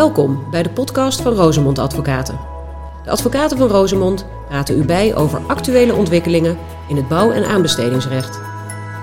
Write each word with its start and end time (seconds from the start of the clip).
Welkom 0.00 0.50
bij 0.50 0.62
de 0.62 0.70
podcast 0.70 1.22
van 1.22 1.32
Rosemond 1.32 1.78
Advocaten. 1.78 2.38
De 3.04 3.10
advocaten 3.10 3.58
van 3.58 3.68
Rosemond 3.68 4.26
praten 4.48 4.78
u 4.78 4.84
bij 4.84 5.16
over 5.16 5.38
actuele 5.38 5.94
ontwikkelingen 5.94 6.56
in 6.88 6.96
het 6.96 7.08
bouw- 7.08 7.30
en 7.30 7.44
aanbestedingsrecht. 7.44 8.40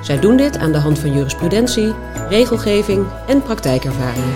Zij 0.02 0.20
doen 0.20 0.38
dit 0.38 0.57
aan 0.57 0.71
de 0.71 0.77
hand 0.77 0.99
van 0.99 1.13
jurisprudentie, 1.13 1.93
regelgeving 2.29 3.07
en 3.27 3.41
praktijkervaringen. 3.41 4.36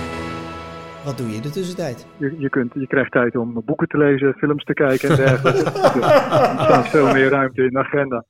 Wat 1.05 1.17
doe 1.17 1.29
je 1.29 1.35
in 1.35 1.41
de 1.41 1.49
tussentijd? 1.49 2.07
Je, 2.17 2.35
je, 2.39 2.49
kunt, 2.49 2.73
je 2.73 2.87
krijgt 2.87 3.11
tijd 3.11 3.35
om 3.35 3.61
boeken 3.65 3.87
te 3.87 3.97
lezen, 3.97 4.33
films 4.33 4.63
te 4.63 4.73
kijken 4.73 5.09
en 5.09 5.15
dergelijke. 5.15 5.63
dus 5.93 6.03
er 6.03 6.63
staat 6.63 6.87
veel 6.87 7.13
meer 7.13 7.29
ruimte 7.29 7.63
in 7.63 7.69
de 7.69 7.79
agenda. 7.79 8.25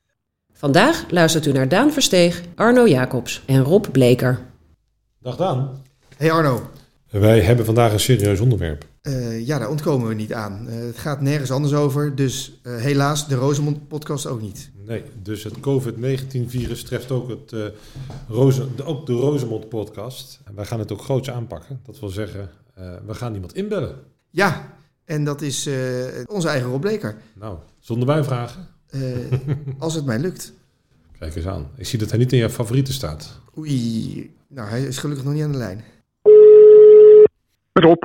Vandaag 0.54 1.10
luistert 1.10 1.46
u 1.46 1.52
naar 1.52 1.68
Daan 1.68 1.92
Versteeg, 1.92 2.42
Arno 2.56 2.88
Jacobs 2.88 3.44
en 3.46 3.64
Rob 3.64 3.86
Bleker. 3.92 4.40
Dag 5.20 5.36
Daan. 5.36 5.82
Hey 6.18 6.32
Arno. 6.32 6.60
Wij 7.12 7.42
hebben 7.42 7.66
vandaag 7.66 7.94
een 7.94 8.00
serieus 8.00 8.40
onderwerp. 8.40 8.86
Uh, 9.02 9.46
ja, 9.46 9.60
daar 9.60 9.70
ontkomen 9.70 10.08
we 10.08 10.14
niet 10.14 10.34
aan. 10.34 10.68
Uh, 10.70 10.76
het 10.76 10.98
gaat 10.98 11.22
nergens 11.22 11.52
anders 11.52 11.74
over, 11.74 12.16
dus 12.16 12.60
uh, 12.64 12.76
helaas 12.76 13.28
de 13.28 13.36
Rosemond 13.36 13.88
podcast 13.88 14.28
ook 14.28 14.42
niet. 14.42 14.72
Nee, 14.86 15.04
dus 15.22 15.44
het 15.44 15.60
COVID-19-virus 15.60 16.84
treft 16.84 17.12
ook, 17.12 17.30
het, 17.30 17.74
Roze, 18.28 18.76
de, 18.76 18.84
ook 18.84 19.06
de 19.06 19.14
Rosemond 19.14 19.70
podcast. 19.70 20.40
En 20.44 20.56
wij 20.56 20.66
gaan 20.66 20.80
het 20.80 20.92
ook 20.92 21.02
groots 21.02 21.30
aanpakken. 21.30 21.80
Dat 21.86 22.00
wil 22.00 22.10
zeggen, 22.10 22.50
we 23.06 23.14
gaan 23.14 23.34
iemand 23.34 23.56
inbellen. 23.56 23.96
Ja, 24.30 24.74
en 25.06 25.24
dat 25.24 25.42
is 25.42 25.70
onze 26.26 26.48
eigen 26.48 26.70
Rob 26.70 26.82
Bleker. 26.82 27.16
Nou, 27.34 27.58
zonder 27.80 28.06
bijvragen. 28.06 28.68
als 29.80 29.96
het 29.96 30.06
mij 30.06 30.20
lukt. 30.20 30.54
Kijk 31.20 31.36
eens 31.36 31.48
aan. 31.48 31.68
Ik 31.76 31.86
zie 31.88 32.00
dat 32.00 32.10
hij 32.10 32.20
niet 32.20 32.32
in 32.32 32.40
jouw 32.40 32.50
favorieten 32.50 32.94
staat. 32.94 33.40
Oei, 33.58 34.36
nou 34.48 34.70
hij 34.70 34.84
is 34.84 34.98
gelukkig 34.98 35.26
nog 35.26 35.34
niet 35.34 35.44
aan 35.44 35.52
de 35.52 35.58
lijn. 35.58 35.84
Met 37.74 37.84
Rob. 37.84 38.04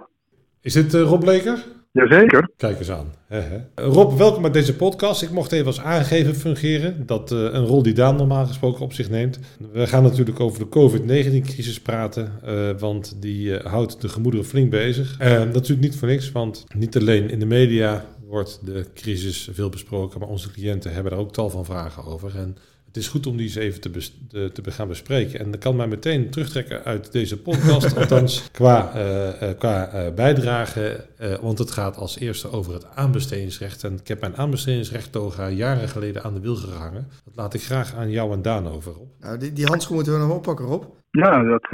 Is 0.61 0.73
dit 0.73 0.95
uh, 0.95 1.03
Rob 1.03 1.21
Bleker? 1.21 1.65
Jazeker. 1.93 2.51
Kijk 2.57 2.79
eens 2.79 2.91
aan. 2.91 3.13
He, 3.27 3.41
he. 3.41 3.59
Rob, 3.75 4.19
welkom 4.19 4.43
bij 4.43 4.51
deze 4.51 4.77
podcast. 4.77 5.23
Ik 5.23 5.31
mocht 5.31 5.53
even 5.53 5.67
als 5.67 5.81
aangever 5.81 6.35
fungeren. 6.35 7.07
Dat 7.07 7.33
uh, 7.33 7.39
een 7.39 7.67
rol 7.67 7.83
die 7.83 7.93
Daan 7.93 8.17
normaal 8.17 8.47
gesproken 8.47 8.81
op 8.81 8.93
zich 8.93 9.11
neemt. 9.11 9.39
We 9.73 9.87
gaan 9.87 10.03
natuurlijk 10.03 10.41
over 10.41 10.59
de 10.59 10.69
COVID-19-crisis 10.69 11.81
praten. 11.81 12.33
Uh, 12.45 12.71
want 12.79 13.17
die 13.21 13.57
houdt 13.57 14.01
de 14.01 14.09
gemoederen 14.09 14.47
flink 14.47 14.71
bezig. 14.71 15.19
natuurlijk 15.19 15.81
niet 15.81 15.97
voor 15.97 16.09
niks, 16.09 16.33
want 16.33 16.65
niet 16.75 16.97
alleen 16.97 17.31
in 17.31 17.39
de 17.39 17.47
media 17.47 18.05
wordt 18.27 18.61
de 18.65 18.87
crisis 18.95 19.49
veel 19.53 19.69
besproken. 19.69 20.21
Maar 20.21 20.29
onze 20.29 20.51
cliënten 20.51 20.93
hebben 20.93 21.13
er 21.13 21.19
ook 21.19 21.33
tal 21.33 21.51
van 21.51 21.65
vragen 21.65 22.05
over. 22.05 22.37
En 22.37 22.57
het 22.97 23.05
is 23.05 23.11
goed 23.11 23.27
om 23.27 23.37
die 23.37 23.47
eens 23.47 23.55
even 23.55 23.81
te, 23.81 23.91
te, 24.29 24.63
te, 24.63 24.71
gaan 24.71 24.89
bespreken. 24.89 25.41
En 25.41 25.51
dat 25.51 25.61
kan 25.61 25.77
mij 25.77 25.87
meteen 25.87 26.31
terugtrekken 26.31 26.85
uit 26.85 27.13
deze 27.13 27.43
podcast, 27.43 27.97
althans 27.99 28.51
qua, 28.51 28.93
uh, 28.97 29.49
qua 29.59 29.95
uh, 29.95 30.15
bijdrage. 30.15 31.07
Uh, 31.21 31.35
want 31.35 31.59
het 31.59 31.71
gaat 31.71 31.97
als 31.97 32.19
eerste 32.19 32.53
over 32.53 32.75
het 32.75 32.87
aanbestedingsrecht. 32.95 33.85
En 33.85 33.93
ik 33.93 34.09
heb 34.09 34.21
mijn 34.21 34.37
aanbestedingsrecht 34.37 35.13
toga 35.13 35.49
jaren 35.49 35.89
geleden 35.89 36.23
aan 36.23 36.35
de 36.35 36.41
wiel 36.41 36.57
gehangen. 36.57 37.09
Dat 37.25 37.37
laat 37.37 37.55
ik 37.55 37.63
graag 37.63 37.95
aan 37.95 38.11
jou 38.11 38.33
en 38.33 38.43
Daan 38.43 38.69
over, 38.69 38.99
op. 38.99 39.09
Nou, 39.21 39.39
die, 39.39 39.53
die 39.53 39.67
handschoen 39.67 39.95
moeten 39.95 40.13
we 40.13 40.19
nog 40.19 40.37
oppakken, 40.37 40.65
Rob. 40.65 40.85
Ja, 41.11 41.43
dat, 41.43 41.69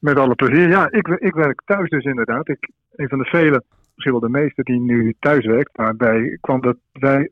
met 0.00 0.16
alle 0.16 0.34
plezier. 0.34 0.68
Ja, 0.68 0.90
ik, 0.90 1.06
ik 1.08 1.34
werk 1.34 1.62
thuis 1.64 1.90
dus 1.90 2.04
inderdaad. 2.04 2.48
Ik, 2.48 2.70
een 2.94 3.08
van 3.08 3.18
de 3.18 3.24
vele 3.24 3.62
misschien 3.98 4.20
wel 4.20 4.30
de 4.30 4.38
meeste 4.38 4.62
die 4.62 4.80
nu 4.80 5.14
thuis 5.18 5.46
werkt. 5.46 5.76
Daarbij 5.76 6.38
kwam 6.40 6.60
dat 6.60 6.76
wij 6.92 7.30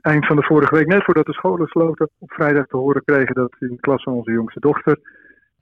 eind 0.00 0.26
van 0.26 0.36
de 0.36 0.42
vorige 0.42 0.74
week, 0.74 0.86
net 0.86 1.04
voordat 1.04 1.26
de 1.26 1.32
scholen 1.32 1.66
sloten, 1.66 2.10
op 2.18 2.32
vrijdag 2.32 2.66
te 2.66 2.76
horen 2.76 3.04
kregen 3.04 3.34
dat 3.34 3.56
in 3.58 3.68
de 3.68 3.80
klas 3.80 4.02
van 4.02 4.12
onze 4.12 4.32
jongste 4.32 4.60
dochter 4.60 4.98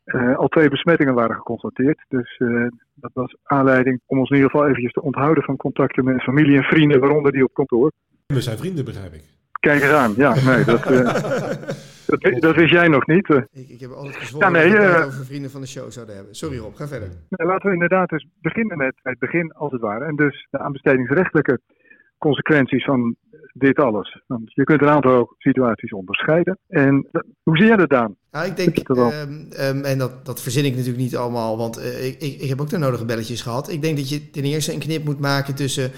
uh, 0.05 0.37
al 0.37 0.49
twee 0.49 0.69
besmettingen 0.69 1.15
waren 1.15 1.37
geconstateerd. 1.37 2.05
Dus 2.09 2.39
uh, 2.39 2.67
dat 2.95 3.11
was 3.15 3.37
aanleiding 3.43 4.01
om 4.07 4.19
ons 4.19 4.31
in 4.31 4.37
ieder 4.37 4.51
geval 4.51 4.67
eventjes 4.67 4.93
te 4.93 5.03
onthouden 5.03 5.45
van 5.45 5.57
contacten 5.57 6.05
met 6.05 6.23
familie 6.23 6.57
en 6.57 6.63
vrienden, 6.63 7.01
waaronder 7.01 7.33
die 7.33 7.45
op 7.45 7.55
kantoor. 7.55 7.93
We 8.27 8.41
zijn 8.41 8.59
vrienden, 8.59 8.85
begrijp 8.85 9.13
ik. 9.13 9.32
Kijk 9.63 9.83
eens 9.83 9.93
aan, 9.93 10.15
ja, 10.17 10.35
nee, 10.45 10.65
dat, 10.73 10.91
uh, 10.91 11.05
dat, 12.07 12.41
dat, 12.41 12.55
wist 12.55 12.73
jij 12.73 12.89
nog 12.89 13.07
niet. 13.07 13.29
Ik, 13.53 13.69
ik 13.69 13.81
heb 13.81 13.91
altijd 13.91 14.17
gezworen 14.17 14.53
ja, 14.53 14.59
nee, 14.59 14.71
dat 14.71 14.99
we 14.99 15.05
over 15.07 15.25
vrienden 15.25 15.51
van 15.51 15.61
de 15.61 15.67
show 15.67 15.91
zouden 15.91 16.15
hebben. 16.15 16.35
Sorry 16.35 16.59
Rob, 16.59 16.77
ga 16.77 16.89
verder. 16.89 17.09
Nee, 17.29 17.47
laten 17.47 17.69
we 17.69 17.73
inderdaad 17.73 18.09
dus 18.09 18.27
beginnen 18.41 18.77
met 18.77 18.95
het 19.03 19.19
begin 19.19 19.53
als 19.53 19.73
het 19.73 19.81
ware. 19.81 20.05
En 20.05 20.17
dus 20.17 20.47
de 20.51 20.59
aanbestedingsrechtelijke 20.59 21.61
consequenties 22.19 22.85
van 22.85 23.17
dit 23.53 23.79
alles. 23.79 24.23
Want 24.27 24.53
je 24.55 24.65
kunt 24.65 24.83
een 24.83 24.89
aantal 24.89 25.35
situaties 25.39 25.93
onderscheiden. 25.93 26.59
En 26.69 27.09
hoe 27.43 27.57
zie 27.57 27.67
jij 27.67 27.77
dat 27.77 27.91
dan? 27.91 28.17
Nou, 28.31 28.47
ik 28.47 28.57
denk, 28.57 28.89
um, 28.89 29.49
um, 29.61 29.85
en 29.85 29.99
dat, 29.99 30.27
dat 30.27 30.43
verzin 30.43 30.65
ik 30.65 30.73
natuurlijk 30.73 31.03
niet 31.03 31.17
allemaal, 31.17 31.57
want 31.57 31.79
uh, 31.79 32.07
ik, 32.07 32.21
ik, 32.21 32.41
ik, 32.41 32.49
heb 32.49 32.61
ook 32.61 32.69
de 32.69 32.79
nodige 32.79 33.05
belletjes 33.05 33.43
gehad. 33.43 33.71
Ik 33.71 33.83
denk 33.83 33.97
dat 33.97 34.09
je 34.09 34.31
ten 34.31 34.45
eerste 34.45 34.73
een 34.73 34.79
knip 34.79 35.05
moet 35.05 35.21
maken 35.21 35.55
tussen 35.55 35.91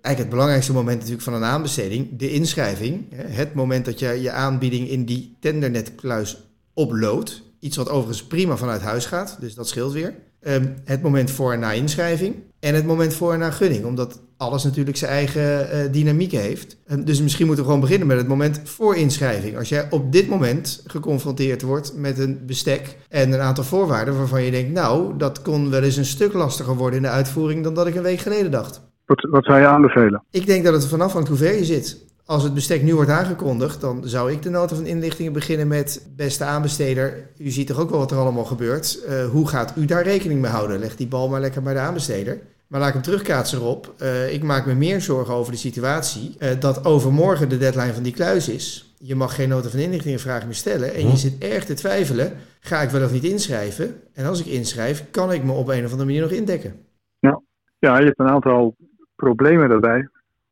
eigenlijk 0.00 0.18
het 0.18 0.28
belangrijkste 0.28 0.72
moment 0.72 0.96
natuurlijk 0.96 1.22
van 1.22 1.34
een 1.34 1.44
aanbesteding, 1.44 2.18
de 2.18 2.30
inschrijving. 2.30 3.04
Het 3.14 3.54
moment 3.54 3.84
dat 3.84 3.98
je 3.98 4.22
je 4.22 4.30
aanbieding 4.30 4.88
in 4.88 5.04
die 5.04 5.36
tendernetkluis 5.40 6.48
uploadt. 6.74 7.42
Iets 7.60 7.76
wat 7.76 7.88
overigens 7.88 8.26
prima 8.26 8.56
vanuit 8.56 8.80
huis 8.80 9.06
gaat, 9.06 9.36
dus 9.40 9.54
dat 9.54 9.68
scheelt 9.68 9.92
weer. 9.92 10.14
Um, 10.40 10.74
het 10.84 11.02
moment 11.02 11.30
voor 11.30 11.52
en 11.52 11.60
na 11.60 11.72
inschrijving 11.72 12.34
en 12.60 12.74
het 12.74 12.86
moment 12.86 13.14
voor 13.14 13.32
en 13.32 13.38
na 13.38 13.50
gunning, 13.50 13.84
omdat 13.84 14.20
alles 14.36 14.64
natuurlijk 14.64 14.96
zijn 14.96 15.10
eigen 15.10 15.68
uh, 15.72 15.92
dynamiek 15.92 16.32
heeft. 16.32 16.76
Um, 16.90 17.04
dus 17.04 17.22
misschien 17.22 17.46
moeten 17.46 17.64
we 17.64 17.70
gewoon 17.70 17.84
beginnen 17.84 18.08
met 18.08 18.18
het 18.18 18.28
moment 18.28 18.60
voor 18.64 18.96
inschrijving. 18.96 19.56
Als 19.56 19.68
jij 19.68 19.86
op 19.90 20.12
dit 20.12 20.28
moment 20.28 20.82
geconfronteerd 20.86 21.62
wordt 21.62 21.96
met 21.96 22.18
een 22.18 22.46
bestek 22.46 22.96
en 23.08 23.32
een 23.32 23.40
aantal 23.40 23.64
voorwaarden 23.64 24.16
waarvan 24.16 24.42
je 24.42 24.50
denkt, 24.50 24.72
nou, 24.72 25.16
dat 25.16 25.42
kon 25.42 25.70
wel 25.70 25.82
eens 25.82 25.96
een 25.96 26.04
stuk 26.04 26.32
lastiger 26.32 26.76
worden 26.76 26.96
in 26.96 27.02
de 27.02 27.08
uitvoering 27.08 27.64
dan 27.64 27.74
dat 27.74 27.86
ik 27.86 27.94
een 27.94 28.02
week 28.02 28.20
geleden 28.20 28.50
dacht. 28.50 28.80
Wat, 29.08 29.26
wat 29.30 29.44
zou 29.44 29.58
je 29.58 29.66
aanbevelen? 29.66 30.24
Ik 30.30 30.46
denk 30.46 30.64
dat 30.64 30.72
het 30.72 30.86
vanaf 30.86 31.12
hangt 31.12 31.28
hoe 31.28 31.36
ver 31.36 31.54
je 31.54 31.64
zit. 31.64 32.06
Als 32.24 32.42
het 32.42 32.54
bestek 32.54 32.82
nu 32.82 32.94
wordt 32.94 33.10
aangekondigd, 33.10 33.80
dan 33.80 34.02
zou 34.04 34.32
ik 34.32 34.42
de 34.42 34.50
nota 34.50 34.74
van 34.74 34.86
inlichtingen 34.86 35.32
beginnen 35.32 35.68
met... 35.68 36.06
beste 36.16 36.44
aanbesteder, 36.44 37.30
u 37.38 37.50
ziet 37.50 37.66
toch 37.66 37.80
ook 37.80 37.90
wel 37.90 37.98
wat 37.98 38.10
er 38.10 38.16
allemaal 38.18 38.44
gebeurt. 38.44 39.04
Uh, 39.08 39.24
hoe 39.24 39.48
gaat 39.48 39.72
u 39.76 39.84
daar 39.84 40.02
rekening 40.02 40.40
mee 40.40 40.50
houden? 40.50 40.78
Leg 40.78 40.96
die 40.96 41.06
bal 41.06 41.28
maar 41.28 41.40
lekker 41.40 41.62
bij 41.62 41.74
de 41.74 41.78
aanbesteder. 41.80 42.38
Maar 42.66 42.80
laat 42.80 42.88
ik 42.88 42.94
hem 42.94 43.02
terugkaatsen 43.02 43.58
erop. 43.58 43.94
Uh, 44.02 44.32
ik 44.32 44.42
maak 44.42 44.66
me 44.66 44.74
meer 44.74 45.00
zorgen 45.00 45.34
over 45.34 45.52
de 45.52 45.58
situatie 45.58 46.36
uh, 46.38 46.48
dat 46.60 46.84
overmorgen 46.84 47.48
de 47.48 47.58
deadline 47.58 47.94
van 47.94 48.02
die 48.02 48.12
kluis 48.12 48.48
is. 48.48 48.94
Je 48.98 49.14
mag 49.14 49.34
geen 49.34 49.48
nota 49.48 49.68
van 49.68 49.78
inlichtingen 49.78 50.18
vragen 50.18 50.46
meer 50.46 50.56
stellen. 50.56 50.94
En 50.94 51.08
je 51.08 51.16
zit 51.16 51.38
erg 51.38 51.64
te 51.64 51.74
twijfelen, 51.74 52.32
ga 52.60 52.80
ik 52.80 52.90
wel 52.90 53.04
of 53.04 53.12
niet 53.12 53.24
inschrijven? 53.24 54.00
En 54.12 54.26
als 54.26 54.40
ik 54.40 54.46
inschrijf, 54.46 55.04
kan 55.10 55.32
ik 55.32 55.44
me 55.44 55.52
op 55.52 55.68
een 55.68 55.84
of 55.84 55.90
andere 55.90 56.04
manier 56.04 56.20
nog 56.20 56.30
indekken? 56.30 56.74
Ja, 57.18 57.40
ja 57.78 57.98
je 57.98 58.04
hebt 58.04 58.18
een 58.18 58.28
aantal 58.28 58.74
problemen 59.24 59.68
daarbij. 59.68 60.08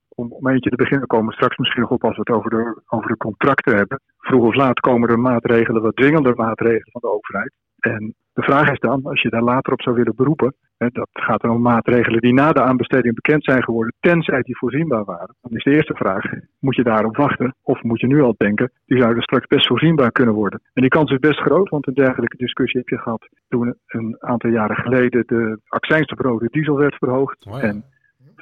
Om, 0.08 0.32
om 0.32 0.48
eentje 0.48 0.70
te 0.70 0.76
beginnen 0.76 1.06
komen 1.06 1.32
straks 1.32 1.56
misschien 1.56 1.82
nog 1.82 1.90
op 1.90 2.04
als 2.04 2.16
we 2.16 2.20
het 2.24 2.36
over 2.36 2.50
de, 2.50 2.82
over 2.86 3.08
de 3.08 3.16
contracten 3.16 3.76
hebben. 3.76 4.00
Vroeg 4.18 4.44
of 4.44 4.54
laat 4.54 4.80
komen 4.80 5.08
er 5.08 5.18
maatregelen, 5.18 5.82
wat 5.82 5.96
dwingender 5.96 6.34
maatregelen 6.34 6.92
van 6.92 7.00
de 7.00 7.12
overheid. 7.16 7.52
En 7.78 8.14
de 8.32 8.42
vraag 8.42 8.70
is 8.70 8.78
dan, 8.78 9.00
als 9.04 9.22
je 9.22 9.30
daar 9.30 9.42
later 9.42 9.72
op 9.72 9.82
zou 9.82 9.96
willen 9.96 10.16
beroepen, 10.16 10.54
hè, 10.76 10.88
dat 10.88 11.08
gaat 11.12 11.40
dan 11.40 11.50
om 11.50 11.62
maatregelen 11.62 12.20
die 12.20 12.34
na 12.34 12.52
de 12.52 12.62
aanbesteding 12.62 13.14
bekend 13.14 13.44
zijn 13.44 13.62
geworden, 13.62 13.94
tenzij 14.00 14.42
die 14.42 14.56
voorzienbaar 14.56 15.04
waren. 15.04 15.34
Dan 15.40 15.52
is 15.52 15.64
de 15.64 15.74
eerste 15.74 15.94
vraag, 15.94 16.24
moet 16.58 16.76
je 16.76 16.82
daarop 16.82 17.16
wachten? 17.16 17.54
Of 17.62 17.82
moet 17.82 18.00
je 18.00 18.06
nu 18.06 18.22
al 18.22 18.34
denken, 18.36 18.70
die 18.86 19.00
zouden 19.00 19.22
straks 19.22 19.46
best 19.46 19.66
voorzienbaar 19.66 20.12
kunnen 20.12 20.34
worden? 20.34 20.60
En 20.72 20.82
die 20.82 20.90
kans 20.90 21.10
is 21.10 21.18
best 21.18 21.40
groot, 21.40 21.68
want 21.68 21.86
een 21.86 21.94
dergelijke 21.94 22.36
discussie 22.36 22.80
heb 22.80 22.88
je 22.88 22.98
gehad 22.98 23.28
toen 23.48 23.74
een 23.86 24.16
aantal 24.18 24.50
jaren 24.50 24.76
geleden 24.76 25.22
de 25.26 25.60
accijns 25.68 26.12
op 26.12 26.18
rode 26.18 26.48
diesel 26.50 26.76
werd 26.76 26.94
verhoogd. 26.94 27.46
Oh 27.46 27.60
ja. 27.60 27.60
En 27.60 27.84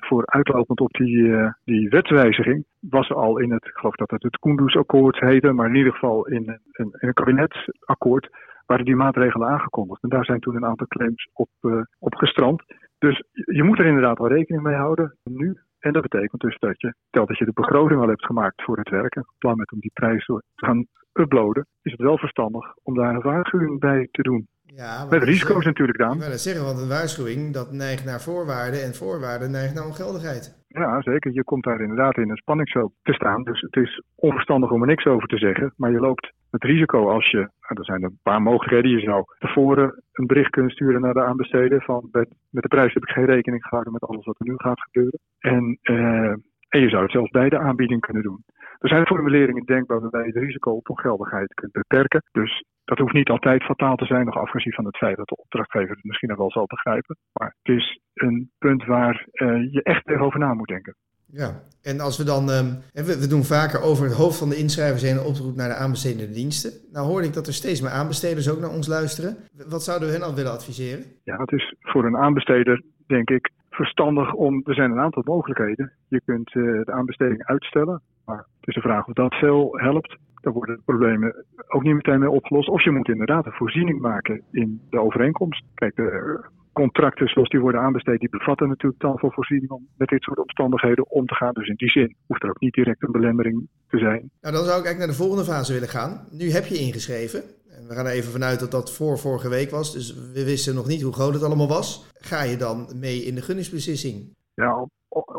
voor 0.05 0.27
uitlopend 0.27 0.81
op 0.81 0.93
die, 0.93 1.17
uh, 1.17 1.53
die 1.65 1.89
wetswijziging 1.89 2.65
was 2.81 3.11
al 3.11 3.39
in 3.39 3.53
het, 3.53 3.65
ik 3.65 3.75
geloof 3.75 3.95
dat 3.95 4.11
het 4.11 4.23
het 4.23 4.39
Koendersakkoord 4.39 5.21
heette, 5.21 5.53
maar 5.53 5.69
in 5.69 5.75
ieder 5.75 5.93
geval 5.93 6.27
in 6.27 6.49
een, 6.49 6.61
in 6.73 6.89
een 6.91 7.13
kabinetsakkoord 7.13 8.29
waren 8.67 8.85
die 8.85 8.97
maatregelen 8.97 9.49
aangekondigd. 9.49 10.03
En 10.03 10.09
daar 10.09 10.25
zijn 10.25 10.41
toen 10.41 10.57
een 10.57 10.65
aantal 10.65 10.87
claims 10.87 11.29
op, 11.33 11.49
uh, 11.61 11.83
op 11.99 12.15
gestrand. 12.15 12.63
Dus 12.99 13.23
je 13.33 13.63
moet 13.63 13.79
er 13.79 13.87
inderdaad 13.87 14.19
wel 14.19 14.29
rekening 14.29 14.63
mee 14.63 14.75
houden 14.75 15.17
nu. 15.23 15.59
En 15.79 15.93
dat 15.93 16.03
betekent 16.03 16.41
dus 16.41 16.59
dat 16.59 16.81
je, 16.81 16.95
stel 17.09 17.27
dat 17.27 17.39
je 17.39 17.45
de 17.45 17.53
begroting 17.53 18.01
al 18.01 18.09
hebt 18.09 18.25
gemaakt 18.25 18.63
voor 18.63 18.77
het 18.79 18.89
werk 18.89 19.15
en 19.15 19.27
plan 19.39 19.57
met 19.57 19.73
om 19.73 19.79
die 19.81 19.91
prijs 19.95 20.25
te 20.25 20.43
gaan 20.55 20.87
uploaden, 21.13 21.67
is 21.83 21.93
het 21.93 22.01
wel 22.01 22.19
verstandig 22.19 22.75
om 22.83 22.95
daar 22.95 23.15
een 23.15 23.21
waarschuwing 23.21 23.81
bij 23.81 24.09
te 24.11 24.23
doen. 24.23 24.47
Ja, 24.67 25.07
Met 25.11 25.23
risico's 25.23 25.65
natuurlijk 25.65 25.99
dan. 25.99 26.13
Ik 26.13 26.21
wil 26.21 26.31
het 26.31 26.41
zeggen, 26.41 26.65
want 26.65 26.81
een 26.81 26.89
waarschuwing 26.89 27.53
dat 27.53 27.73
neigt 27.73 28.05
naar 28.05 28.21
voorwaarden 28.21 28.83
en 28.83 28.95
voorwaarden 28.95 29.51
neigt 29.51 29.75
naar 29.75 29.87
ongeldigheid. 29.87 30.65
Ja, 30.69 31.03
zeker. 31.03 31.33
Je 31.33 31.45
komt 31.45 31.65
daar 31.65 31.81
inderdaad 31.81 32.17
in 32.17 32.31
een 32.31 32.37
spanningsveld 32.37 32.93
te 33.03 33.13
staan. 33.13 33.43
Dus 33.43 33.61
het 33.61 33.77
is 33.77 34.03
onverstandig 34.15 34.71
om 34.71 34.81
er 34.81 34.87
niks 34.87 35.05
over 35.05 35.29
te 35.29 35.39
zeggen. 35.39 35.73
Maar 35.77 35.91
je 35.91 36.01
loopt 36.01 36.33
het 36.51 36.65
risico 36.65 37.09
als 37.09 37.31
je, 37.31 37.39
nou, 37.39 37.75
er 37.75 37.85
zijn 37.85 38.03
een 38.03 38.19
paar 38.23 38.43
mogelijkheden. 38.43 38.91
Je 38.91 39.01
zou 39.01 39.25
tevoren 39.39 40.03
een 40.13 40.27
bericht 40.27 40.51
kunnen 40.51 40.71
sturen 40.71 41.01
naar 41.01 41.15
de 41.15 41.25
aanbesteder 41.25 41.83
van 41.83 42.09
met, 42.13 42.29
met 42.51 42.63
de 42.63 42.69
prijs 42.69 42.95
heb 42.95 43.03
ik 43.03 43.11
geen 43.11 43.25
rekening 43.25 43.63
gehouden 43.63 43.93
met 43.93 44.03
alles 44.03 44.25
wat 44.25 44.37
er 44.39 44.47
nu 44.47 44.55
gaat 44.57 44.81
gebeuren. 44.81 45.19
En, 45.39 45.79
uh, 45.83 46.35
En 46.75 46.81
je 46.81 46.89
zou 46.89 47.03
het 47.03 47.13
zelfs 47.13 47.31
bij 47.31 47.49
de 47.49 47.59
aanbieding 47.59 48.01
kunnen 48.01 48.23
doen. 48.23 48.45
Er 48.79 48.89
zijn 48.89 49.07
formuleringen 49.07 49.65
denkbaar 49.65 50.01
waarbij 50.01 50.21
je 50.21 50.33
het 50.33 50.43
risico 50.43 50.71
op 50.71 50.91
ongeldigheid 50.91 51.55
kunt 51.55 51.73
beperken. 51.73 52.23
Dus 52.33 52.65
dat 52.85 52.99
hoeft 52.99 53.13
niet 53.13 53.29
altijd 53.29 53.65
fataal 53.65 53.97
te 53.97 54.05
zijn, 54.05 54.25
nog 54.25 54.37
afgezien 54.37 54.73
van 54.73 54.85
het 54.85 54.97
feit 54.97 55.17
dat 55.17 55.29
de 55.29 55.37
opdrachtgever 55.37 55.95
het 55.95 56.05
misschien 56.05 56.29
nog 56.29 56.39
wel 56.39 56.51
zal 56.51 56.67
begrijpen. 56.67 57.17
Maar 57.33 57.55
het 57.63 57.77
is 57.77 58.01
een 58.15 58.51
punt 58.59 58.85
waar 58.85 59.27
uh, 59.33 59.73
je 59.73 59.83
echt 59.83 60.07
over 60.07 60.39
na 60.39 60.55
moet 60.55 60.69
denken. 60.69 60.97
Ja, 61.27 61.63
en 61.83 62.01
als 62.01 62.19
we 62.19 62.25
dan, 62.25 62.49
um, 62.49 62.83
we, 62.93 63.27
doen 63.29 63.45
vaker 63.45 63.81
over 63.83 64.05
het 64.05 64.15
hoofd 64.15 64.39
van 64.39 64.49
de 64.49 64.57
inschrijver 64.57 64.99
zijn 64.99 65.17
een 65.17 65.25
oproep 65.25 65.57
naar 65.57 65.69
de 65.69 65.75
aanbestedende 65.75 66.33
diensten. 66.33 66.73
Nou 66.93 67.07
hoorde 67.07 67.27
ik 67.27 67.35
dat 67.35 67.47
er 67.47 67.53
steeds 67.53 67.81
meer 67.81 67.91
aanbesteders 67.91 68.51
ook 68.51 68.61
naar 68.61 68.71
ons 68.71 68.87
luisteren. 68.87 69.37
Wat 69.69 69.83
zouden 69.83 70.09
we 70.09 70.15
hen 70.15 70.23
al 70.23 70.35
willen 70.35 70.53
adviseren? 70.53 71.05
Ja, 71.25 71.37
het 71.37 71.53
is 71.53 71.75
voor 71.81 72.05
een 72.05 72.17
aanbesteder, 72.17 72.83
denk 73.07 73.31
ik, 73.31 73.51
verstandig 73.71 74.33
om, 74.33 74.63
er 74.65 74.75
zijn 74.75 74.91
een 74.91 75.01
aantal 75.01 75.23
mogelijkheden. 75.27 75.93
Je 76.09 76.21
kunt 76.25 76.55
uh, 76.55 76.85
de 76.85 76.93
aanbesteding 76.93 77.45
uitstellen, 77.45 78.03
maar 78.25 78.37
het 78.37 78.69
is 78.69 78.75
de 78.75 78.81
vraag 78.81 79.07
of 79.07 79.13
dat 79.13 79.35
veel 79.35 79.79
helpt. 79.79 80.17
Dan 80.41 80.53
worden 80.53 80.77
de 80.77 80.83
problemen 80.85 81.45
ook 81.69 81.83
niet 81.83 81.95
meteen 81.95 82.19
mee 82.19 82.31
opgelost. 82.31 82.69
Of 82.69 82.85
je 82.85 82.91
moet 82.91 83.09
inderdaad 83.09 83.47
een 83.47 83.53
voorziening 83.53 84.01
maken 84.01 84.43
in 84.51 84.81
de 84.91 85.01
overeenkomst. 85.01 85.65
Kijk, 85.75 85.97
de 85.97 86.45
contracten 86.73 87.29
zoals 87.29 87.49
die 87.49 87.61
worden 87.61 87.81
aanbesteed, 87.81 88.21
die 88.21 88.29
bevatten 88.29 88.69
natuurlijk 88.69 89.01
dan 89.01 89.19
voor 89.19 89.33
voorziening 89.33 89.71
om 89.71 89.87
met 89.97 90.09
dit 90.09 90.23
soort 90.23 90.39
omstandigheden 90.39 91.11
om 91.11 91.27
te 91.27 91.35
gaan. 91.35 91.53
Dus 91.53 91.69
in 91.69 91.75
die 91.75 91.91
zin 91.91 92.17
hoeft 92.27 92.43
er 92.43 92.49
ook 92.49 92.61
niet 92.61 92.75
direct 92.75 93.03
een 93.03 93.13
belemmering 93.13 93.69
te 93.89 93.99
zijn. 93.99 94.31
Nou, 94.41 94.55
dan 94.55 94.65
zou 94.65 94.79
ik 94.79 94.85
eigenlijk 94.85 94.99
naar 94.99 95.07
de 95.07 95.23
volgende 95.23 95.45
fase 95.45 95.73
willen 95.73 95.89
gaan. 95.89 96.27
Nu 96.31 96.51
heb 96.51 96.65
je 96.65 96.79
ingeschreven. 96.79 97.43
We 97.89 97.95
gaan 97.95 98.07
er 98.07 98.13
even 98.13 98.33
vanuit 98.33 98.61
dat 98.61 98.71
dat 98.71 98.97
voor 98.97 99.19
vorige 99.19 99.49
week 99.49 99.71
was. 99.71 99.93
Dus 99.93 100.33
we 100.33 100.45
wisten 100.45 100.75
nog 100.75 100.87
niet 100.87 101.03
hoe 101.03 101.13
groot 101.13 101.35
het 101.35 101.43
allemaal 101.43 101.69
was. 101.79 102.11
Ga 102.15 102.43
je 102.43 102.57
dan 102.57 102.77
mee 103.01 103.19
in 103.29 103.35
de 103.35 103.43
gunningsbeslissing? 103.43 104.15
Ja, 104.55 104.87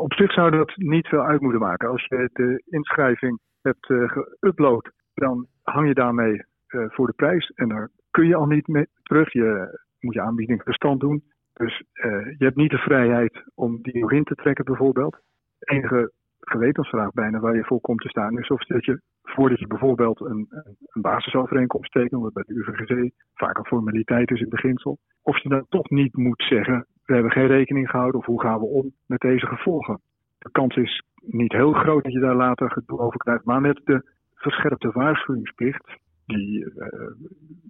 op, 0.04 0.12
zich 0.12 0.32
zou 0.32 0.50
dat 0.50 0.72
niet 0.76 1.06
veel 1.06 1.24
uit 1.24 1.40
moeten 1.40 1.60
maken. 1.60 1.88
Als 1.88 2.06
je 2.08 2.30
de 2.32 2.62
inschrijving 2.64 3.40
hebt 3.62 3.88
uh, 3.88 4.10
geüpload, 4.10 4.92
dan 5.14 5.46
hang 5.62 5.88
je 5.88 5.94
daarmee 5.94 6.34
uh, 6.34 6.84
voor 6.88 7.06
de 7.06 7.12
prijs. 7.12 7.52
En 7.54 7.68
daar 7.68 7.90
kun 8.10 8.26
je 8.26 8.34
al 8.34 8.46
niet 8.46 8.66
mee 8.66 8.86
terug. 9.02 9.32
Je 9.32 9.78
moet 10.00 10.14
je 10.14 10.20
aanbieding 10.20 10.62
verstand 10.62 11.00
doen. 11.00 11.22
Dus 11.52 11.82
uh, 11.94 12.26
je 12.38 12.44
hebt 12.44 12.56
niet 12.56 12.70
de 12.70 12.78
vrijheid 12.78 13.42
om 13.54 13.82
die 13.82 13.98
nog 13.98 14.12
in 14.12 14.24
te 14.24 14.34
trekken 14.34 14.64
bijvoorbeeld. 14.64 15.16
De 15.58 15.74
enige 15.74 16.12
gewetensvraag 16.50 17.12
bijna 17.12 17.38
waar 17.38 17.56
je 17.56 17.64
voor 17.64 17.80
komt 17.80 18.00
te 18.00 18.08
staan 18.08 18.38
is 18.38 18.48
of 18.48 18.64
dat 18.64 18.84
je 18.84 19.00
voordat 19.22 19.58
je 19.58 19.66
bijvoorbeeld 19.66 20.20
een, 20.20 20.46
een 20.86 21.02
basisovereenkomst 21.02 21.92
tekent, 21.92 22.22
wat 22.22 22.32
bij 22.32 22.44
de 22.46 22.54
UVGC 22.54 23.10
vaak 23.34 23.58
een 23.58 23.66
formaliteit 23.66 24.30
is 24.30 24.40
in 24.40 24.48
beginsel, 24.48 24.98
of 25.22 25.38
je 25.42 25.48
dan 25.48 25.66
toch 25.68 25.90
niet 25.90 26.16
moet 26.16 26.44
zeggen, 26.48 26.86
we 27.04 27.12
hebben 27.12 27.32
geen 27.32 27.46
rekening 27.46 27.90
gehouden 27.90 28.20
of 28.20 28.26
hoe 28.26 28.40
gaan 28.40 28.58
we 28.58 28.66
om 28.66 28.92
met 29.06 29.20
deze 29.20 29.46
gevolgen. 29.46 30.00
De 30.38 30.50
kans 30.50 30.76
is 30.76 31.02
niet 31.20 31.52
heel 31.52 31.72
groot 31.72 32.02
dat 32.02 32.12
je 32.12 32.20
daar 32.20 32.34
later 32.34 32.70
gedoe 32.70 32.98
over 32.98 33.18
krijgt, 33.18 33.44
maar 33.44 33.60
met 33.60 33.80
de 33.84 34.10
verscherpte 34.34 34.90
waarschuwingsplicht, 34.92 35.98
die 36.26 36.64
uh, 36.64 36.86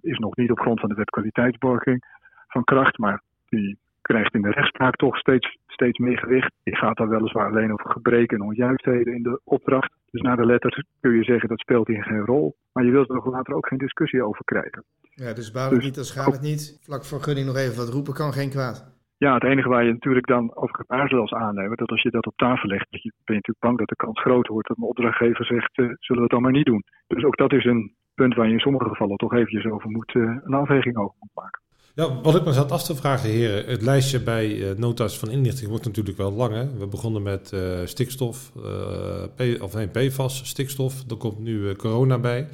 is 0.01 0.17
nog 0.17 0.35
niet 0.35 0.51
op 0.51 0.59
grond 0.59 0.79
van 0.79 0.89
de 0.89 0.95
wet 0.95 1.09
kwaliteitsborging 1.09 2.03
van 2.47 2.63
kracht, 2.63 2.97
maar 2.97 3.21
die 3.45 3.77
krijgt 4.07 4.33
in 4.33 4.41
de 4.41 4.51
rechtspraak 4.51 4.95
toch 4.95 5.17
steeds, 5.17 5.57
steeds 5.67 5.97
meer 5.97 6.17
gewicht. 6.17 6.51
Die 6.63 6.75
gaat 6.75 6.97
daar 6.97 7.09
weliswaar 7.09 7.49
alleen 7.49 7.73
over 7.73 7.89
gebreken 7.89 8.37
en 8.37 8.45
onjuistheden 8.45 9.15
in 9.15 9.23
de 9.23 9.41
opdracht. 9.43 9.91
Dus 10.11 10.21
naar 10.21 10.37
de 10.37 10.45
letter 10.45 10.83
kun 11.01 11.15
je 11.15 11.23
zeggen 11.23 11.49
dat 11.49 11.59
speelt 11.59 11.87
hier 11.87 12.03
geen 12.03 12.25
rol. 12.25 12.55
Maar 12.73 12.85
je 12.85 12.91
wilt 12.91 13.09
er 13.09 13.15
nog 13.15 13.25
later 13.25 13.53
ook 13.55 13.67
geen 13.67 13.77
discussie 13.77 14.23
over 14.23 14.43
krijgen. 14.43 14.83
Ja, 15.01 15.33
dus 15.33 15.51
baal 15.51 15.65
het 15.65 15.73
dus, 15.73 15.83
niet, 15.83 15.95
dan 15.95 16.03
schaadt 16.03 16.31
het 16.31 16.41
niet. 16.41 16.79
Vlak 16.81 17.05
voor 17.05 17.21
gunning 17.21 17.47
nog 17.47 17.57
even 17.57 17.77
wat 17.77 17.93
roepen 17.93 18.13
kan 18.13 18.33
geen 18.33 18.49
kwaad. 18.49 18.95
Ja, 19.17 19.33
het 19.33 19.43
enige 19.43 19.69
waar 19.69 19.85
je 19.85 19.91
natuurlijk 19.91 20.27
dan 20.27 20.55
over 20.55 20.75
kunt 20.75 20.89
aarzelen 20.89 21.21
als 21.21 21.33
aannemer, 21.33 21.77
dat 21.77 21.89
als 21.89 22.01
je 22.01 22.09
dat 22.09 22.25
op 22.25 22.35
tafel 22.35 22.67
legt, 22.69 22.87
dat 22.89 23.03
je, 23.03 23.09
ben 23.09 23.35
je 23.35 23.41
natuurlijk 23.41 23.65
bang 23.65 23.77
dat 23.77 23.87
de 23.87 23.95
kans 23.95 24.21
groter 24.21 24.53
wordt 24.53 24.67
dat 24.67 24.77
een 24.77 24.83
opdrachtgever 24.83 25.45
zegt, 25.45 25.77
uh, 25.77 25.85
zullen 25.85 26.21
we 26.21 26.21
het 26.21 26.29
dan 26.29 26.41
maar 26.41 26.51
niet 26.51 26.65
doen. 26.65 26.83
Dus 27.07 27.23
ook 27.23 27.37
dat 27.37 27.53
is 27.53 27.65
een 27.65 27.95
punt 28.13 28.35
waar 28.35 28.47
je 28.47 28.53
in 28.53 28.59
sommige 28.59 28.89
gevallen 28.89 29.17
toch 29.17 29.33
eventjes 29.33 29.65
over 29.65 29.89
moet, 29.89 30.13
uh, 30.13 30.37
een 30.43 30.53
afweging 30.53 30.97
over 30.97 31.15
moet 31.19 31.31
maken. 31.33 31.61
Ja, 31.97 32.21
wat 32.21 32.35
ik 32.35 32.45
me 32.45 32.53
zat 32.53 32.71
af 32.71 32.83
te 32.83 32.95
vragen, 32.95 33.29
heren. 33.29 33.65
Het 33.65 33.81
lijstje 33.81 34.19
bij 34.19 34.49
uh, 34.49 34.71
nota's 34.75 35.17
van 35.17 35.29
inlichting 35.31 35.69
wordt 35.69 35.85
natuurlijk 35.85 36.17
wel 36.17 36.31
lang. 36.31 36.77
We 36.77 36.87
begonnen 36.87 37.21
met 37.21 37.51
uh, 37.53 37.79
stikstof, 37.85 38.51
uh, 38.57 39.23
P, 39.35 39.61
of 39.61 39.73
nee, 39.73 39.87
PFAS, 39.87 40.41
stikstof. 40.45 41.03
Er 41.09 41.15
komt 41.15 41.39
nu 41.39 41.75
corona 41.75 42.17
bij 42.19 42.47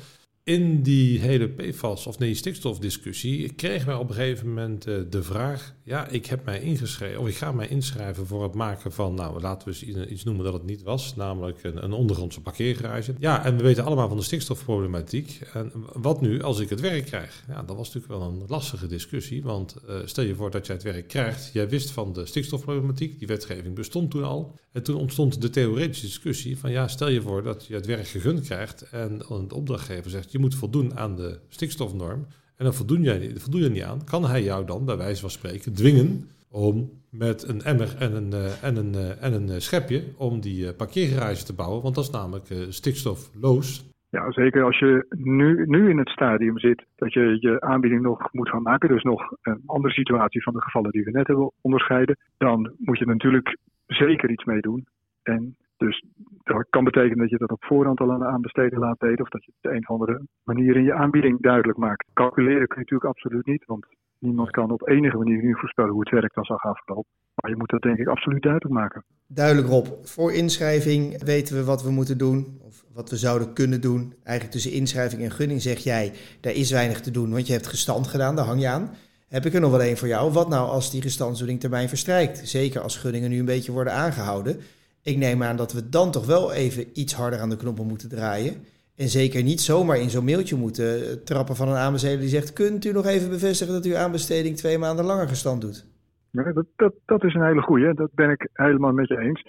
in 0.44 0.81
die 0.81 1.19
hele 1.19 1.50
PFAS 1.50 2.07
of 2.07 2.19
nee, 2.19 2.34
stikstofdiscussie 2.34 3.54
kregen 3.54 3.88
wij 3.88 3.95
op 3.95 4.10
een 4.10 4.16
gegeven 4.16 4.48
moment 4.48 4.84
de 4.84 5.24
vraag: 5.24 5.74
ja, 5.85 6.07
ik 6.07 6.25
heb 6.25 6.45
mij 6.45 6.62
ingeschreven, 6.62 7.19
of 7.19 7.27
ik 7.27 7.35
ga 7.35 7.51
mij 7.51 7.68
inschrijven 7.68 8.27
voor 8.27 8.44
het 8.44 8.53
maken 8.53 8.91
van, 8.91 9.13
nou, 9.13 9.41
laten 9.41 9.68
we 9.68 9.85
eens 9.85 10.09
iets 10.09 10.24
noemen 10.24 10.44
dat 10.44 10.53
het 10.53 10.65
niet 10.65 10.83
was, 10.83 11.15
namelijk 11.15 11.63
een, 11.63 11.83
een 11.83 11.94
ondergrondse 11.94 12.41
parkeergarage. 12.41 13.13
Ja, 13.19 13.45
en 13.45 13.57
we 13.57 13.63
weten 13.63 13.83
allemaal 13.83 14.07
van 14.07 14.18
de 14.18 14.24
stikstofproblematiek. 14.24 15.39
En 15.53 15.71
wat 15.94 16.21
nu 16.21 16.41
als 16.41 16.59
ik 16.59 16.69
het 16.69 16.80
werk 16.80 17.06
krijg? 17.06 17.44
Ja, 17.47 17.63
dat 17.63 17.75
was 17.75 17.94
natuurlijk 17.94 18.21
wel 18.21 18.31
een 18.31 18.44
lastige 18.47 18.88
discussie, 18.88 19.44
want 19.44 19.75
uh, 19.89 19.95
stel 20.06 20.24
je 20.24 20.35
voor 20.35 20.51
dat 20.51 20.65
jij 20.65 20.75
het 20.75 20.83
werk 20.83 21.07
krijgt, 21.07 21.50
jij 21.53 21.69
wist 21.69 21.91
van 21.91 22.13
de 22.13 22.25
stikstofproblematiek, 22.25 23.19
die 23.19 23.27
wetgeving 23.27 23.75
bestond 23.75 24.12
toen 24.12 24.24
al. 24.24 24.59
En 24.71 24.83
toen 24.83 24.95
ontstond 24.95 25.41
de 25.41 25.50
theoretische 25.50 26.06
discussie 26.06 26.57
van, 26.57 26.71
ja, 26.71 26.88
stel 26.88 27.09
je 27.09 27.21
voor 27.21 27.44
dat 27.44 27.65
je 27.65 27.74
het 27.74 27.86
werk 27.86 28.07
gegund 28.07 28.41
krijgt 28.41 28.81
en 28.81 29.18
de 29.18 29.56
opdrachtgever 29.56 30.12
zegt 30.12 30.31
je 30.31 30.39
moet 30.39 30.56
voldoen 30.56 30.97
aan 30.97 31.15
de 31.15 31.39
stikstofnorm. 31.50 32.25
En 32.63 32.69
dan 32.69 32.77
voldoen 32.77 33.04
jij, 33.04 33.31
voldoen 33.36 33.62
je 33.62 33.69
niet 33.69 33.83
aan. 33.83 34.04
Kan 34.04 34.25
hij 34.25 34.44
jou 34.44 34.65
dan, 34.65 34.86
bij 34.86 34.98
wijze 34.98 35.21
van 35.21 35.30
spreken, 35.30 35.74
dwingen 35.74 36.30
om 36.51 36.89
met 37.12 37.48
een 37.48 37.62
emmer 37.62 37.95
en 38.00 38.15
een, 38.15 38.31
uh, 38.33 38.63
en 38.63 38.75
een, 38.75 38.94
uh, 38.94 39.24
en 39.24 39.33
een 39.33 39.48
uh, 39.48 39.56
schepje 39.57 40.04
om 40.18 40.42
die 40.42 40.74
parkeergarage 40.74 41.44
te 41.44 41.56
bouwen. 41.56 41.81
Want 41.81 41.95
dat 41.95 42.04
is 42.04 42.10
namelijk 42.10 42.48
stikstofloos. 42.69 43.92
Ja, 44.10 44.31
zeker 44.31 44.63
als 44.63 44.80
je 44.80 45.06
nu, 45.18 45.65
nu 45.68 45.89
in 45.89 45.98
het 45.98 46.10
stadium 46.10 46.60
zit 46.60 46.86
dat 46.95 47.13
je 47.13 47.38
je 47.39 47.62
aanbieding 47.62 48.01
nog 48.01 48.33
moet 48.33 48.50
gaan 48.50 48.62
maken. 48.62 48.89
Dus 48.89 49.04
nog 49.04 49.31
een 49.42 49.62
andere 49.65 49.94
situatie 49.94 50.44
van 50.44 50.54
de 50.54 50.62
gevallen 50.62 50.92
die 50.92 51.04
we 51.04 51.12
net 51.12 51.27
hebben 51.27 51.51
onderscheiden. 51.62 52.18
Dan 52.38 52.71
moet 52.77 53.00
je 53.00 53.06
natuurlijk 53.06 53.57
zeker 53.88 54.30
iets 54.30 54.44
mee 54.44 54.62
doen. 54.62 54.86
En 55.24 55.56
dus 55.77 56.04
dat 56.44 56.66
kan 56.69 56.84
betekenen 56.84 57.18
dat 57.18 57.30
je 57.30 57.38
dat 57.38 57.51
op 57.51 57.63
voorhand 57.63 58.00
al 58.00 58.12
aan 58.12 58.42
de 58.42 58.72
laat 58.75 59.00
weten. 59.00 59.24
Of 59.24 59.30
dat 59.30 59.44
je 59.45 59.51
het 59.56 59.72
op 59.72 59.78
een 59.78 59.88
of 59.88 60.00
andere 60.00 60.22
manier 60.44 60.75
in 60.75 60.84
je 60.84 60.94
aanbieding 60.94 61.42
duidelijk 61.42 61.78
maakt. 61.78 62.06
Calculeren 62.13 62.68
kun 62.68 62.81
je 62.81 62.88
natuurlijk 62.88 63.10
absoluut 63.10 63.45
niet. 63.45 63.66
Want 63.66 63.86
niemand 64.19 64.51
kan 64.51 64.72
op 64.72 64.88
enige 64.88 65.18
manier 65.18 65.44
nu 65.44 65.56
voorspellen 65.56 65.92
hoe 65.92 66.00
het 66.00 66.10
werk 66.10 66.34
dan 66.34 66.44
zal 66.44 66.57
gaan 66.57 66.75
verlopen. 66.75 67.12
Maar 67.36 67.51
je 67.51 67.57
moet 67.57 67.69
dat 67.69 67.81
denk 67.81 67.98
ik 67.98 68.07
absoluut 68.07 68.42
duidelijk 68.42 68.74
maken. 68.74 69.04
Duidelijk 69.28 69.68
Rob. 69.68 69.88
Voor 70.04 70.34
inschrijving 70.34 71.24
weten 71.24 71.56
we 71.56 71.63
wat 71.63 71.84
we 71.84 71.92
moeten 71.92 72.18
doen. 72.18 72.57
Of 72.62 72.84
wat 72.94 73.10
we 73.10 73.16
zouden 73.16 73.54
kunnen 73.54 73.81
doen. 73.81 74.13
Eigenlijk 74.24 74.51
tussen 74.51 74.72
inschrijving 74.72 75.22
en 75.22 75.31
gunning 75.31 75.62
zeg 75.62 75.78
jij, 75.78 76.12
daar 76.42 76.54
is 76.54 76.72
weinig 76.72 77.01
te 77.01 77.12
doen. 77.12 77.31
Want 77.31 77.48
je 77.48 77.54
hebt 77.54 77.68
gestand 77.68 78.07
gedaan, 78.07 78.36
daar 78.36 78.46
hang 78.46 78.62
je 78.62 78.68
aan. 78.68 78.89
Heb 79.28 79.46
ik 79.46 79.54
er 79.54 79.62
nog 79.62 79.72
wel 79.72 79.81
één 79.81 79.98
voor 79.98 80.07
jou. 80.07 80.31
Wat 80.31 80.50
nou 80.50 80.69
als 80.69 80.92
die 80.92 81.01
gestandsdoening 81.01 81.60
termijn 81.60 81.89
verstrijkt? 81.89 82.38
Zeker 82.48 82.82
als 82.82 82.98
gunningen 82.98 83.29
nu 83.29 83.39
een 83.39 83.46
beetje 83.46 83.72
worden 83.72 83.94
aangehouden. 83.94 84.60
Ik 85.03 85.17
neem 85.17 85.43
aan 85.43 85.55
dat 85.55 85.74
we 85.74 85.89
dan 85.89 86.12
toch 86.12 86.25
wel 86.25 86.53
even 86.53 87.00
iets 87.00 87.13
harder 87.13 87.39
aan 87.39 87.50
de 87.50 87.57
knoppen 87.57 87.88
moeten 87.88 88.10
draaien. 88.10 88.53
En 88.95 89.07
zeker 89.07 89.43
niet 89.43 89.62
zomaar 89.62 89.98
in 89.98 90.10
zo'n 90.10 90.25
mailtje 90.25 90.55
moeten 90.55 91.24
trappen 91.25 91.55
van 91.55 91.67
een 91.67 91.83
aanbesteder 91.86 92.19
die 92.19 92.29
zegt: 92.29 92.53
Kunt 92.53 92.86
u 92.86 92.91
nog 92.91 93.05
even 93.05 93.29
bevestigen 93.29 93.74
dat 93.74 93.86
uw 93.86 93.95
aanbesteding 93.95 94.57
twee 94.57 94.77
maanden 94.77 95.05
langer 95.05 95.27
gestand 95.27 95.62
doet? 95.62 95.86
Ja, 96.31 96.51
dat, 96.51 96.65
dat, 96.75 96.93
dat 97.05 97.24
is 97.24 97.33
een 97.33 97.45
hele 97.45 97.62
goeie. 97.62 97.93
Dat 97.93 98.13
ben 98.13 98.29
ik 98.29 98.50
helemaal 98.53 98.91
met 98.91 99.07
je 99.07 99.19
eens. 99.19 99.43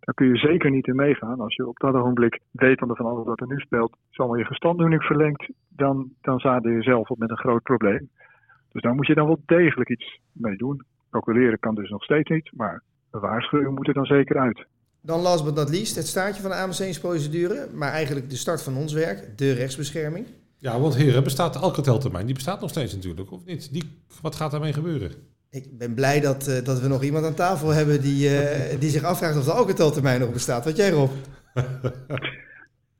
Daar 0.00 0.14
kun 0.14 0.26
je 0.26 0.36
zeker 0.36 0.70
niet 0.70 0.86
in 0.86 0.96
meegaan. 0.96 1.40
Als 1.40 1.54
je 1.54 1.68
op 1.68 1.78
dat 1.78 1.94
ogenblik 1.94 2.40
weet 2.50 2.78
van 2.78 2.96
alles 2.96 3.26
wat 3.26 3.40
er 3.40 3.46
nu 3.46 3.58
speelt, 3.58 3.96
zomaar 4.10 4.38
je 4.38 4.44
gestanddoening 4.44 5.02
verlengt, 5.02 5.50
dan, 5.68 6.10
dan 6.20 6.38
zaden 6.38 6.72
je 6.72 6.82
zelf 6.82 7.10
op 7.10 7.18
met 7.18 7.30
een 7.30 7.38
groot 7.38 7.62
probleem. 7.62 8.10
Dus 8.72 8.82
daar 8.82 8.94
moet 8.94 9.06
je 9.06 9.14
dan 9.14 9.26
wel 9.26 9.40
degelijk 9.46 9.90
iets 9.90 10.20
mee 10.32 10.56
doen. 10.56 10.82
Calculeren 11.10 11.58
kan 11.58 11.74
dus 11.74 11.90
nog 11.90 12.04
steeds 12.04 12.30
niet, 12.30 12.50
maar 12.54 12.82
de 13.10 13.18
waarschuwing 13.18 13.74
moet 13.74 13.88
er 13.88 13.94
dan 13.94 14.04
zeker 14.04 14.38
uit. 14.38 14.66
Dan 15.06 15.20
last 15.20 15.44
but 15.44 15.54
not 15.54 15.70
least, 15.70 15.96
het 15.96 16.06
staartje 16.06 16.42
van 16.42 16.50
de 16.50 16.56
AMC-procedure, 16.56 17.68
maar 17.72 17.90
eigenlijk 17.90 18.30
de 18.30 18.36
start 18.36 18.62
van 18.62 18.76
ons 18.76 18.92
werk, 18.92 19.38
de 19.38 19.52
rechtsbescherming. 19.52 20.26
Ja, 20.58 20.80
want 20.80 20.94
heren, 20.94 21.24
bestaat 21.24 21.52
de 21.52 21.58
alcateltermijn? 21.58 22.26
Die 22.26 22.34
bestaat 22.34 22.60
nog 22.60 22.70
steeds 22.70 22.94
natuurlijk, 22.94 23.32
of 23.32 23.44
niet? 23.44 23.72
Die, 23.72 24.04
wat 24.22 24.34
gaat 24.34 24.50
daarmee 24.50 24.72
gebeuren? 24.72 25.10
Ik 25.50 25.78
ben 25.78 25.94
blij 25.94 26.20
dat, 26.20 26.48
uh, 26.48 26.64
dat 26.64 26.80
we 26.80 26.88
nog 26.88 27.02
iemand 27.02 27.24
aan 27.24 27.34
tafel 27.34 27.68
hebben 27.68 28.00
die, 28.00 28.28
uh, 28.28 28.80
die 28.80 28.90
zich 28.90 29.02
afvraagt 29.02 29.36
of 29.38 29.44
de 29.44 29.52
alcateltermijn 29.52 30.20
nog 30.20 30.32
bestaat. 30.32 30.64
Wat 30.64 30.76
jij, 30.76 30.90
Rob? 30.90 31.10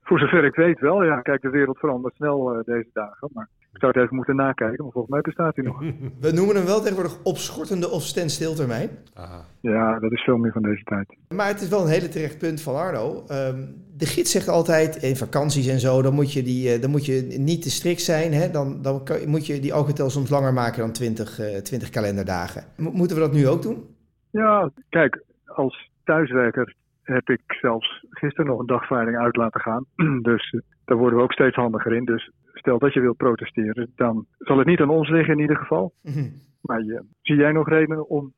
Voor 0.07 0.19
zover 0.19 0.45
ik 0.45 0.55
weet 0.55 0.81
wel, 0.81 1.05
ja. 1.05 1.21
Kijk, 1.21 1.43
de 1.43 1.51
wereld 1.51 1.79
verandert 1.79 2.15
snel 2.15 2.55
uh, 2.55 2.65
deze 2.65 2.91
dagen. 2.93 3.29
Maar 3.33 3.49
ik 3.75 3.81
zou 3.81 3.93
het 3.93 4.03
even 4.03 4.17
moeten 4.17 4.37
nakijken, 4.37 4.85
maar 4.85 4.93
volgens 4.93 5.13
mij 5.13 5.21
bestaat 5.21 5.57
hij 5.57 5.65
nog. 5.65 5.79
We 6.27 6.33
noemen 6.33 6.57
hem 6.57 6.65
wel 6.65 6.81
tegenwoordig 6.81 7.23
opschortende 7.23 7.91
of 7.91 8.03
standstiltermijn. 8.03 8.91
Aha. 9.15 9.45
Ja, 9.61 9.99
dat 9.99 10.13
is 10.13 10.23
veel 10.23 10.37
meer 10.37 10.53
van 10.53 10.63
deze 10.63 10.85
tijd. 10.85 11.17
Maar 11.29 11.47
het 11.47 11.61
is 11.61 11.69
wel 11.69 11.81
een 11.81 11.89
hele 11.97 12.09
terecht 12.09 12.39
punt 12.39 12.63
van 12.63 12.77
Arno. 12.77 13.25
Um, 13.31 13.83
de 13.97 14.07
gids 14.07 14.31
zegt 14.31 14.49
altijd, 14.49 15.03
in 15.03 15.17
vakanties 15.17 15.69
en 15.69 15.81
zo, 15.81 16.03
dan 16.03 16.15
moet 16.15 16.33
je, 16.33 16.43
die, 16.43 16.75
uh, 16.75 16.81
dan 16.81 16.91
moet 16.91 17.07
je 17.07 17.37
niet 17.39 17.63
te 17.63 17.71
strikt 17.71 18.01
zijn. 18.01 18.33
Hè? 18.33 18.51
Dan, 18.51 18.83
dan 18.83 19.05
kan, 19.05 19.29
moet 19.29 19.47
je 19.47 19.61
die 19.61 19.75
algetel 19.75 20.11
soms 20.11 20.31
langer 20.31 20.53
maken 20.53 20.81
dan 20.81 20.93
20, 20.93 21.41
uh, 21.41 21.57
20 21.57 21.91
kalenderdagen. 21.91 22.63
M 22.77 22.83
moeten 22.83 23.17
we 23.17 23.23
dat 23.23 23.33
nu 23.33 23.49
ook 23.49 23.63
doen? 23.63 23.97
Ja, 24.31 24.71
kijk, 24.89 25.23
als 25.45 25.91
thuiswerker 26.05 26.75
heb 27.03 27.29
ik 27.29 27.43
zelfs 27.47 28.05
gisteren 28.11 28.51
nog 28.51 28.61
een 28.61 28.67
dagvaarding 28.67 29.17
uit 29.17 29.37
laten 29.37 29.61
gaan. 29.61 29.85
Dus 30.23 30.51
eh, 30.51 30.61
daar 30.85 30.97
worden 30.97 31.19
we 31.19 31.25
ook 31.25 31.33
steeds 31.33 31.57
handiger 31.57 31.93
in. 31.93 32.05
Dus 32.05 32.31
stel 32.53 32.79
dat 32.79 32.93
je 32.93 33.01
wilt 33.01 33.17
protesteren, 33.17 33.93
dan 33.97 34.27
zal 34.39 34.59
het 34.59 34.67
niet 34.67 34.81
aan 34.81 34.91
ons 34.91 35.09
liggen 35.09 35.35
in 35.35 35.41
ieder 35.41 35.57
geval. 35.57 35.93
Mhm. 36.03 36.29
Maar 36.61 36.81
eh, 36.81 37.01
zie 37.23 37.37
jij 37.37 37.53
nog 37.53 37.69
redenen 37.69 38.09
om 38.09 38.33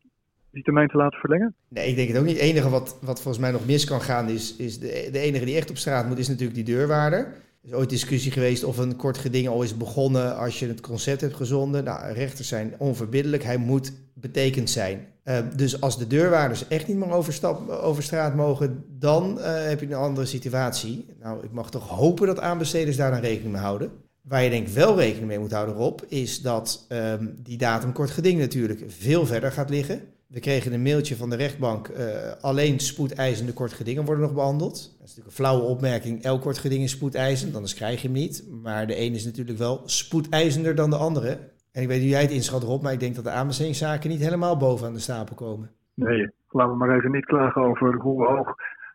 die 0.51 0.63
termijn 0.63 0.89
te 0.89 0.97
laten 0.97 1.19
verlengen? 1.19 1.55
Nee, 1.69 1.89
ik 1.89 1.97
denk 1.97 2.09
het 2.09 2.19
ook 2.19 2.25
niet. 2.25 2.41
Het 2.41 2.51
enige 2.51 2.71
wat, 2.71 2.99
wat 3.03 3.23
volgens 3.23 3.39
mij 3.39 3.53
nog 3.53 3.67
mis 3.67 3.85
kan 3.85 4.01
gaan 4.01 4.29
is, 4.29 4.57
is 4.57 4.79
de, 4.79 5.09
de 5.13 5.19
enige 5.19 5.45
die 5.45 5.57
echt 5.57 5.71
op 5.71 5.77
straat 5.77 6.09
moet, 6.09 6.19
is 6.19 6.29
natuurlijk 6.29 6.57
die 6.57 6.75
deurwaarder. 6.75 7.27
Is 7.67 7.73
ooit 7.73 7.91
discussie 7.91 8.33
geweest 8.33 8.65
of 8.65 8.79
een 8.79 8.97
kort 8.97 9.19
geding 9.19 9.49
al 9.49 9.63
is 9.63 9.77
begonnen 9.77 10.37
als 10.37 10.59
je 10.59 10.67
het 10.67 10.81
concept 10.81 11.21
hebt 11.21 11.35
gezonden. 11.35 11.85
Nou, 11.85 12.13
rechters 12.13 12.49
zijn 12.49 12.75
onverbiddelijk. 12.79 13.43
Hij 13.43 13.57
moet 13.57 13.93
betekend 14.15 14.71
zijn. 14.71 15.07
Uh, 15.25 15.39
dus 15.57 15.81
als 15.81 15.99
de 15.99 16.07
deurwaarders 16.07 16.69
echt 16.69 16.89
niet 16.89 16.97
meer 16.97 17.11
over, 17.11 18.03
straat 18.03 18.35
mogen, 18.35 18.85
dan 18.89 19.39
uh, 19.39 19.45
heb 19.45 19.81
je 19.81 19.87
een 19.87 19.95
andere 19.95 20.27
situatie. 20.27 21.07
Nou, 21.21 21.45
ik 21.45 21.53
mag 21.53 21.71
toch 21.71 21.89
hopen 21.89 22.27
dat 22.27 22.41
aanbesteders 22.41 22.97
daar 22.97 23.11
dan 23.11 23.21
rekening 23.21 23.53
mee 23.53 23.63
houden. 23.63 23.91
Waar 24.23 24.43
je 24.43 24.51
denk 24.51 24.67
ik 24.67 24.75
wel 24.75 24.97
rekening 24.97 25.27
mee 25.27 25.39
moet 25.39 25.53
houden, 25.53 25.75
Rob, 25.75 26.01
is 26.09 26.43
dat 26.43 26.87
um, 26.89 27.35
die 27.43 27.59
datum 27.59 27.93
kort 27.93 28.11
geding 28.11 28.39
natuurlijk 28.39 28.85
veel 28.87 29.27
verder 29.27 29.53
gaat 29.53 29.71
liggen. 29.71 30.01
We 30.27 30.41
kregen 30.41 30.73
een 30.73 30.83
mailtje 30.83 31.17
van 31.17 31.31
de 31.31 31.37
rechtbank. 31.37 31.89
Uh, 31.89 31.97
alleen 32.41 32.79
spoedeisende 32.79 33.53
kortgedingen 33.53 34.05
worden 34.05 34.25
nog 34.25 34.35
behandeld. 34.35 34.73
Dat 34.73 34.83
is 34.83 34.99
natuurlijk 34.99 35.27
een 35.27 35.45
flauwe 35.45 35.63
opmerking. 35.63 36.23
Elk 36.23 36.41
kortgeding 36.41 36.83
is 36.83 36.91
spoedeisend, 36.91 37.55
anders 37.55 37.75
krijg 37.75 38.03
je 38.03 38.09
hem 38.09 38.17
niet. 38.17 38.49
Maar 38.63 38.87
de 38.87 39.01
een 39.01 39.13
is 39.13 39.25
natuurlijk 39.25 39.59
wel 39.59 39.83
spoedeisender 39.85 40.75
dan 40.75 40.91
de 40.91 40.97
andere. 40.97 41.39
En 41.73 41.83
ik 41.83 41.89
weet 41.89 42.01
hoe 42.01 42.09
jij 42.09 42.23
het 42.23 42.31
inschat, 42.31 42.63
Rob, 42.63 42.83
maar 42.83 42.93
ik 42.93 43.01
denk 43.01 43.15
dat 43.15 43.25
de 43.25 43.31
aanbestedingszaken 43.31 44.11
niet 44.11 44.21
helemaal 44.21 44.57
bovenaan 44.57 44.93
de 44.93 44.99
stapel 44.99 45.37
komen. 45.37 45.71
Nee, 45.95 46.31
laten 46.49 46.73
we 46.73 46.79
maar 46.79 46.97
even 46.97 47.11
niet 47.11 47.25
klagen 47.25 47.63
over 47.63 47.95
hoe 47.95 48.27
hoog 48.27 48.55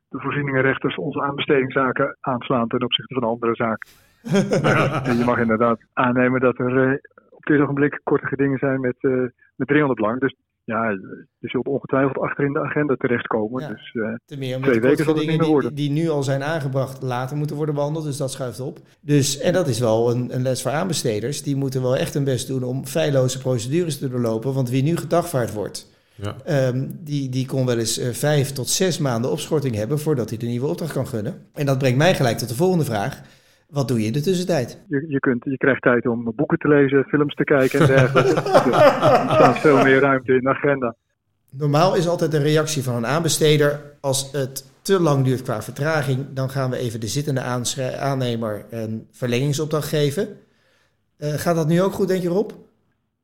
de 0.10 0.20
voorzieningenrechters 0.20 0.96
onze 0.96 1.22
aanbestedingszaken 1.22 2.18
aanslaan 2.20 2.68
ten 2.68 2.84
opzichte 2.84 3.14
van 3.14 3.24
andere 3.24 3.56
zaken. 3.56 3.90
maar 4.64 5.18
je 5.18 5.24
mag 5.26 5.38
inderdaad 5.38 5.80
aannemen 5.94 6.40
dat 6.40 6.60
er 6.60 6.92
uh, 6.92 6.98
op 7.30 7.44
dit 7.44 7.62
ogenblik 7.62 8.02
korte 8.04 8.28
gedingen 8.28 8.58
zijn 8.58 8.80
met, 8.80 8.96
uh, 9.00 9.28
met 9.56 9.68
300 9.68 10.00
lang. 10.00 10.20
Dus 10.20 10.36
ja, 10.72 10.90
je 11.38 11.50
zult 11.50 11.68
ongetwijfeld 11.68 12.18
achter 12.18 12.46
in 12.46 12.54
de 12.54 12.60
agenda 12.60 12.96
terechtkomen. 12.96 13.62
Ja, 13.62 13.68
dus 13.68 13.94
uh, 13.94 14.16
te 14.26 14.38
meer 14.38 14.56
omdat 14.56 14.70
twee 14.70 14.82
weken 14.82 15.06
zal 15.06 15.16
het 15.16 15.28
niet 15.28 15.40
meer 15.40 15.50
worden. 15.50 15.76
Die, 15.76 15.90
die, 15.90 16.04
nu 16.04 16.10
al 16.10 16.24
zijn 16.24 16.44
aangebracht 16.44 17.02
later 17.02 17.38
moeten 17.38 17.56
worden 17.56 17.76
behandeld, 17.76 18.06
dus 18.06 18.18
dat 18.18 18.32
schuift 18.32 18.60
op. 18.60 18.80
Dus, 19.02 19.40
en 19.40 19.54
dat 19.54 19.68
is 19.68 19.80
wel 19.80 20.12
een, 20.12 20.36
een 20.36 20.42
les 20.42 20.62
voor 20.62 20.72
aanbesteders. 20.72 21.44
Die 21.44 21.56
moeten 21.56 21.82
wel 21.82 21.98
echt 21.98 22.14
hun 22.14 22.24
best 22.24 22.48
doen 22.48 22.64
om 22.64 22.86
feilloze 22.86 23.40
procedures 23.40 24.00
te 24.00 24.10
doorlopen. 24.10 24.54
Want 24.54 24.70
wie 24.70 24.84
nu 24.84 24.98
gedagvaard 24.98 25.54
wordt, 25.54 25.90
ja. 26.16 26.68
Um, 26.68 27.00
die, 27.04 27.30
die 27.30 27.46
kon 27.46 27.66
wel 27.66 27.78
eens 27.78 28.00
uh, 28.00 28.08
vijf 28.10 28.52
tot 28.52 28.70
zes 28.70 28.98
maanden 28.98 29.32
opschorting 29.32 29.76
hebben 29.76 30.00
voordat 30.00 30.30
hij 30.30 30.38
de 30.38 30.46
nieuwe 30.46 30.68
opdracht 30.68 30.94
kan 30.94 31.08
gunnen. 31.08 31.46
En 31.54 31.66
dat 31.66 31.78
brengt 31.78 31.98
mij 31.98 32.16
gelijk 32.16 32.38
tot 32.38 32.50
de 32.50 32.56
volgende 32.56 32.86
vraag. 32.86 33.22
Wat 33.72 33.88
doe 33.88 34.00
je 34.00 34.06
in 34.06 34.14
de 34.14 34.22
tussentijd? 34.22 34.86
Je, 34.88 35.06
je, 35.08 35.20
kunt, 35.20 35.44
je 35.44 35.58
krijgt 35.58 35.82
tijd 35.82 36.08
om 36.08 36.32
boeken 36.36 36.58
te 36.58 36.68
lezen, 36.68 37.04
films 37.04 37.36
te 37.36 37.44
kijken 37.44 37.80
en 37.80 37.88
dergelijke. 37.88 38.34
dus 38.66 38.74
er 38.74 39.30
staat 39.30 39.60
veel 39.60 39.84
meer 39.84 40.00
ruimte 40.00 40.34
in 40.34 40.42
de 40.42 40.50
agenda. 40.50 40.96
Normaal 41.52 41.96
is 41.96 42.08
altijd 42.08 42.32
de 42.32 42.42
reactie 42.42 42.84
van 42.84 42.96
een 42.96 43.06
aanbesteder 43.06 43.80
als 44.02 44.32
het 44.32 44.84
te 44.84 45.00
lang 45.02 45.26
duurt 45.26 45.42
qua 45.42 45.62
vertraging, 45.62 46.34
dan 46.34 46.50
gaan 46.50 46.70
we 46.70 46.78
even 46.78 47.00
de 47.00 47.08
zittende 47.08 47.42
aannemer 48.00 48.66
een 48.70 49.08
verlengingsopdracht 49.12 49.90
geven. 49.90 50.28
Uh, 51.20 51.28
gaat 51.28 51.56
dat 51.56 51.68
nu 51.68 51.82
ook 51.82 51.92
goed, 51.92 52.08
denk 52.08 52.22
je 52.22 52.30
Rob? 52.30 52.52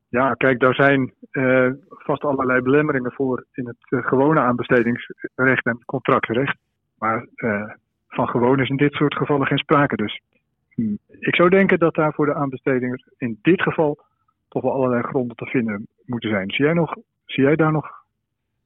Ja, 0.09 0.33
kijk, 0.33 0.59
daar 0.59 0.73
zijn 0.73 1.13
uh, 1.31 1.69
vast 1.89 2.23
allerlei 2.23 2.61
belemmeringen 2.61 3.11
voor 3.11 3.45
in 3.53 3.67
het 3.67 3.83
uh, 3.89 4.07
gewone 4.07 4.39
aanbestedingsrecht 4.39 5.65
en 5.65 5.83
contractrecht. 5.85 6.57
Maar 6.97 7.27
van 8.07 8.27
gewoon 8.27 8.59
is 8.59 8.69
in 8.69 8.77
dit 8.77 8.93
soort 8.93 9.15
gevallen 9.15 9.47
geen 9.47 9.57
sprake. 9.57 9.95
Dus 9.95 10.21
ik 11.19 11.35
zou 11.35 11.49
denken 11.49 11.79
dat 11.79 11.95
daar 11.95 12.13
voor 12.13 12.25
de 12.25 12.33
aanbesteding 12.33 13.03
in 13.17 13.39
dit 13.41 13.61
geval 13.61 13.99
toch 14.49 14.61
wel 14.61 14.71
allerlei 14.71 15.03
gronden 15.03 15.37
te 15.37 15.45
vinden 15.45 15.87
moeten 16.05 16.29
zijn. 16.29 16.51
Zie 16.51 16.65
jij, 16.65 16.73
nog, 16.73 16.95
zie 17.25 17.43
jij 17.43 17.55
daar 17.55 17.71
nog 17.71 17.89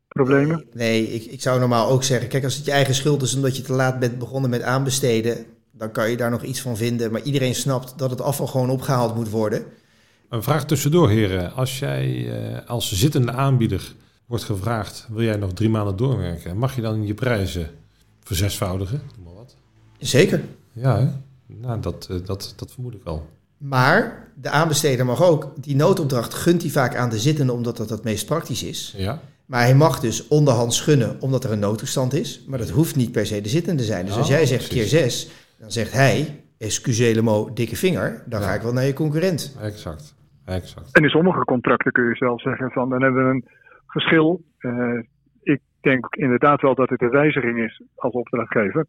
problemen? 0.08 0.66
Nee, 0.74 1.08
ik, 1.08 1.24
ik 1.24 1.42
zou 1.42 1.60
normaal 1.60 1.90
ook 1.90 2.04
zeggen, 2.04 2.30
kijk 2.30 2.44
als 2.44 2.56
het 2.56 2.66
je 2.66 2.72
eigen 2.72 2.94
schuld 2.94 3.22
is 3.22 3.36
omdat 3.36 3.58
je 3.58 3.64
te 3.64 3.74
laat 3.74 4.00
bent 4.00 4.20
begonnen 4.20 4.50
met 4.50 4.62
aanbesteden, 4.62 5.46
dan 5.72 5.92
kan 5.92 6.10
je 6.10 6.18
daar 6.18 6.30
nog 6.30 6.44
iets 6.44 6.62
van 6.62 6.78
vinden. 6.78 7.12
Maar 7.12 7.22
iedereen 7.22 7.56
snapt 7.56 8.00
dat 8.00 8.10
het 8.10 8.22
afval 8.22 8.48
gewoon 8.48 8.70
opgehaald 8.70 9.16
moet 9.16 9.30
worden. 9.30 9.64
Een 10.30 10.44
vraag 10.44 10.66
tussendoor, 10.66 11.10
heren. 11.10 11.54
Als 11.54 11.80
jij 11.80 12.32
eh, 12.32 12.70
als 12.70 12.92
zittende 12.92 13.32
aanbieder 13.32 13.94
wordt 14.26 14.44
gevraagd, 14.44 15.08
wil 15.12 15.24
jij 15.24 15.36
nog 15.36 15.54
drie 15.54 15.70
maanden 15.70 15.98
doorwerken? 15.98 16.58
Mag 16.58 16.76
je 16.76 16.82
dan 16.82 17.06
je 17.06 17.14
prijzen 17.14 17.70
verzesvoudigen? 18.24 19.02
Zeker. 19.98 20.42
Ja, 20.72 21.00
hè? 21.00 21.08
Nou, 21.60 21.80
dat, 21.80 22.08
uh, 22.12 22.18
dat, 22.26 22.54
dat 22.58 22.72
vermoed 22.72 22.94
ik 22.94 23.04
wel. 23.04 23.30
Maar 23.58 24.32
de 24.36 24.50
aanbesteder 24.50 25.06
mag 25.06 25.24
ook, 25.24 25.54
die 25.64 25.76
noodopdracht 25.76 26.34
gunt 26.34 26.62
hij 26.62 26.72
vaak 26.72 26.96
aan 26.96 27.10
de 27.10 27.20
zittende 27.20 27.54
omdat 27.54 27.78
dat 27.78 27.90
het 27.90 28.04
meest 28.04 28.26
praktisch 28.26 28.64
is. 28.64 28.94
Ja. 28.98 29.20
Maar 29.46 29.62
hij 29.62 29.76
mag 29.76 30.00
dus 30.00 30.28
onderhands 30.28 30.82
gunnen 30.82 31.22
omdat 31.22 31.44
er 31.44 31.52
een 31.52 31.60
noodtoestand 31.60 32.14
is. 32.14 32.46
Maar 32.48 32.58
dat 32.58 32.70
hoeft 32.70 32.96
niet 32.96 33.12
per 33.12 33.26
se 33.26 33.42
de 33.42 33.50
zittende 33.50 33.82
te 33.82 33.88
zijn. 33.88 34.06
Dus 34.06 34.18
als 34.18 34.28
jij 34.28 34.46
zegt 34.46 34.68
precies. 34.68 34.90
keer 34.90 35.00
zes, 35.00 35.32
dan 35.60 35.72
zegt 35.72 35.94
hij, 35.94 36.44
excusez 36.58 37.22
dikke 37.54 37.76
vinger. 37.76 38.24
Dan 38.26 38.42
ja. 38.42 38.48
ga 38.48 38.54
ik 38.54 38.62
wel 38.62 38.74
naar 38.74 38.84
je 38.84 38.94
concurrent. 38.94 39.58
Exact. 39.62 40.16
exact. 40.46 40.96
En 40.96 41.04
in 41.04 41.10
sommige 41.10 41.46
contracten 41.46 41.92
kun 41.92 42.04
je 42.04 42.16
zelf 42.16 42.42
zeggen 42.42 42.72
van, 42.72 42.90
dan 42.90 43.02
hebben 43.02 43.28
we 43.28 43.34
een 43.34 43.46
verschil. 43.88 44.44
Uh, 44.60 45.00
ik 45.42 45.60
denk 45.82 46.16
inderdaad 46.16 46.62
wel 46.62 46.76
dat 46.76 46.90
het 46.90 47.02
een 47.02 47.10
wijziging 47.10 47.60
is 47.60 47.82
als 47.96 48.14
opdrachtgever. 48.14 48.86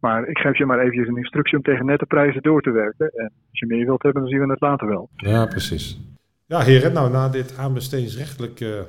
Maar 0.00 0.28
ik 0.28 0.38
geef 0.38 0.58
je 0.58 0.66
maar 0.66 0.78
eventjes 0.78 1.08
een 1.08 1.16
instructie 1.16 1.56
om 1.56 1.64
tegen 1.64 1.86
nette 1.86 2.06
prijzen 2.06 2.42
door 2.42 2.62
te 2.62 2.70
werken. 2.70 3.10
En 3.14 3.32
als 3.50 3.58
je 3.58 3.66
meer 3.66 3.86
wilt 3.86 4.02
hebben, 4.02 4.22
dan 4.22 4.30
zien 4.30 4.40
we 4.40 4.50
het 4.50 4.60
later 4.60 4.88
wel. 4.88 5.08
Ja, 5.16 5.46
precies. 5.46 6.00
Ja, 6.46 6.60
heren, 6.60 6.92
nou 6.92 7.10
na 7.10 7.28
dit 7.28 7.56
aanbestedingsrechtelijke 7.56 8.86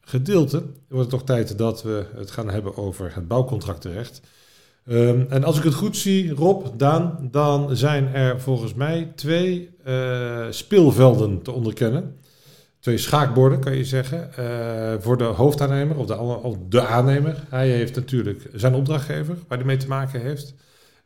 gedeelte 0.00 0.62
wordt 0.88 1.10
het 1.10 1.10
toch 1.10 1.24
tijd 1.24 1.58
dat 1.58 1.82
we 1.82 2.06
het 2.16 2.30
gaan 2.30 2.50
hebben 2.50 2.76
over 2.76 3.14
het 3.14 3.28
bouwcontractenrecht. 3.28 4.22
Um, 4.88 5.26
en 5.28 5.44
als 5.44 5.58
ik 5.58 5.64
het 5.64 5.74
goed 5.74 5.96
zie, 5.96 6.34
Rob, 6.34 6.66
Daan, 6.76 7.28
dan 7.30 7.76
zijn 7.76 8.14
er 8.14 8.40
volgens 8.40 8.74
mij 8.74 9.12
twee 9.14 9.70
uh, 9.86 10.46
speelvelden 10.50 11.42
te 11.42 11.52
onderkennen. 11.52 12.16
Twee 12.84 12.98
schaakborden, 12.98 13.60
kan 13.60 13.76
je 13.76 13.84
zeggen, 13.84 14.30
uh, 14.38 14.94
voor 14.98 15.16
de 15.16 15.24
hoofdaannemer 15.24 15.98
of 15.98 16.06
de, 16.06 16.18
of 16.18 16.56
de 16.68 16.86
aannemer. 16.86 17.44
Hij 17.48 17.68
heeft 17.68 17.94
natuurlijk 17.94 18.48
zijn 18.52 18.74
opdrachtgever, 18.74 19.36
waar 19.48 19.58
hij 19.58 19.66
mee 19.66 19.76
te 19.76 19.88
maken 19.88 20.20
heeft. 20.20 20.54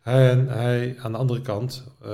En 0.03 0.49
hij, 0.49 0.97
aan 1.03 1.13
de 1.13 1.19
andere 1.19 1.41
kant, 1.41 1.99
uh, 2.03 2.09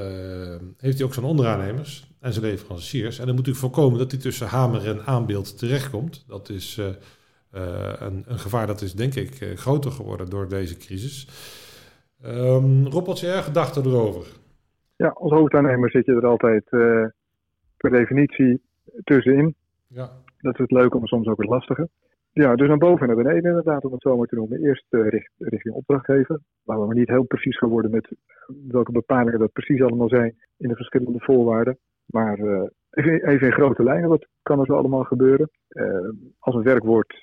heeft 0.76 0.97
hij 0.99 1.06
ook 1.06 1.14
zijn 1.14 1.26
onderaannemers 1.26 2.14
en 2.21 2.33
zijn 2.33 2.44
leveranciers. 2.44 3.18
En 3.18 3.26
dan 3.26 3.35
moet 3.35 3.47
u 3.47 3.54
voorkomen 3.54 3.99
dat 3.99 4.11
hij 4.11 4.21
tussen 4.21 4.47
hamer 4.47 4.87
en 4.87 5.06
aanbeeld 5.06 5.59
terechtkomt. 5.59 6.25
Dat 6.28 6.49
is 6.49 6.78
uh, 6.78 6.87
een, 7.99 8.25
een, 8.26 8.38
gevaar 8.38 8.66
dat 8.66 8.80
is, 8.80 8.94
denk 8.94 9.14
ik, 9.14 9.52
groter 9.54 9.90
geworden 9.90 10.30
door 10.30 10.49
deze 10.49 10.76
crisis. 10.76 11.28
Um, 12.26 12.87
Rob, 12.87 13.06
wat 13.06 13.18
zijn 13.18 13.42
gedachten 13.42 13.85
erover? 13.85 14.26
Ja, 14.97 15.09
als 15.09 15.33
hoofdaannemer 15.33 15.90
zit 15.90 16.06
je 16.06 16.12
er 16.12 16.26
altijd 16.26 16.68
per 17.76 17.90
definitie 17.90 18.61
tussenin. 19.05 19.55
Ja. 19.87 20.11
Dat 20.41 20.53
is 20.53 20.59
het 20.59 20.71
leuke, 20.71 20.99
maar 20.99 21.09
soms 21.09 21.27
ook 21.27 21.41
het 21.41 21.49
lastige. 21.49 21.89
Ja, 22.33 22.55
dus 22.55 22.69
naar 22.69 22.79
boven 22.79 23.01
en 23.01 23.15
naar 23.15 23.25
beneden 23.25 23.51
inderdaad, 23.51 23.85
om 23.85 23.93
het 23.93 24.03
zo 24.03 24.17
maar 24.17 24.27
te 24.27 24.35
noemen. 24.35 24.65
Eerst 24.65 24.85
richt, 24.89 25.33
richting 25.39 25.75
opdrachtgever, 25.75 26.41
waar 26.63 26.81
we 26.81 26.87
maar 26.87 26.95
niet 26.95 27.09
heel 27.09 27.25
precies 27.25 27.59
geworden 27.59 27.91
met 27.91 28.09
welke 28.69 28.93
bepalingen 28.93 29.39
dat 29.39 29.53
precies 29.53 29.83
allemaal 29.83 30.09
zijn 30.09 30.35
in 30.57 30.69
de 30.69 30.75
verschillende 30.75 31.21
voorwaarden. 31.21 31.79
Maar 32.07 32.39
uh, 32.39 32.63
even, 32.91 33.29
even, 33.29 33.47
in 33.47 33.53
grote 33.53 33.83
lijnen, 33.83 34.09
wat 34.09 34.27
kan 34.43 34.61
er 34.61 34.67
zo 34.67 34.73
allemaal 34.73 35.05
gebeuren? 35.05 35.51
Uh, 35.69 36.09
als 36.39 36.55
een 36.55 36.63
werk 36.63 36.85
wordt 36.85 37.19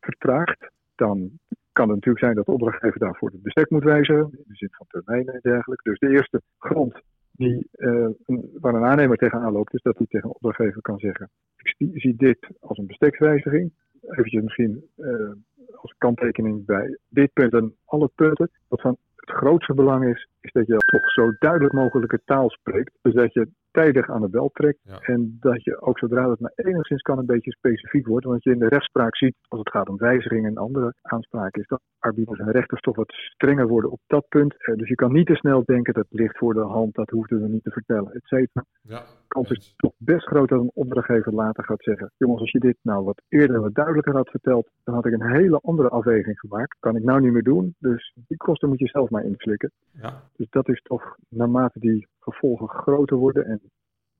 vertraagd, 0.00 0.70
dan 0.94 1.30
kan 1.72 1.86
het 1.86 1.94
natuurlijk 1.94 2.24
zijn 2.24 2.34
dat 2.34 2.46
de 2.46 2.52
opdrachtgever 2.52 2.98
daarvoor 2.98 3.30
het 3.30 3.42
bestek 3.42 3.70
moet 3.70 3.84
wijzigen, 3.84 4.28
in 4.30 4.44
de 4.46 4.54
zin 4.54 4.68
van 4.70 4.86
termijnen 4.88 5.34
en 5.34 5.40
dergelijke. 5.42 5.88
Dus 5.88 5.98
de 5.98 6.08
eerste 6.08 6.42
grond 6.58 7.00
die, 7.40 7.68
een, 7.72 8.16
waar 8.60 8.74
een 8.74 8.84
aannemer 8.84 9.16
tegenaan 9.16 9.52
loopt, 9.52 9.74
is 9.74 9.82
dat 9.82 9.96
hij 9.96 10.06
tegen 10.06 10.28
een 10.28 10.34
opdrachtgever 10.34 10.82
kan 10.82 10.98
zeggen: 10.98 11.30
Ik 11.56 11.74
zie 12.00 12.16
dit 12.16 12.48
als 12.60 12.78
een 12.78 12.86
bestekswijziging. 12.86 13.72
Eventjes 14.02 14.42
misschien 14.42 14.84
uh, 14.96 15.32
als 15.74 15.94
kanttekening 15.98 16.64
bij 16.64 16.98
dit 17.08 17.32
punt 17.32 17.52
en 17.52 17.74
alle 17.84 18.10
punten. 18.14 18.50
Wat 18.68 18.80
van 18.80 18.96
het 19.16 19.30
grootste 19.30 19.74
belang 19.74 20.04
is, 20.04 20.28
is 20.40 20.52
dat 20.52 20.66
je 20.66 20.76
toch 20.76 21.10
zo 21.10 21.32
duidelijk 21.38 21.72
mogelijke 21.72 22.20
taal 22.24 22.50
spreekt. 22.50 22.98
Dus 23.02 23.14
dat 23.14 23.32
je 23.32 23.48
tijdig 23.70 24.10
aan 24.10 24.20
de 24.20 24.28
bel 24.28 24.50
trekt. 24.52 24.78
Ja. 24.82 24.98
En 24.98 25.36
dat 25.40 25.64
je 25.64 25.80
ook 25.80 25.98
zodra 25.98 26.30
het 26.30 26.40
maar 26.40 26.52
enigszins 26.54 27.02
kan 27.02 27.18
een 27.18 27.26
beetje 27.26 27.50
specifiek 27.50 28.06
wordt. 28.06 28.26
Want 28.26 28.42
je 28.42 28.50
in 28.50 28.58
de 28.58 28.68
rechtspraak 28.68 29.16
ziet, 29.16 29.34
als 29.48 29.60
het 29.60 29.70
gaat 29.70 29.88
om 29.88 29.96
wijzigingen 29.96 30.50
en 30.50 30.56
andere 30.56 30.94
aanspraken, 31.02 31.60
is 31.60 31.66
dat 31.66 31.80
arbiters 31.98 32.38
en 32.38 32.50
rechters 32.50 32.80
toch 32.80 32.96
wat 32.96 33.12
strenger 33.12 33.66
worden 33.68 33.90
op 33.90 34.00
dat 34.06 34.28
punt. 34.28 34.54
Eh, 34.58 34.74
Dus 34.74 34.88
je 34.88 34.94
kan 34.94 35.12
niet 35.12 35.26
te 35.26 35.34
snel 35.34 35.62
denken 35.64 35.94
dat 35.94 36.06
ligt 36.08 36.38
voor 36.38 36.54
de 36.54 36.60
hand, 36.60 36.94
dat 36.94 37.10
hoefden 37.10 37.42
we 37.42 37.48
niet 37.48 37.62
te 37.62 37.70
vertellen, 37.70 38.12
et 38.12 38.24
cetera. 38.24 38.64
Ja. 38.82 38.98
De 38.98 39.36
kans 39.36 39.50
is 39.50 39.74
toch 39.76 39.92
best 39.98 40.26
groot 40.26 40.48
dat 40.48 40.60
een 40.60 40.70
opdrachtgever 40.74 41.32
later 41.34 41.64
gaat 41.64 41.82
zeggen: 41.82 42.12
Jongens, 42.16 42.40
als 42.40 42.50
je 42.50 42.58
dit 42.58 42.76
nou 42.82 43.04
wat 43.04 43.22
eerder 43.28 43.56
en 43.56 43.62
wat 43.62 43.74
duidelijker 43.74 44.14
had 44.14 44.30
verteld, 44.30 44.70
dan 44.84 44.94
had 44.94 45.06
ik 45.06 45.12
een 45.12 45.32
hele 45.32 45.58
andere 45.62 45.88
afweging 45.88 46.38
gemaakt. 46.38 46.76
Kan 46.80 46.96
ik 46.96 47.02
nou 47.04 47.20
niet 47.20 47.32
meer 47.32 47.42
doen. 47.42 47.74
Dus 47.78 48.14
die 48.26 48.36
kosten 48.36 48.68
moet 48.68 48.78
je 48.78 48.86
zelf 48.86 49.10
maar 49.10 49.24
inslikken. 49.24 49.70
Ja. 49.92 50.22
Dus 50.40 50.50
dat 50.50 50.68
is 50.68 50.82
toch 50.82 51.16
naarmate 51.28 51.78
die 51.78 52.06
gevolgen 52.20 52.68
groter 52.68 53.16
worden, 53.16 53.44
en 53.44 53.60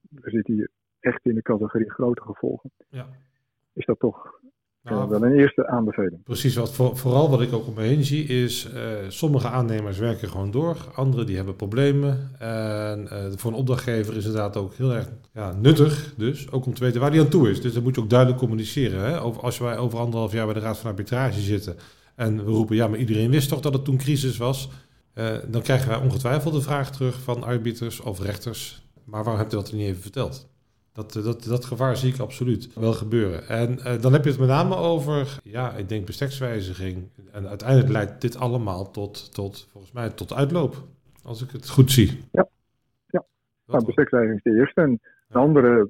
we 0.00 0.30
zitten 0.30 0.54
hier 0.54 0.70
echt 1.00 1.24
in 1.26 1.34
de 1.34 1.42
categorie 1.42 1.90
grote 1.90 2.22
gevolgen, 2.22 2.70
Ja. 2.88 3.08
is 3.72 3.84
dat 3.84 3.98
toch 3.98 4.40
eh, 4.82 4.92
Nou, 4.92 5.08
wel 5.08 5.24
een 5.24 5.38
eerste 5.38 5.66
aanbeveling. 5.66 6.22
Precies, 6.22 6.56
wat 6.56 6.74
voor, 6.74 6.96
vooral 6.96 7.30
wat 7.30 7.40
ik 7.40 7.52
ook 7.52 7.66
om 7.66 7.74
me 7.74 7.82
heen 7.82 8.04
zie 8.04 8.24
is, 8.24 8.72
eh, 8.72 9.08
sommige 9.08 9.48
aannemers 9.48 9.98
werken 9.98 10.28
gewoon 10.28 10.50
door, 10.50 10.76
anderen 10.94 11.26
die 11.26 11.36
hebben 11.36 11.56
problemen. 11.56 12.30
En 12.38 13.08
eh, 13.08 13.30
voor 13.36 13.50
een 13.50 13.56
opdrachtgever 13.56 14.16
is 14.16 14.24
inderdaad 14.24 14.56
ook 14.56 14.74
heel 14.74 14.92
erg 14.92 15.08
ja, 15.32 15.52
nuttig, 15.52 16.14
dus 16.16 16.50
ook 16.52 16.66
om 16.66 16.74
te 16.74 16.84
weten 16.84 17.00
waar 17.00 17.10
die 17.10 17.20
aan 17.20 17.28
toe 17.28 17.50
is. 17.50 17.60
Dus 17.60 17.74
dat 17.74 17.82
moet 17.82 17.94
je 17.94 18.00
ook 18.00 18.10
duidelijk 18.10 18.40
communiceren. 18.40 19.00
Hè? 19.00 19.20
Over, 19.20 19.42
als 19.42 19.58
wij 19.58 19.78
over 19.78 19.98
anderhalf 19.98 20.32
jaar 20.32 20.44
bij 20.44 20.54
de 20.54 20.60
Raad 20.60 20.78
van 20.78 20.90
Arbitrage 20.90 21.40
zitten 21.40 21.76
en 22.14 22.36
we 22.44 22.50
roepen, 22.50 22.76
ja, 22.76 22.88
maar 22.88 22.98
iedereen 22.98 23.30
wist 23.30 23.48
toch 23.48 23.60
dat 23.60 23.72
het 23.72 23.84
toen 23.84 23.96
crisis 23.98 24.36
was, 24.36 24.70
eh, 25.14 25.36
dan 25.48 25.62
krijgen 25.62 25.88
wij 25.88 26.00
ongetwijfeld 26.00 26.54
de 26.54 26.60
vraag 26.60 26.90
terug 26.90 27.22
van 27.22 27.42
arbiters 27.42 28.00
of 28.00 28.20
rechters, 28.20 28.88
maar 29.04 29.22
waarom 29.22 29.40
hebt 29.40 29.52
u 29.52 29.56
dat 29.56 29.72
niet 29.72 29.86
even 29.86 30.02
verteld? 30.02 30.48
Dat, 30.92 31.16
eh, 31.16 31.24
dat, 31.24 31.44
dat 31.44 31.64
gevaar 31.64 31.96
zie 31.96 32.12
ik 32.12 32.20
absoluut 32.20 32.74
wel 32.74 32.92
gebeuren. 32.92 33.48
En 33.48 33.78
eh, 33.78 34.00
dan 34.00 34.12
heb 34.12 34.24
je 34.24 34.30
het 34.30 34.38
met 34.38 34.48
name 34.48 34.76
over, 34.76 35.38
ja, 35.42 35.72
ik 35.72 35.88
denk 35.88 36.06
bestekswijziging. 36.06 37.08
En 37.32 37.48
uiteindelijk 37.48 37.88
leidt 37.88 38.20
dit 38.20 38.36
allemaal 38.36 38.90
tot, 38.90 39.34
tot 39.34 39.68
volgens 39.72 39.92
mij, 39.92 40.10
tot 40.10 40.34
uitloop. 40.34 40.76
Als 41.24 41.42
ik 41.42 41.50
het 41.50 41.68
goed 41.68 41.90
zie. 41.90 42.20
Ja. 42.32 42.48
Ja. 43.06 43.24
Nou, 43.66 43.84
bestekswijziging 43.84 44.40
is 44.44 44.52
de 44.52 44.58
eerste. 44.58 44.80
En 44.80 45.00
een 45.28 45.40
andere 45.40 45.88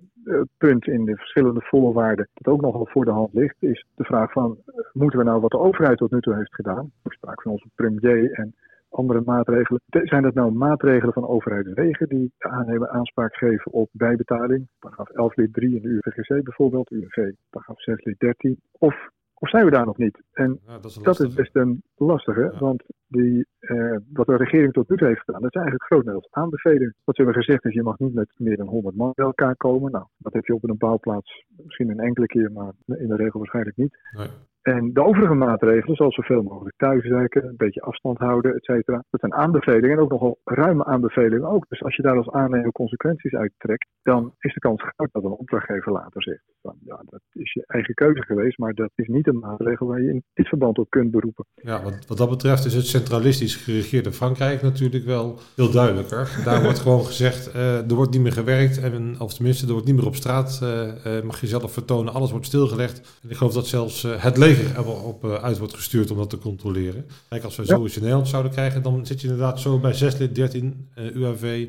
punt 0.59 0.87
in 0.87 1.05
de 1.05 1.17
verschillende 1.17 1.61
voorwaarden, 1.63 2.29
dat 2.35 2.55
ook 2.55 2.61
nogal 2.61 2.87
voor 2.87 3.05
de 3.05 3.11
hand 3.11 3.35
ligt, 3.35 3.57
is 3.59 3.87
de 3.95 4.05
vraag 4.05 4.33
van, 4.33 4.59
moeten 4.93 5.19
we 5.19 5.25
nou 5.25 5.41
wat 5.41 5.51
de 5.51 5.59
overheid 5.59 5.99
tot 5.99 6.11
nu 6.11 6.21
toe 6.21 6.35
heeft 6.35 6.55
gedaan? 6.55 6.93
Er 7.03 7.13
sprake 7.13 7.43
van 7.43 7.53
onze 7.53 7.69
premier 7.75 8.33
en 8.33 8.55
andere 8.91 9.23
maatregelen. 9.25 9.81
Zijn 9.89 10.23
dat 10.23 10.35
nou 10.35 10.53
maatregelen 10.53 11.13
van 11.15 11.27
overheidswegen 11.27 12.09
die 12.09 12.33
de 12.39 12.49
aannemer 12.49 12.89
aanspraak 12.89 13.35
geven 13.35 13.73
op 13.73 13.89
bijbetaling? 13.93 14.69
Paragraaf 14.79 15.09
11 15.09 15.37
lid 15.37 15.53
3 15.53 15.75
in 15.77 15.83
de 15.83 15.89
UVGC 15.89 16.45
bijvoorbeeld, 16.45 16.91
UWV 16.91 17.33
paragraaf 17.51 17.81
6 17.83 18.05
lid 18.05 18.19
13. 18.19 18.61
Of, 18.79 19.09
of 19.35 19.49
zijn 19.49 19.65
we 19.65 19.71
daar 19.71 19.87
nog 19.87 19.97
niet? 19.97 20.23
En 20.33 20.61
ja, 20.67 20.73
dat 20.79 20.85
is, 20.85 20.95
dat 20.95 21.35
best 21.35 21.57
een 21.57 21.83
lastige, 21.97 22.41
Ja. 22.53 22.59
want 22.59 22.83
die, 23.09 23.47
eh, 23.61 23.97
wat 24.13 24.27
de 24.27 24.37
regering 24.37 24.73
tot 24.73 24.89
nu 24.89 24.97
toe 24.97 25.07
heeft 25.07 25.21
gedaan, 25.25 25.41
dat 25.43 25.55
is 25.55 25.61
eigenlijk 25.61 25.91
grotendeels 25.91 26.29
aanbevelingen. 26.31 26.95
Wat 27.05 27.17
ze 27.17 27.23
hebben 27.23 27.43
gezegd 27.43 27.65
is, 27.65 27.75
je 27.75 27.83
mag 27.83 27.99
niet 27.99 28.15
met 28.15 28.33
meer 28.37 28.57
dan 28.57 28.67
100 28.67 28.97
man 28.97 29.13
bij 29.15 29.25
elkaar 29.25 29.57
komen. 29.57 29.93
Nou, 29.93 30.05
dat 30.19 30.33
heb 30.33 30.45
je 30.45 30.55
op 30.55 30.69
een 30.69 30.79
bouwplaats 30.79 31.45
misschien 31.57 31.91
een 31.91 32.01
enkele 32.01 32.27
keer, 32.27 32.53
maar 32.53 32.73
in 32.87 33.09
de 33.09 33.17
regel 33.17 33.39
waarschijnlijk 33.39 33.77
niet. 33.77 33.99
Nee. 34.17 34.29
En 34.63 34.93
de 34.93 35.05
overige 35.05 35.35
maatregelen, 35.35 35.97
zoals 35.97 36.15
zoveel 36.15 36.43
mogelijk 36.43 36.77
thuiswerken, 36.77 37.45
een 37.45 37.57
beetje 37.57 37.81
afstand 37.81 38.19
houden, 38.19 38.55
et 38.55 38.65
cetera, 38.65 39.05
dat 39.11 39.21
zijn 39.21 39.35
aanbevelingen 39.35 39.91
en 39.91 40.03
ook 40.03 40.11
nogal 40.11 40.39
ruime 40.45 40.85
aanbevelingen 40.85 41.49
ook. 41.49 41.65
Dus 41.69 41.83
als 41.83 41.97
je 41.97 42.03
daar 42.03 42.17
als 42.17 42.31
aannemer 42.31 42.73
consequenties 42.73 43.35
uit 43.35 43.53
trekt, 43.59 43.87
dan 44.03 44.35
is 44.39 44.55
de 44.55 44.61
kans 44.61 44.83
groot 44.83 45.13
dat 45.13 45.25
een 45.25 45.31
opdrachtgever 45.31 45.93
later 45.93 46.23
zegt, 46.23 46.43
van, 46.63 46.77
ja, 46.85 47.03
dat 47.05 47.21
is 47.33 47.53
je 47.53 47.65
eigen 47.67 47.95
keuze 47.95 48.23
geweest, 48.23 48.59
maar 48.59 48.75
dat 48.75 48.91
is 48.95 49.07
niet 49.07 49.27
een 49.27 49.39
maatregel 49.39 49.87
waar 49.87 50.03
je 50.03 50.09
in 50.09 50.23
dit 50.35 50.49
verband 50.49 50.79
op 50.79 50.91
kunt 50.91 51.11
beroepen. 51.11 51.47
Ja, 51.55 51.83
wat, 51.83 52.07
wat 52.07 52.19
dat 52.19 52.31
betreft 52.31 52.65
is 52.65 52.75
het 52.75 52.87
centralistisch 52.87 53.57
geregeerde 53.57 54.13
Frankrijk 54.13 54.63
natuurlijk 54.63 55.05
wel 55.05 55.39
veel 55.39 55.71
duidelijker. 55.71 56.41
Daar 56.45 56.63
wordt 56.63 56.79
gewoon 56.79 57.05
gezegd, 57.05 57.53
eh, 57.53 57.91
er 57.91 57.95
wordt 57.95 58.13
niet 58.13 58.21
meer 58.23 58.33
gewerkt. 58.33 58.81
En, 58.81 59.15
of 59.19 59.35
tenminste, 59.35 59.67
er 59.67 59.73
wordt 59.73 59.87
niet 59.87 59.97
meer 59.97 60.07
op 60.07 60.15
straat, 60.15 60.59
eh, 60.63 61.19
eh, 61.19 61.25
mag 61.25 61.41
je 61.41 61.47
zelf 61.47 61.73
vertonen. 61.73 62.13
Alles 62.13 62.31
wordt 62.31 62.47
stilgelegd. 62.47 63.19
En 63.23 63.31
ik 63.31 63.37
geloof 63.37 63.55
dat 63.55 63.67
zelfs 63.67 64.03
het 64.03 64.37
leger 64.57 64.77
er 64.77 64.87
op 64.87 65.25
eh, 65.25 65.35
uit 65.35 65.59
wordt 65.59 65.75
gestuurd 65.75 66.11
om 66.11 66.17
dat 66.17 66.31
te 66.31 66.39
controleren. 66.39 67.05
Kijk, 67.29 67.45
als 67.45 67.57
we 67.57 67.63
Ja. 67.67 67.75
zoiets 67.75 67.95
in 67.95 68.01
Nederland 68.01 68.29
zouden 68.29 68.53
krijgen, 68.53 68.83
dan 68.83 69.07
zit 69.07 69.21
je 69.21 69.29
inderdaad 69.29 69.61
zo 69.61 69.79
bij 69.79 69.93
6 69.93 70.17
lid 70.17 70.35
13 70.35 70.89
eh, 70.95 71.15
UAV 71.15 71.43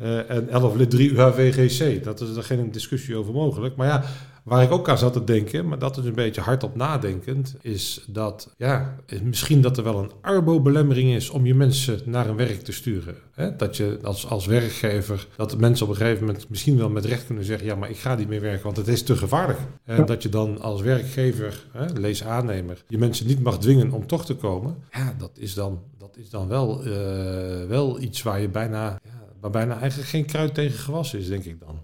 eh, 0.00 0.30
en 0.30 0.48
11 0.48 0.74
lid 0.76 0.90
3 0.90 1.10
UAV 1.10 1.54
GC. 1.54 2.04
Dat 2.04 2.20
is 2.20 2.36
er 2.36 2.42
geen 2.42 2.70
discussie 2.72 3.16
over 3.16 3.32
mogelijk. 3.32 3.76
Maar 3.76 3.86
ja, 3.86 4.04
Waar 4.44 4.62
ik 4.62 4.70
ook 4.70 4.88
aan 4.88 4.98
zat 4.98 5.12
te 5.12 5.24
denken, 5.24 5.68
maar 5.68 5.78
dat 5.78 5.96
is 5.98 6.04
een 6.04 6.14
beetje 6.14 6.40
hardop 6.40 6.76
nadenkend, 6.76 7.56
is 7.60 8.04
dat 8.08 8.54
ja, 8.56 8.96
misschien 9.22 9.60
dat 9.60 9.76
er 9.78 9.84
wel 9.84 9.98
een 9.98 10.10
arbo-belemmering 10.20 11.12
is 11.14 11.30
om 11.30 11.46
je 11.46 11.54
mensen 11.54 12.00
naar 12.04 12.26
een 12.28 12.36
werk 12.36 12.60
te 12.62 12.72
sturen. 12.72 13.14
Dat 13.56 13.76
je 13.76 13.98
als, 14.02 14.26
als 14.26 14.46
werkgever, 14.46 15.26
dat 15.36 15.58
mensen 15.58 15.86
op 15.86 15.92
een 15.92 15.98
gegeven 15.98 16.26
moment 16.26 16.48
misschien 16.48 16.76
wel 16.76 16.88
met 16.90 17.04
recht 17.04 17.26
kunnen 17.26 17.44
zeggen, 17.44 17.66
ja, 17.66 17.74
maar 17.74 17.90
ik 17.90 17.98
ga 17.98 18.14
niet 18.14 18.28
meer 18.28 18.40
werken, 18.40 18.64
want 18.64 18.76
het 18.76 18.88
is 18.88 19.02
te 19.02 19.16
gevaarlijk. 19.16 19.58
En 19.84 19.96
Ja. 19.96 20.02
dat 20.02 20.22
je 20.22 20.28
dan 20.28 20.60
als 20.60 20.80
werkgever, 20.80 21.66
lees 21.94 22.24
aannemer, 22.24 22.84
je 22.88 22.98
mensen 22.98 23.26
niet 23.26 23.42
mag 23.42 23.58
dwingen 23.58 23.90
om 23.92 24.06
toch 24.06 24.24
te 24.24 24.34
komen. 24.34 24.76
Ja, 24.92 25.14
dat 25.18 25.30
is 25.34 25.54
dan, 25.54 25.80
dat 25.98 26.16
is 26.16 26.30
dan 26.30 26.48
wel, 26.48 26.82
eh, 26.84 27.66
wel 27.68 28.00
iets 28.00 28.22
waar 28.22 28.40
je 28.40 28.48
bijna, 28.48 28.98
ja, 29.02 29.24
waar 29.40 29.50
bijna 29.50 29.78
eigenlijk 29.78 30.08
geen 30.10 30.24
kruid 30.26 30.54
tegen 30.54 30.78
gewassen 30.78 31.18
is, 31.18 31.28
denk 31.28 31.44
ik 31.44 31.60
dan. 31.60 31.78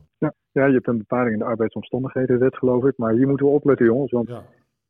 Ja, 0.56 0.66
je 0.66 0.72
hebt 0.72 0.86
een 0.86 0.98
bepaling 0.98 1.32
in 1.32 1.38
de 1.38 1.44
arbeidsomstandighedenwet, 1.44 2.56
geloof 2.56 2.84
ik. 2.84 2.96
Maar 2.96 3.12
hier 3.12 3.28
moeten 3.28 3.46
we 3.46 3.52
opletten, 3.52 3.86
jongens. 3.86 4.12
Want. 4.12 4.30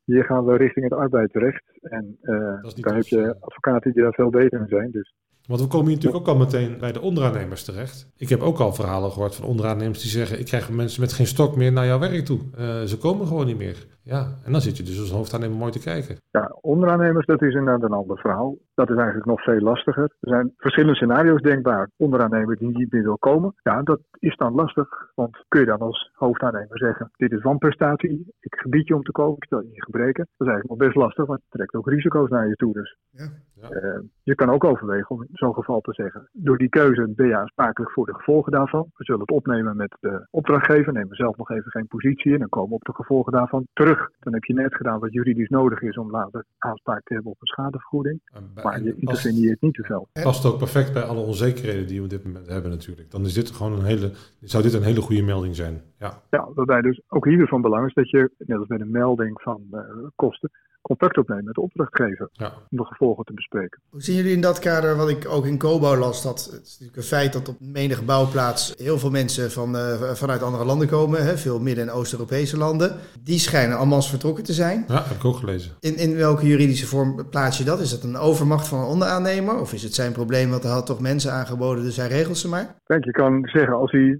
Hier 0.07 0.23
gaan 0.23 0.45
we 0.45 0.57
richting 0.57 0.89
het 0.89 0.99
arbeidsrecht. 0.99 1.63
En 1.81 2.17
eh 2.21 2.73
daar 2.75 2.95
heb 2.95 3.05
je 3.05 3.35
advocaten 3.39 3.93
die 3.93 4.03
daar 4.03 4.13
veel 4.13 4.29
beter 4.29 4.59
in 4.59 4.67
zijn. 4.67 4.91
Dus 4.91 5.13
Want 5.47 5.61
we 5.61 5.67
komen 5.67 5.87
hier 5.87 5.95
natuurlijk 5.95 6.21
ook 6.21 6.33
al 6.35 6.39
meteen 6.39 6.77
bij 6.79 6.91
de 6.91 7.01
onderaannemers 7.01 7.63
terecht. 7.63 8.11
Ik 8.17 8.29
heb 8.29 8.41
ook 8.41 8.59
al 8.59 8.73
verhalen 8.73 9.11
gehoord 9.11 9.35
van 9.35 9.45
onderaannemers 9.47 10.01
die 10.01 10.11
zeggen... 10.11 10.39
ik 10.39 10.45
krijg 10.45 10.69
mensen 10.69 11.01
met 11.01 11.13
geen 11.13 11.25
stok 11.25 11.55
meer 11.55 11.71
naar 11.71 11.85
jouw 11.85 11.99
werk 11.99 12.25
toe. 12.25 12.39
Eh, 12.57 12.81
ze 12.81 12.97
komen 12.97 13.27
gewoon 13.27 13.45
niet 13.45 13.57
meer. 13.57 13.85
Ja, 14.03 14.21
en 14.45 14.51
dan 14.51 14.61
zit 14.61 14.77
je 14.77 14.83
dus 14.83 14.99
als 14.99 15.11
hoofdaannemer 15.11 15.57
mooi 15.57 15.71
te 15.71 15.79
kijken. 15.79 16.17
ja, 16.31 16.57
onderaannemers, 16.61 17.25
dat 17.25 17.41
is 17.41 17.53
inderdaad 17.53 17.83
een 17.83 17.97
ander 17.97 18.17
verhaal. 18.17 18.57
Dat 18.75 18.89
is 18.89 18.95
eigenlijk 18.95 19.25
nog 19.25 19.43
veel 19.43 19.59
lastiger. 19.59 20.03
Er 20.03 20.29
zijn 20.29 20.53
verschillende 20.57 20.95
scenario's 20.95 21.41
denkbaar. 21.41 21.89
Onderaannemer 21.97 22.57
die 22.57 22.77
niet 22.77 22.91
meer 22.91 23.03
wil 23.03 23.17
komen. 23.17 23.55
Ja, 23.63 23.81
dat 23.81 23.99
is 24.19 24.35
dan 24.35 24.53
lastig. 24.53 24.87
Want 25.15 25.37
kun 25.47 25.59
je 25.59 25.65
dan 25.65 25.79
als 25.79 26.11
hoofdaannemer 26.13 26.77
zeggen... 26.77 27.11
dit 27.15 27.31
is 27.31 27.41
wanprestatie, 27.41 28.33
ik 28.67 28.73
gebied 28.73 28.87
je 28.87 28.95
om 28.95 29.03
te 29.03 29.11
je 29.11 29.73
in 29.73 29.83
gebreken. 29.83 30.27
Dat 30.37 30.47
is 30.47 30.53
eigenlijk 30.53 30.69
nog 30.69 30.77
best 30.77 30.95
lastig, 30.95 31.25
want 31.25 31.39
je 31.41 31.47
trekt 31.49 31.73
ook 31.73 31.89
risico's 31.89 32.29
naar 32.29 32.47
je 32.47 32.55
toe. 32.55 32.73
Dus 32.73 32.97
Ja. 33.09 33.29
Eh, 33.69 33.99
je 34.23 34.35
kan 34.35 34.49
ook 34.49 34.63
overwegen 34.63 35.09
om 35.09 35.21
in 35.21 35.29
zo'n 35.33 35.53
geval 35.53 35.81
te 35.81 35.93
zeggen: 35.93 36.29
door 36.31 36.57
die 36.57 36.69
keuze 36.69 37.13
ben 37.15 37.27
je 37.27 37.37
aansprakelijk 37.37 37.91
voor 37.91 38.05
de 38.05 38.13
gevolgen 38.13 38.51
daarvan. 38.51 38.91
We 38.95 39.03
zullen 39.03 39.21
het 39.21 39.31
opnemen 39.31 39.75
met 39.75 39.97
de 39.99 40.27
opdrachtgever, 40.29 40.93
nemen 40.93 41.15
zelf 41.15 41.37
nog 41.37 41.51
even 41.51 41.71
geen 41.71 41.87
positie 41.87 42.33
in 42.33 42.41
en 42.41 42.49
komen 42.49 42.75
op 42.75 42.83
de 42.83 42.93
gevolgen 42.93 43.31
daarvan 43.31 43.67
terug. 43.73 44.11
Dan 44.19 44.33
heb 44.33 44.43
je 44.43 44.53
net 44.53 44.75
gedaan 44.75 44.99
wat 44.99 45.13
juridisch 45.13 45.49
nodig 45.49 45.81
is 45.81 45.97
om 45.97 46.11
later 46.11 46.45
aanspraak 46.57 47.03
te 47.03 47.13
hebben 47.13 47.31
op 47.31 47.41
een 47.41 47.47
schadevergoeding. 47.47 48.21
Maar 48.63 48.83
je 48.83 48.95
interveneert 48.95 49.61
niet 49.61 49.73
te 49.73 49.83
veel. 49.83 50.07
past 50.23 50.45
ook 50.45 50.57
perfect 50.57 50.93
bij 50.93 51.03
alle 51.03 51.21
onzekerheden 51.21 51.87
die 51.87 51.97
we 51.97 52.03
op 52.03 52.09
dit 52.09 52.23
moment 52.25 52.47
hebben 52.47 52.71
natuurlijk. 52.71 53.11
Dan 53.11 53.25
is 53.25 53.33
dit 53.33 53.51
gewoon 53.51 53.73
een 53.73 53.85
hele, 53.85 54.11
zou 54.41 54.63
dit 54.63 54.73
een 54.73 54.83
hele 54.83 55.01
goede 55.01 55.23
melding 55.23 55.55
zijn. 55.55 55.81
Ja, 55.99 56.21
Ja, 56.29 56.47
waarbij 56.55 56.81
dus 56.81 57.01
ook 57.07 57.25
hier 57.25 57.47
van 57.47 57.61
belang 57.61 57.87
is 57.87 57.93
dat 57.93 58.09
je, 58.09 58.31
net 58.37 58.57
als 58.57 58.67
bij 58.67 58.77
de 58.77 58.85
melding 58.85 59.41
van 59.41 59.61
eh, 59.71 59.79
kosten, 60.15 60.49
contact 60.87 61.17
opneemt 61.17 61.45
met 61.45 61.53
de 61.53 61.61
opdrachtgever 61.61 62.29
ja. 62.31 62.53
om 62.69 62.77
de 62.77 62.85
gevolgen 62.85 63.25
te 63.25 63.33
bespreken. 63.33 63.79
Hoe 63.89 64.01
zien 64.01 64.15
jullie 64.15 64.31
in 64.31 64.41
dat 64.41 64.59
kader, 64.59 64.95
wat 64.95 65.09
ik 65.09 65.27
ook 65.29 65.45
in 65.45 65.57
Kobo 65.57 65.95
las, 65.97 66.23
dat 66.23 66.49
het 66.51 66.65
is 66.65 66.71
natuurlijk 66.71 66.97
een 66.97 67.03
feit 67.03 67.33
dat 67.33 67.49
op 67.49 67.55
menige 67.59 68.03
bouwplaats 68.03 68.73
heel 68.77 68.99
veel 68.99 69.09
mensen 69.09 69.51
van, 69.51 69.75
eh, 69.75 70.13
vanuit 70.13 70.43
andere 70.43 70.65
landen 70.65 70.87
komen, 70.87 71.25
hè, 71.25 71.37
veel 71.37 71.59
Midden- 71.59 71.87
en 71.87 71.93
Oost-Europese 71.93 72.57
landen. 72.57 72.95
Die 73.23 73.39
schijnen 73.39 73.77
allemaal 73.77 74.01
vertrokken 74.01 74.43
te 74.43 74.53
zijn. 74.53 74.85
ja 74.87 75.03
heb 75.03 75.17
ik 75.17 75.25
ook 75.25 75.35
gelezen. 75.35 75.71
In, 75.79 75.95
in 75.95 76.15
welke 76.15 76.47
juridische 76.47 76.87
vorm 76.87 77.29
plaats 77.29 77.57
je 77.57 77.63
dat? 77.63 77.79
Is 77.79 77.89
dat 77.89 78.03
een 78.03 78.17
overmacht 78.17 78.67
van 78.67 78.79
een 78.79 78.85
onderaannemer? 78.85 79.59
Of 79.59 79.73
is 79.73 79.83
het 79.83 79.93
zijn 79.93 80.11
probleem, 80.11 80.49
want 80.49 80.63
hij 80.63 80.71
had 80.71 80.85
toch 80.85 81.01
mensen 81.01 81.31
aangeboden, 81.31 81.83
dus 81.83 81.97
hij 81.97 82.07
regelt 82.07 82.37
ze 82.37 82.47
maar? 82.47 82.75
Kijk, 82.85 83.05
je 83.05 83.11
kan 83.11 83.39
zeggen 83.43 83.73
als 83.73 83.91
hij, 83.91 84.17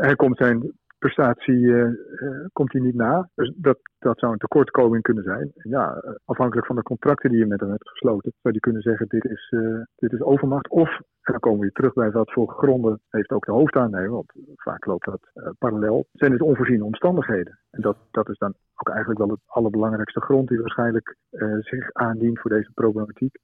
hij 0.00 0.16
komt 0.16 0.36
zijn 0.36 0.72
prestatie 0.98 1.74
eh, 1.74 1.82
eh, 1.82 2.46
komt 2.52 2.72
hij 2.72 2.80
niet 2.80 2.94
na. 2.94 3.28
Dus 3.34 3.52
dat, 3.56 3.78
dat 3.98 4.18
zou 4.18 4.32
een 4.32 4.38
tekortkoming 4.38 5.02
kunnen 5.02 5.24
zijn. 5.24 5.50
Ja, 5.54 5.94
eh, 5.94 6.14
afhankelijk 6.24 6.66
van 6.66 6.76
de 6.76 6.82
contracten 6.82 7.30
die 7.30 7.38
je 7.38 7.46
met 7.46 7.60
hem 7.60 7.70
hebt 7.70 7.88
gesloten, 7.88 8.32
zou 8.42 8.54
je 8.54 8.60
kunnen 8.60 8.82
zeggen 8.82 9.08
dit 9.08 9.24
is, 9.24 9.54
dit 9.96 10.12
is 10.12 10.20
overmacht. 10.20 10.68
Of, 10.68 10.88
en 11.22 11.32
dan 11.32 11.40
komen 11.40 11.58
we 11.58 11.64
weer 11.64 11.74
terug 11.74 11.92
bij 11.92 12.10
wat 12.10 12.32
voor 12.32 12.48
gronden 12.48 13.00
heeft 13.08 13.30
ook 13.30 13.44
de 13.44 13.52
hoofdaannemer, 13.52 14.10
want 14.10 14.32
vaak 14.54 14.86
loopt 14.86 15.04
dat 15.04 15.30
parallel, 15.58 16.06
zijn 16.12 16.32
het 16.32 16.42
onvoorziene 16.42 16.84
omstandigheden. 16.84 17.58
En 17.70 17.80
dat, 17.80 17.96
dat 18.10 18.28
is 18.28 18.38
dan 18.38 18.54
ook 18.74 18.88
eigenlijk 18.88 19.18
wel 19.18 19.28
het 19.28 19.40
allerbelangrijkste 19.46 20.20
grond 20.20 20.48
die 20.48 20.60
waarschijnlijk 20.60 21.16
zich 21.60 21.92
aandient 21.92 22.40
voor 22.40 22.50
deze 22.50 22.70
problematiek. 22.74 23.38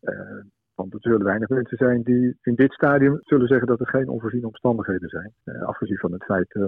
Eh, 0.72 0.78
Want 0.78 0.94
er 0.94 1.00
zullen 1.00 1.24
weinig 1.24 1.48
mensen 1.48 1.76
zijn 1.76 2.02
die 2.02 2.36
in 2.42 2.54
dit 2.54 2.72
stadium 2.72 3.18
zullen 3.20 3.46
zeggen 3.46 3.66
dat 3.66 3.80
er 3.80 3.88
geen 3.88 4.08
onvoorziene 4.08 4.46
omstandigheden 4.46 5.08
zijn. 5.08 5.32
Eh, 5.44 5.62
afgezien 5.62 5.98
van 5.98 6.12
het 6.12 6.24
feit 6.24 6.54
eh, 6.54 6.62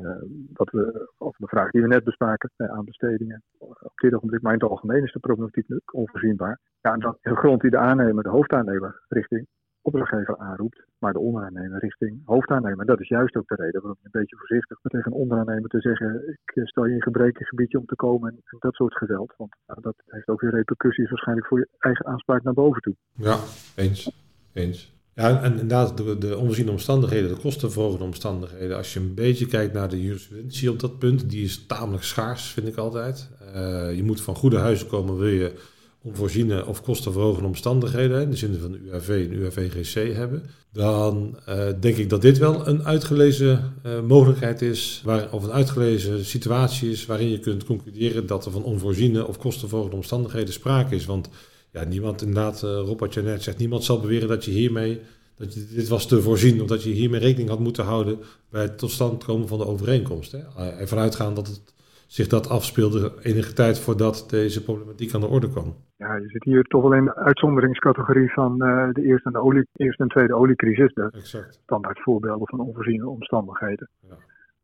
dat 0.52 0.70
we, 0.70 1.10
of 1.18 1.36
de 1.36 1.46
vraag 1.46 1.70
die 1.70 1.82
we 1.82 1.88
net 1.88 2.04
bespraken, 2.04 2.50
eh, 2.56 2.70
aanbestedingen, 2.70 3.42
op 3.58 3.92
dit 3.94 4.14
ogenblik, 4.14 4.42
maar 4.42 4.52
in 4.52 4.60
het 4.60 4.70
algemeen 4.70 5.02
is 5.02 5.12
de 5.12 5.18
problematiek 5.18 5.66
onvoorzienbaar. 5.92 6.60
Ja, 6.80 6.92
en 6.92 7.00
dat 7.00 7.18
de 7.20 7.36
grond 7.36 7.60
die 7.60 7.70
de 7.70 7.78
aannemer, 7.78 8.22
de 8.22 8.28
hoofdaannemer, 8.28 9.02
richting 9.08 9.46
opdrachtgever 9.84 10.38
aanroept, 10.38 10.84
maar 10.98 11.12
de 11.12 11.18
onderaannemer 11.18 11.78
richting 11.78 12.20
hoofdaannemer. 12.24 12.86
Dat 12.86 13.00
is 13.00 13.08
juist 13.08 13.36
ook 13.36 13.48
de 13.48 13.54
reden 13.54 13.80
waarom 13.80 13.98
je 14.00 14.08
een 14.10 14.20
beetje 14.20 14.36
voorzichtig 14.36 14.80
bent 14.80 14.94
tegen 14.94 15.12
een 15.12 15.22
onderaannemer 15.22 15.68
te 15.68 15.80
zeggen: 15.80 16.38
ik 16.44 16.66
stel 16.68 16.84
je 16.84 16.94
in 16.94 17.02
gebreken 17.02 17.46
gebiedje 17.46 17.78
om 17.78 17.86
te 17.86 17.96
komen 17.96 18.30
en, 18.30 18.58
dat 18.58 18.74
soort 18.74 18.96
geweld. 18.96 19.34
Want 19.36 19.54
nou, 19.66 19.80
dat 19.80 19.94
heeft 20.06 20.28
ook 20.28 20.40
weer 20.40 20.50
repercussies 20.50 21.10
waarschijnlijk 21.10 21.46
voor 21.46 21.58
je 21.58 21.68
eigen 21.78 22.06
aanspraak 22.06 22.42
naar 22.42 22.54
boven 22.54 22.80
toe. 22.80 22.96
Ja, 23.12 23.36
eens. 23.76 24.10
eens. 24.52 24.92
Ja, 25.14 25.42
en 25.42 25.50
inderdaad, 25.50 25.96
de, 25.96 26.18
de 26.18 26.36
onvoorziene 26.36 26.70
omstandigheden, 26.70 27.34
de 27.34 27.40
kostenverhogende 27.40 28.04
omstandigheden. 28.04 28.76
Als 28.76 28.94
je 28.94 29.00
een 29.00 29.14
beetje 29.14 29.46
kijkt 29.46 29.72
naar 29.72 29.88
de 29.88 30.02
jurisprudentie 30.02 30.70
op 30.70 30.80
dat 30.80 30.98
punt, 30.98 31.30
die 31.30 31.44
is 31.44 31.66
tamelijk 31.66 32.04
schaars, 32.04 32.52
vind 32.52 32.66
ik 32.66 32.76
altijd. 32.76 33.30
Uh, 33.54 33.96
je 33.96 34.02
moet 34.02 34.20
van 34.20 34.34
goede 34.34 34.58
huizen 34.58 34.88
komen, 34.88 35.18
wil 35.18 35.28
je 35.28 35.72
onvoorziene 36.04 36.66
of 36.66 36.82
kostenverhogende 36.82 37.48
omstandigheden, 37.48 38.22
in 38.22 38.30
de 38.30 38.36
zin 38.36 38.58
van 38.60 38.74
UAV 38.74 39.08
en 39.08 39.32
UAVGC 39.32 40.14
hebben, 40.14 40.42
dan 40.72 41.38
uh, 41.48 41.68
denk 41.80 41.96
ik 41.96 42.08
dat 42.08 42.22
dit 42.22 42.38
wel 42.38 42.68
een 42.68 42.84
uitgelezen 42.84 43.74
uh, 43.86 44.00
mogelijkheid 44.00 44.62
is, 44.62 45.00
waar, 45.04 45.32
of 45.32 45.44
een 45.44 45.52
uitgelezen 45.52 46.24
situatie 46.24 46.90
is 46.90 47.06
waarin 47.06 47.30
je 47.30 47.38
kunt 47.38 47.64
concluderen 47.64 48.26
dat 48.26 48.44
er 48.44 48.52
van 48.52 48.62
onvoorziene 48.62 49.26
of 49.26 49.38
kostenverhogende 49.38 49.96
omstandigheden 49.96 50.52
sprake 50.52 50.94
is. 50.94 51.04
Want 51.04 51.28
ja, 51.72 51.84
niemand, 51.84 52.22
inderdaad, 52.22 52.62
uh, 52.62 52.70
Rob 52.70 53.14
net 53.14 53.42
zegt, 53.42 53.58
niemand 53.58 53.84
zal 53.84 54.00
beweren 54.00 54.28
dat 54.28 54.44
je 54.44 54.50
hiermee, 54.50 55.00
dat 55.36 55.54
je, 55.54 55.66
dit 55.74 55.88
was 55.88 56.06
te 56.06 56.22
voorzien, 56.22 56.62
of 56.62 56.68
dat 56.68 56.82
je 56.82 56.90
hiermee 56.90 57.20
rekening 57.20 57.48
had 57.48 57.58
moeten 57.58 57.84
houden 57.84 58.18
bij 58.50 58.62
het 58.62 58.78
tot 58.78 58.90
stand 58.90 59.24
komen 59.24 59.48
van 59.48 59.58
de 59.58 59.66
overeenkomst. 59.66 60.32
Hè. 60.32 60.38
Ervan 60.78 60.98
uitgaan 60.98 61.34
dat 61.34 61.46
het 61.46 61.74
zich 62.06 62.26
dat 62.26 62.48
afspeelde 62.48 63.12
enige 63.22 63.52
tijd 63.52 63.78
voordat 63.80 64.26
deze 64.30 64.64
problematiek 64.64 65.14
aan 65.14 65.20
de 65.20 65.26
orde 65.26 65.50
kwam. 65.50 65.74
Ja, 65.96 66.14
je 66.14 66.28
zit 66.28 66.44
hier 66.44 66.62
toch 66.62 66.82
wel 66.82 66.94
in 66.94 67.04
de 67.04 67.16
uitzonderingscategorie 67.16 68.32
van 68.32 68.52
uh, 68.52 68.88
de 68.92 69.02
eerste 69.02 69.26
en, 69.26 69.32
de 69.32 69.42
olie, 69.42 69.66
eerste 69.72 70.02
en 70.02 70.08
tweede 70.08 70.34
oliecrisis. 70.34 70.92
De 70.94 71.10
exact. 71.12 71.60
standaard 71.62 72.00
voorbeelden 72.02 72.48
van 72.48 72.60
onvoorziene 72.60 73.08
omstandigheden. 73.08 73.88
Ja. 74.00 74.16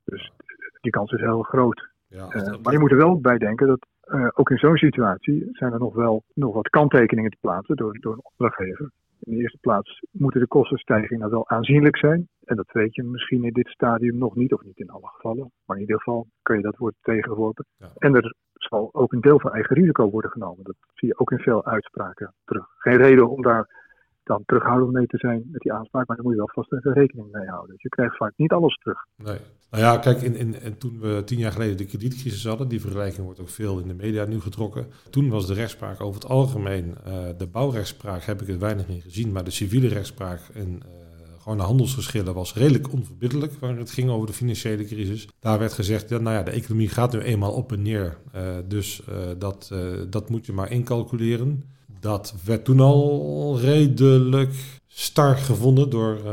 Dus 0.04 0.32
die 0.80 0.90
kans 0.90 1.12
is 1.12 1.20
heel 1.20 1.42
groot. 1.42 1.88
Ja, 2.06 2.34
uh, 2.34 2.54
maar 2.62 2.72
je 2.72 2.78
moet 2.78 2.90
er 2.90 2.96
wel 2.96 3.20
bij 3.20 3.38
denken 3.38 3.66
dat 3.66 3.86
uh, 4.06 4.28
ook 4.34 4.50
in 4.50 4.58
zo'n 4.58 4.76
situatie 4.76 5.48
zijn 5.52 5.72
er 5.72 5.78
nog 5.78 5.94
wel 5.94 6.22
nog 6.34 6.54
wat 6.54 6.68
kanttekeningen 6.68 7.30
te 7.30 7.36
plaatsen 7.40 7.76
door, 7.76 7.98
door 8.00 8.12
een 8.12 8.24
opdrachtgever. 8.24 8.90
In 9.20 9.32
de 9.34 9.40
eerste 9.42 9.58
plaats 9.60 10.02
moeten 10.10 10.40
de 10.40 10.46
kostenstijgingen 10.46 11.18
nou 11.18 11.30
wel 11.30 11.48
aanzienlijk 11.48 11.96
zijn. 11.96 12.28
En 12.44 12.56
dat 12.56 12.72
weet 12.72 12.94
je 12.94 13.02
misschien 13.02 13.44
in 13.44 13.52
dit 13.52 13.68
stadium 13.68 14.18
nog 14.18 14.36
niet, 14.36 14.52
of 14.52 14.62
niet 14.62 14.78
in 14.78 14.90
alle 14.90 15.08
gevallen. 15.08 15.52
Maar 15.64 15.76
in 15.76 15.82
ieder 15.82 15.98
geval 15.98 16.26
kun 16.42 16.56
je 16.56 16.62
dat 16.62 16.76
worden 16.76 16.98
tegengeworpen. 17.02 17.66
En 17.98 18.14
er 18.14 18.34
zal 18.52 18.88
ook 18.92 19.12
een 19.12 19.20
deel 19.20 19.40
van 19.40 19.52
eigen 19.52 19.76
risico 19.76 20.10
worden 20.10 20.30
genomen. 20.30 20.64
Dat 20.64 20.76
zie 20.94 21.08
je 21.08 21.18
ook 21.18 21.30
in 21.30 21.38
veel 21.38 21.64
uitspraken 21.64 22.34
terug. 22.44 22.66
Geen 22.76 22.96
reden 22.96 23.30
om 23.30 23.42
daar 23.42 23.88
dan 24.22 24.42
terughoudend 24.46 24.92
mee 24.92 25.06
te 25.06 25.18
zijn 25.18 25.48
met 25.52 25.60
die 25.60 25.72
aanspraak, 25.72 26.06
maar 26.06 26.16
daar 26.16 26.24
moet 26.24 26.34
je 26.34 26.40
wel 26.40 26.50
vast 26.52 26.72
even 26.72 26.92
rekening 26.92 27.32
mee 27.32 27.46
houden. 27.46 27.70
Dus 27.70 27.82
je 27.82 27.88
krijgt 27.88 28.16
vaak 28.16 28.32
niet 28.36 28.52
alles 28.52 28.74
terug. 28.74 29.06
Nee. 29.16 29.38
Nou 29.70 29.82
ja, 29.82 29.98
kijk, 29.98 30.22
in, 30.22 30.34
in, 30.36 30.78
toen 30.78 31.00
we 31.00 31.22
tien 31.24 31.38
jaar 31.38 31.52
geleden 31.52 31.76
de 31.76 31.84
kredietcrisis 31.84 32.46
hadden, 32.46 32.68
die 32.68 32.80
vergelijking 32.80 33.24
wordt 33.24 33.40
ook 33.40 33.48
veel 33.48 33.78
in 33.78 33.88
de 33.88 33.94
media 33.94 34.24
nu 34.24 34.40
getrokken. 34.40 34.86
Toen 35.10 35.28
was 35.28 35.46
de 35.46 35.54
rechtspraak 35.54 36.00
over 36.00 36.20
het 36.20 36.30
algemeen, 36.30 36.94
uh, 37.06 37.14
de 37.38 37.46
bouwrechtspraak 37.46 38.22
heb 38.22 38.42
ik 38.42 38.48
er 38.48 38.58
weinig 38.58 38.88
in 38.88 39.00
gezien, 39.00 39.32
maar 39.32 39.44
de 39.44 39.50
civiele 39.50 39.88
rechtspraak 39.88 40.40
en 40.54 40.68
uh, 40.68 40.78
gewoon 41.38 41.58
de 41.58 41.64
handelsgeschillen 41.64 42.34
was 42.34 42.54
redelijk 42.54 42.92
onverbiddelijk 42.92 43.52
waar 43.52 43.76
het 43.76 43.90
ging 43.90 44.10
over 44.10 44.26
de 44.26 44.32
financiële 44.32 44.84
crisis. 44.84 45.28
Daar 45.38 45.58
werd 45.58 45.72
gezegd, 45.72 46.08
ja, 46.08 46.18
nou 46.18 46.36
ja, 46.36 46.42
de 46.42 46.50
economie 46.50 46.88
gaat 46.88 47.12
nu 47.12 47.18
eenmaal 47.18 47.52
op 47.52 47.72
en 47.72 47.82
neer, 47.82 48.16
uh, 48.34 48.42
dus 48.68 49.02
dat, 49.38 49.74
dat 50.08 50.30
moet 50.30 50.46
je 50.46 50.52
maar 50.52 50.70
incalculeren. 50.70 51.64
Dat 52.00 52.34
werd 52.44 52.64
toen 52.64 52.80
al 52.80 53.58
redelijk 53.60 54.54
star 54.86 55.36
gevonden 55.36 55.90
door 55.90 56.20
uh, 56.24 56.30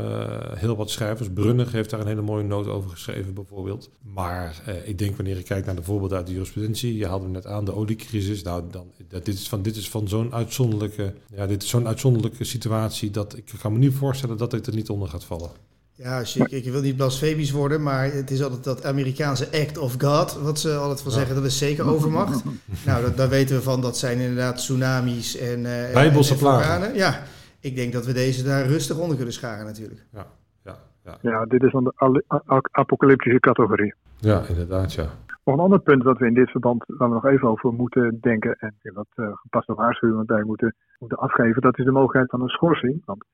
heel 0.54 0.76
wat 0.76 0.90
schrijvers. 0.90 1.28
Brunnig 1.34 1.72
heeft 1.72 1.90
daar 1.90 2.00
een 2.00 2.06
hele 2.06 2.22
mooie 2.22 2.44
noot 2.44 2.66
over 2.66 2.90
geschreven, 2.90 3.34
bijvoorbeeld. 3.34 3.90
Maar 4.14 4.62
uh, 4.68 4.88
ik 4.88 4.98
denk 4.98 5.16
wanneer 5.16 5.36
je 5.36 5.42
kijkt 5.42 5.66
naar 5.66 5.76
de 5.76 5.82
voorbeelden 5.82 6.18
uit 6.18 6.26
de 6.26 6.32
jurisprudentie, 6.32 6.96
je 6.96 7.06
haalde 7.06 7.28
net 7.28 7.46
aan 7.46 7.64
de 7.64 7.74
oliecrisis. 7.74 8.42
Nou, 8.42 8.62
dan, 8.70 8.86
dat, 9.08 9.24
dit 9.24 9.34
is 9.34 9.48
van, 9.48 9.62
dit 9.62 9.76
is 9.76 9.88
van 9.88 10.08
zo'n 10.08 10.34
uitzonderlijke, 10.34 11.14
ja, 11.34 11.46
dit 11.46 11.62
is 11.62 11.68
zo'n 11.68 11.86
uitzonderlijke 11.86 12.44
situatie 12.44 13.10
dat 13.10 13.36
ik 13.36 13.52
kan 13.60 13.72
me 13.72 13.78
niet 13.78 13.94
voorstellen 13.94 14.36
dat 14.36 14.50
dit 14.50 14.66
er 14.66 14.74
niet 14.74 14.90
onder 14.90 15.08
gaat 15.08 15.24
vallen. 15.24 15.50
Ja, 15.98 16.18
ik, 16.18 16.50
ik 16.50 16.72
wil 16.72 16.80
niet 16.80 16.96
blasfemisch 16.96 17.50
worden, 17.50 17.82
maar 17.82 18.04
het 18.04 18.30
is 18.30 18.42
altijd 18.42 18.64
dat 18.64 18.84
Amerikaanse 18.84 19.44
act 19.44 19.78
of 19.78 19.94
God, 19.98 20.40
wat 20.42 20.58
ze 20.58 20.74
altijd 20.74 21.02
van 21.02 21.12
zeggen, 21.12 21.34
dat 21.34 21.44
is 21.44 21.58
zeker 21.58 21.86
overmacht. 21.86 22.44
nou, 22.86 23.02
dat, 23.02 23.16
daar 23.16 23.28
weten 23.28 23.56
we 23.56 23.62
van, 23.62 23.80
dat 23.80 23.96
zijn 23.98 24.18
inderdaad 24.18 24.56
tsunamis 24.56 25.36
en... 25.36 25.58
Uh, 25.58 25.92
Bijbelse 25.92 26.36
plagen. 26.36 26.94
Ja, 26.94 27.22
ik 27.60 27.76
denk 27.76 27.92
dat 27.92 28.06
we 28.06 28.12
deze 28.12 28.44
daar 28.44 28.66
rustig 28.66 28.98
onder 28.98 29.16
kunnen 29.16 29.34
scharen 29.34 29.64
natuurlijk. 29.64 30.06
Ja, 30.12 30.26
ja, 30.64 30.76
ja. 31.04 31.18
ja 31.20 31.44
dit 31.44 31.62
is 31.62 31.72
dan 31.72 31.84
de 31.84 32.24
apocalyptische 32.70 33.40
categorie. 33.40 33.94
Ja, 34.16 34.42
inderdaad, 34.48 34.92
ja. 34.92 35.06
Nog 35.44 35.56
een 35.56 35.62
ander 35.62 35.80
punt 35.80 36.02
wat 36.02 36.18
we 36.18 36.26
in 36.26 36.34
dit 36.34 36.50
verband, 36.50 36.84
waar 36.86 37.08
we 37.08 37.14
nog 37.14 37.26
even 37.26 37.48
over 37.48 37.72
moeten 37.72 38.18
denken 38.20 38.56
en 38.58 38.74
wat 38.94 39.06
uh, 39.16 39.28
gepaste 39.32 39.74
waarschuwingen 39.74 40.26
bij 40.26 40.42
moeten, 40.42 40.74
moeten 40.98 41.18
afgeven, 41.18 41.62
dat 41.62 41.78
is 41.78 41.84
de 41.84 41.90
mogelijkheid 41.90 42.30
van 42.30 42.42
een 42.42 42.48
schorsing. 42.48 43.02
Want 43.04 43.24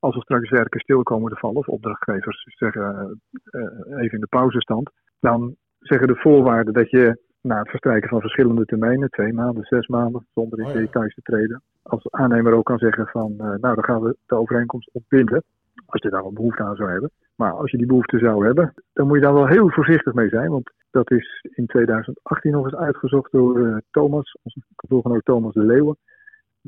als 0.00 0.16
er 0.16 0.22
straks 0.22 0.50
werken 0.50 0.80
stil 0.80 1.02
komen 1.02 1.32
te 1.32 1.38
vallen, 1.38 1.56
of 1.56 1.68
opdrachtgevers 1.68 2.44
zeggen 2.58 3.20
uh, 3.50 4.02
even 4.02 4.14
in 4.14 4.20
de 4.20 4.26
pauzestand, 4.26 4.90
dan 5.20 5.56
zeggen 5.78 6.08
de 6.08 6.16
voorwaarden 6.16 6.74
dat 6.74 6.90
je 6.90 7.28
na 7.40 7.58
het 7.58 7.68
verstrijken 7.68 8.08
van 8.08 8.20
verschillende 8.20 8.64
termijnen, 8.64 9.10
twee 9.10 9.32
maanden, 9.32 9.64
zes 9.64 9.86
maanden, 9.86 10.26
zonder 10.34 10.58
in 10.58 10.66
oh 10.66 10.72
details 10.72 11.14
te 11.14 11.22
treden, 11.22 11.62
als 11.82 12.10
aannemer 12.10 12.52
ook 12.52 12.64
kan 12.64 12.78
zeggen 12.78 13.06
van, 13.06 13.32
uh, 13.32 13.38
nou 13.38 13.74
dan 13.74 13.84
gaan 13.84 14.00
we 14.02 14.16
de 14.26 14.34
overeenkomst 14.34 14.90
ontbinden, 14.92 15.42
als 15.86 16.02
je 16.02 16.10
daar 16.10 16.22
wel 16.22 16.32
behoefte 16.32 16.62
aan 16.62 16.76
zou 16.76 16.90
hebben. 16.90 17.10
Maar 17.34 17.52
als 17.52 17.70
je 17.70 17.76
die 17.76 17.86
behoefte 17.86 18.18
zou 18.18 18.46
hebben, 18.46 18.74
dan 18.92 19.06
moet 19.06 19.16
je 19.16 19.22
daar 19.22 19.34
wel 19.34 19.46
heel 19.46 19.70
voorzichtig 19.70 20.12
mee 20.12 20.28
zijn, 20.28 20.50
want 20.50 20.72
dat 20.90 21.10
is 21.10 21.44
in 21.54 21.66
2018 21.66 22.52
nog 22.52 22.64
eens 22.64 22.74
uitgezocht 22.74 23.32
door 23.32 23.82
Thomas, 23.90 24.36
onze 24.42 24.60
kantoorgenoot 24.74 25.24
Thomas 25.24 25.54
de 25.54 25.64
Leeuwen. 25.64 25.96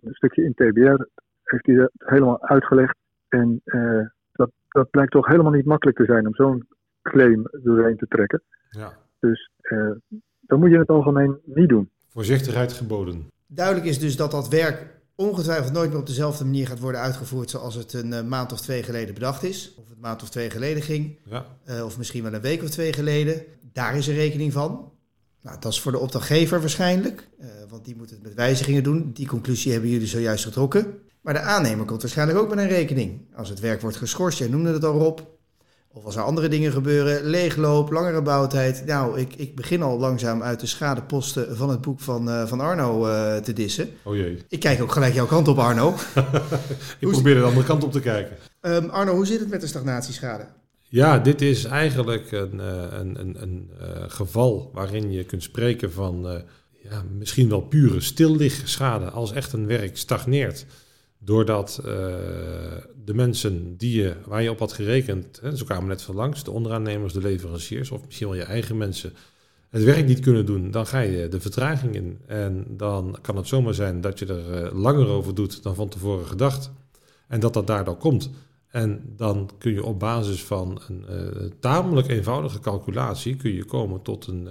Een 0.01 0.15
stukje 0.15 0.45
in 0.45 0.55
TBR 0.55 1.05
heeft 1.43 1.67
hij 1.67 1.75
dat 1.75 1.91
helemaal 1.97 2.43
uitgelegd. 2.43 2.97
En 3.33 3.61
uh, 3.65 4.07
dat, 4.33 4.51
dat 4.69 4.91
blijkt 4.91 5.13
toch 5.13 5.27
helemaal 5.27 5.53
niet 5.53 5.65
makkelijk 5.65 5.97
te 5.97 6.05
zijn 6.05 6.27
om 6.27 6.35
zo'n 6.35 6.67
claim 7.03 7.43
doorheen 7.63 7.97
te 7.97 8.07
trekken. 8.07 8.43
Ja. 8.71 8.99
Dus 9.19 9.51
uh, 9.63 9.91
dan 10.41 10.59
moet 10.59 10.71
je 10.71 10.79
het 10.79 10.89
algemeen 10.89 11.39
niet 11.45 11.69
doen. 11.69 11.91
Voorzichtigheid 12.09 12.73
geboden. 12.73 13.27
Duidelijk 13.47 13.87
is 13.87 13.99
dus 13.99 14.17
dat 14.17 14.31
dat 14.31 14.49
werk 14.49 15.01
ongetwijfeld 15.15 15.73
nooit 15.73 15.91
meer 15.91 15.99
op 15.99 16.07
dezelfde 16.07 16.45
manier 16.45 16.67
gaat 16.67 16.81
worden 16.81 17.01
uitgevoerd 17.01 17.51
zoals 17.51 17.75
het 17.75 17.93
een 17.93 18.13
uh, 18.13 18.23
maand 18.23 18.53
of 18.53 18.61
twee 18.61 18.83
geleden 18.83 19.15
bedacht 19.15 19.43
is. 19.43 19.75
Of 19.79 19.89
het 19.89 20.01
maand 20.01 20.23
of 20.23 20.31
twee 20.31 20.51
geleden 20.51 20.83
ging. 20.83 21.19
Ja. 21.25 21.47
Uh, 21.69 21.85
of 21.85 21.99
misschien 21.99 22.23
wel 22.23 22.33
een 22.33 22.41
week 22.41 22.63
of 22.63 22.71
twee 22.71 22.93
geleden. 22.93 23.43
Daar 23.73 23.97
is 23.97 24.09
er 24.09 24.15
rekening 24.15 24.53
van. 24.53 24.93
Nou, 25.43 25.57
dat 25.61 25.73
is 25.73 25.81
voor 25.81 25.93
de 25.93 25.99
opdrachtgever 25.99 26.61
waarschijnlijk, 26.61 27.29
uh, 27.41 27.47
want 27.69 27.85
die 27.85 27.97
moet 27.97 28.11
het 28.11 28.23
met 28.23 28.35
wijzigingen 28.35 28.83
doen. 28.83 29.11
Die 29.13 29.27
conclusie 29.27 29.73
hebben 29.73 29.91
jullie 29.91 30.07
zojuist 30.07 30.45
getrokken. 30.45 30.99
Maar 31.23 31.35
de 31.35 31.41
aannemer 31.41 31.87
komt 31.87 32.03
waarschijnlijk 32.03 32.39
ook 32.39 32.49
met 32.49 32.59
een 32.59 32.69
rekening. 32.69 33.21
Als 33.35 33.49
het 33.49 33.61
werk 33.61 33.81
wordt 33.81 33.97
geschorst, 33.97 34.39
jij 34.39 34.49
noemde 34.49 34.73
het 34.73 34.85
al 34.85 34.99
op. 34.99 35.31
Of 35.95 36.05
als 36.05 36.17
er 36.17 36.23
andere 36.23 36.49
dingen 36.49 36.73
gebeuren, 36.73 37.25
leegloop, 37.25 37.91
langere 37.91 38.23
bouwtijd. 38.23 38.87
Nou, 38.87 39.21
ik, 39.21 39.35
ik 39.35 39.55
begin 39.55 39.83
al 39.83 39.99
langzaam 39.99 40.43
uit 40.43 40.61
de 40.61 40.67
schadeposten 40.67 41.57
van 41.57 41.71
het 41.71 41.81
boek 41.81 42.01
van, 42.01 42.29
uh, 42.29 42.47
van 42.47 42.61
Arno 42.61 43.07
uh, 43.07 43.37
te 43.37 43.53
dissen. 43.53 43.89
Oh 44.03 44.17
jee. 44.17 44.39
Ik 44.49 44.61
kijk 44.61 44.83
ook 44.83 44.93
gelijk 44.93 45.15
jouw 45.15 45.27
kant 45.27 45.49
op, 45.49 45.59
Arno. 45.59 45.95
ik 46.99 47.09
probeer 47.09 47.35
de 47.35 47.43
andere 47.43 47.67
kant 47.67 47.85
op 47.85 47.93
te 47.93 48.01
kijken. 48.01 48.37
Um, 48.61 48.91
Arno, 48.91 49.15
hoe 49.15 49.27
zit 49.27 49.41
het 49.41 49.49
met 49.49 49.61
de 49.61 49.67
stagnatieschade? 49.67 50.47
Ja, 50.89 51.19
dit 51.19 51.43
is 51.43 51.65
eigenlijk 51.65 52.33
een, 52.33 52.55
uh, 52.55 52.85
een, 52.91 53.21
een, 53.21 53.43
een 53.43 53.71
geval 54.11 54.71
waarin 54.73 55.13
je 55.13 55.25
kunt 55.25 55.43
spreken 55.43 55.93
van 55.93 56.43
ja, 56.83 57.03
misschien 57.19 57.49
wel 57.49 57.61
pure 57.61 58.01
stilligschade. 58.01 59.11
Als 59.11 59.33
echt 59.33 59.53
een 59.53 59.67
werk 59.67 59.97
stagneert 59.97 60.67
doordat 61.25 61.81
uh, 61.81 61.87
de 63.05 63.15
mensen 63.15 63.77
die 63.77 64.03
je, 64.03 64.15
waar 64.27 64.43
je 64.43 64.51
op 64.51 64.59
had 64.59 64.73
gerekend, 64.73 65.41
hè, 65.43 65.57
zo 65.57 65.65
kwamen 65.65 65.89
net 65.89 66.03
van 66.03 66.15
langs, 66.15 66.45
de 66.45 66.51
onderaannemers, 66.51 67.13
de 67.13 67.21
leveranciers 67.21 67.91
of 67.91 68.05
misschien 68.05 68.27
wel 68.27 68.37
je 68.37 68.43
eigen 68.43 68.77
mensen, 68.77 69.13
het 69.69 69.85
werk 69.85 70.07
niet 70.07 70.21
kunnen 70.21 70.47
doen, 70.47 70.71
dan 70.71 70.87
ga 70.87 71.01
je 71.01 71.29
de 71.29 71.41
vertraging 71.41 71.95
in. 71.95 72.19
En 72.27 72.65
dan 72.69 73.19
kan 73.21 73.37
het 73.37 73.47
zomaar 73.47 73.75
zijn 73.75 74.01
dat 74.01 74.19
je 74.19 74.27
er 74.27 74.65
uh, 74.65 74.81
langer 74.83 75.07
over 75.07 75.35
doet 75.35 75.63
dan 75.63 75.75
van 75.75 75.89
tevoren 75.89 76.27
gedacht. 76.27 76.71
En 77.29 77.41
dat 77.41 77.55
dat 77.55 77.67
daardoor 77.67 77.97
komt. 77.97 78.31
En 78.69 79.13
dan 79.17 79.51
kun 79.59 79.73
je 79.73 79.85
op 79.85 79.99
basis 79.99 80.45
van 80.45 80.83
een 80.89 81.05
uh, 81.11 81.51
tamelijk 81.61 82.09
eenvoudige 82.09 82.61
calculatie 82.61 83.37
kun 83.37 83.53
je 83.53 83.65
komen 83.65 84.03
tot 84.03 84.27
een, 84.27 84.49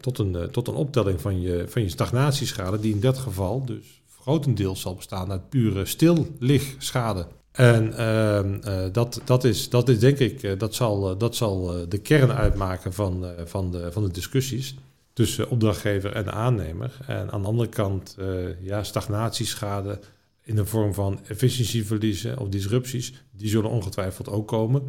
tot 0.00 0.18
een, 0.18 0.50
tot 0.50 0.68
een 0.68 0.74
optelling 0.74 1.20
van 1.20 1.40
je, 1.40 1.64
van 1.68 1.82
je 1.82 1.88
stagnatieschade, 1.88 2.80
die 2.80 2.94
in 2.94 3.00
dat 3.00 3.18
geval 3.18 3.64
dus 3.64 4.02
grotendeels 4.26 4.80
zal 4.80 4.94
bestaan 4.94 5.30
uit 5.30 5.48
pure 5.48 5.84
stilligschade. 5.84 7.26
En 7.52 7.96
ehm, 7.96 8.54
eh, 8.62 8.84
dat, 8.92 9.20
dat, 9.24 9.44
is, 9.44 9.68
dat 9.68 9.88
is 9.88 9.98
denk 9.98 10.18
ik, 10.18 10.42
eh, 10.42 10.58
dat 10.58 10.74
zal, 10.74 11.10
eh, 11.10 11.18
dat 11.18 11.36
zal 11.36 11.88
de 11.88 11.98
kern 11.98 12.32
uitmaken 12.32 12.92
van, 12.92 13.26
van, 13.44 13.70
de, 13.70 13.92
van 13.92 14.02
de 14.02 14.10
discussies 14.10 14.74
tussen 15.12 15.50
opdrachtgever 15.50 16.12
en 16.12 16.32
aannemer. 16.32 16.98
En 17.06 17.30
aan 17.30 17.42
de 17.42 17.48
andere 17.48 17.68
kant, 17.68 18.16
ja, 18.60 18.82
stagnatieschade 18.82 19.98
in 20.42 20.56
de 20.56 20.66
vorm 20.66 20.94
van 20.94 21.20
efficiëntieverliezen 21.28 22.38
of 22.38 22.48
disrupties, 22.48 23.24
die 23.30 23.48
zullen 23.48 23.70
ongetwijfeld 23.70 24.28
ook 24.28 24.48
komen. 24.48 24.82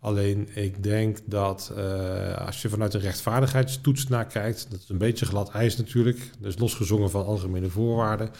Alleen 0.00 0.48
ik 0.54 0.82
denk 0.82 1.18
dat 1.24 1.72
als 2.46 2.62
je 2.62 2.68
vanuit 2.68 2.94
een 2.94 3.00
rechtvaardigheidstoets 3.00 4.08
naar 4.08 4.26
kijkt, 4.26 4.70
dat 4.70 4.80
is 4.80 4.88
een 4.88 4.98
beetje 4.98 5.26
glad 5.26 5.50
ijs 5.50 5.76
natuurlijk, 5.76 6.30
dus 6.38 6.58
losgezongen 6.58 7.10
van 7.10 7.24
algemene 7.24 7.68
voorwaarden. 7.68 8.30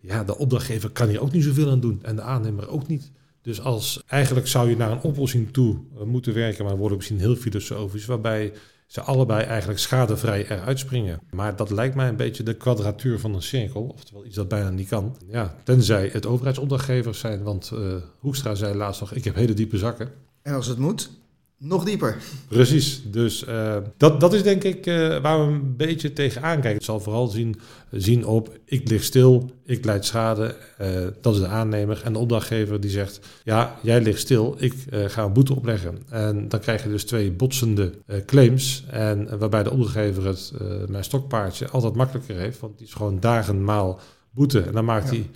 Ja, 0.00 0.24
de 0.24 0.38
opdrachtgever 0.38 0.90
kan 0.90 1.08
hier 1.08 1.20
ook 1.20 1.32
niet 1.32 1.44
zoveel 1.44 1.70
aan 1.70 1.80
doen 1.80 1.98
en 2.02 2.16
de 2.16 2.22
aannemer 2.22 2.68
ook 2.68 2.86
niet. 2.86 3.10
Dus 3.42 3.60
als 3.60 4.02
eigenlijk 4.06 4.46
zou 4.46 4.68
je 4.68 4.76
naar 4.76 4.90
een 4.90 5.00
oplossing 5.00 5.52
toe 5.52 5.78
eh, 5.98 6.04
moeten 6.04 6.34
werken, 6.34 6.64
maar 6.64 6.76
worden 6.76 6.96
misschien 6.96 7.18
heel 7.18 7.36
filosofisch, 7.36 8.06
waarbij 8.06 8.52
ze 8.86 9.00
allebei 9.00 9.44
eigenlijk 9.44 9.78
schadevrij 9.78 10.48
eruit 10.48 10.78
springen. 10.78 11.20
Maar 11.30 11.56
dat 11.56 11.70
lijkt 11.70 11.94
mij 11.94 12.08
een 12.08 12.16
beetje 12.16 12.42
de 12.42 12.54
kwadratuur 12.54 13.18
van 13.18 13.34
een 13.34 13.42
cirkel, 13.42 13.82
oftewel 13.82 14.26
iets 14.26 14.36
dat 14.36 14.48
bijna 14.48 14.70
niet 14.70 14.88
kan. 14.88 15.16
Ja, 15.28 15.54
tenzij 15.64 16.10
het 16.12 16.26
overheidsopdrachtgevers 16.26 17.18
zijn, 17.18 17.42
want 17.42 17.70
uh, 17.74 17.94
Hoekstra 18.18 18.54
zei 18.54 18.74
laatst 18.74 19.00
nog, 19.00 19.12
ik 19.12 19.24
heb 19.24 19.34
hele 19.34 19.54
diepe 19.54 19.78
zakken. 19.78 20.10
En 20.42 20.54
als 20.54 20.66
het 20.66 20.78
moet, 20.78 21.10
nog 21.62 21.84
dieper. 21.84 22.16
Precies, 22.48 23.02
dus 23.04 23.44
uh, 23.48 23.76
dat, 23.96 24.20
dat 24.20 24.32
is 24.34 24.42
denk 24.42 24.64
ik 24.64 24.86
uh, 24.86 25.20
waar 25.20 25.46
we 25.46 25.52
een 25.52 25.76
beetje 25.76 26.12
tegenaan 26.12 26.52
kijken. 26.52 26.72
Het 26.72 26.84
zal 26.84 27.00
vooral 27.00 27.26
zien, 27.26 27.60
zien 27.90 28.26
op, 28.26 28.58
ik 28.64 28.88
lig 28.88 29.04
stil, 29.04 29.50
ik 29.64 29.84
leid 29.84 30.04
schade, 30.04 30.56
uh, 30.80 30.88
dat 31.20 31.34
is 31.34 31.40
de 31.40 31.46
aannemer. 31.46 32.00
En 32.04 32.12
de 32.12 32.18
opdrachtgever 32.18 32.80
die 32.80 32.90
zegt, 32.90 33.20
ja, 33.44 33.78
jij 33.82 34.02
ligt 34.02 34.20
stil, 34.20 34.56
ik 34.58 34.74
ga 34.90 35.24
een 35.24 35.32
boete 35.32 35.54
opleggen. 35.54 35.98
En 36.08 36.48
dan 36.48 36.60
krijg 36.60 36.82
je 36.82 36.88
dus 36.88 37.04
twee 37.04 37.32
botsende 37.32 37.92
claims. 38.26 38.84
En 38.90 39.38
waarbij 39.38 39.62
de 39.62 39.70
opdrachtgever 39.70 40.26
het, 40.26 40.52
mijn 40.88 41.04
stokpaardje, 41.04 41.68
altijd 41.68 41.94
makkelijker 41.94 42.36
heeft. 42.36 42.60
Want 42.60 42.78
die 42.78 42.86
is 42.86 42.92
gewoon 42.92 43.20
dagenmaal 43.20 44.00
boete. 44.30 44.60
En 44.60 44.72
dan 44.72 44.84
maakt 44.84 45.10
hij... 45.10 45.30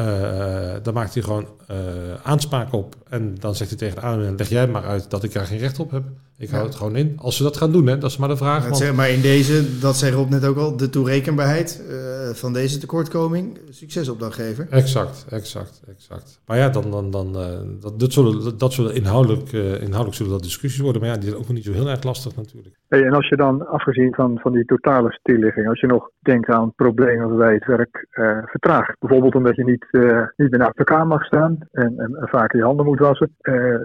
Uh, 0.00 0.74
dan 0.82 0.94
maakt 0.94 1.14
hij 1.14 1.22
gewoon 1.22 1.48
uh, 1.70 1.76
aanspraak 2.22 2.72
op. 2.72 2.96
En 3.08 3.34
dan 3.34 3.54
zegt 3.54 3.70
hij 3.70 3.78
tegen 3.78 3.94
de 3.94 4.02
aannemer, 4.02 4.36
leg 4.36 4.48
jij 4.48 4.66
maar 4.66 4.84
uit 4.84 5.10
dat 5.10 5.24
ik 5.24 5.32
daar 5.32 5.46
geen 5.46 5.58
recht 5.58 5.78
op 5.78 5.90
heb. 5.90 6.04
Ik 6.38 6.50
hou 6.50 6.64
het 6.64 6.74
gewoon 6.74 6.96
in. 6.96 7.14
Als 7.16 7.36
ze 7.36 7.42
dat 7.42 7.56
gaan 7.56 7.72
doen, 7.72 7.86
hè, 7.86 7.98
dat 7.98 8.10
is 8.10 8.16
maar 8.16 8.28
de 8.28 8.36
vraag. 8.36 8.64
Want... 8.64 8.76
Zeg, 8.76 8.94
maar 8.94 9.10
in 9.10 9.20
deze, 9.20 9.78
dat 9.78 9.96
zei 9.96 10.14
Rob 10.14 10.30
net 10.30 10.44
ook 10.44 10.56
al, 10.56 10.76
de 10.76 10.90
toerekenbaarheid 10.90 11.84
uh, 11.90 12.28
van 12.34 12.52
deze 12.52 12.78
tekortkoming, 12.78 13.58
succesopdrachtgever. 13.70 14.66
Exact, 14.70 15.26
exact, 15.30 15.82
exact. 15.88 16.40
Maar 16.46 16.56
ja, 16.56 16.68
dan, 16.68 16.90
dan, 16.90 17.10
dan, 17.10 17.32
dat, 17.80 18.00
dat, 18.00 18.12
zullen, 18.12 18.58
dat 18.58 18.72
zullen 18.72 18.94
inhoudelijk, 18.94 19.52
inhoudelijk 19.52 20.14
zullen 20.14 20.32
dat 20.32 20.42
discussies 20.42 20.80
worden. 20.80 21.00
Maar 21.00 21.10
ja, 21.10 21.16
die 21.16 21.28
zijn 21.28 21.36
ook 21.36 21.46
nog 21.46 21.56
niet 21.56 21.64
zo 21.64 21.72
heel 21.72 21.88
erg 21.88 22.02
lastig 22.02 22.36
natuurlijk. 22.36 22.76
Hey, 22.88 23.04
en 23.04 23.12
als 23.12 23.28
je 23.28 23.36
dan, 23.36 23.66
afgezien 23.68 24.14
van, 24.14 24.38
van 24.38 24.52
die 24.52 24.64
totale 24.64 25.12
stilligging, 25.12 25.68
als 25.68 25.80
je 25.80 25.86
nog 25.86 26.10
denkt 26.20 26.48
aan 26.48 26.74
problemen 26.74 27.28
waarbij 27.28 27.54
het 27.54 27.66
werk 27.66 28.06
vertraagt. 28.44 28.96
Bijvoorbeeld 28.98 29.34
omdat 29.34 29.56
je 29.56 29.64
niet, 29.64 29.86
niet 30.36 30.50
meer 30.50 30.58
naar 30.58 30.72
elkaar 30.74 31.06
mag 31.06 31.24
staan 31.24 31.58
en, 31.72 31.94
en, 31.98 32.28
vaker 32.28 32.58
je 32.58 32.64
handen 32.64 32.86
moet 32.86 32.98
wassen. 32.98 33.34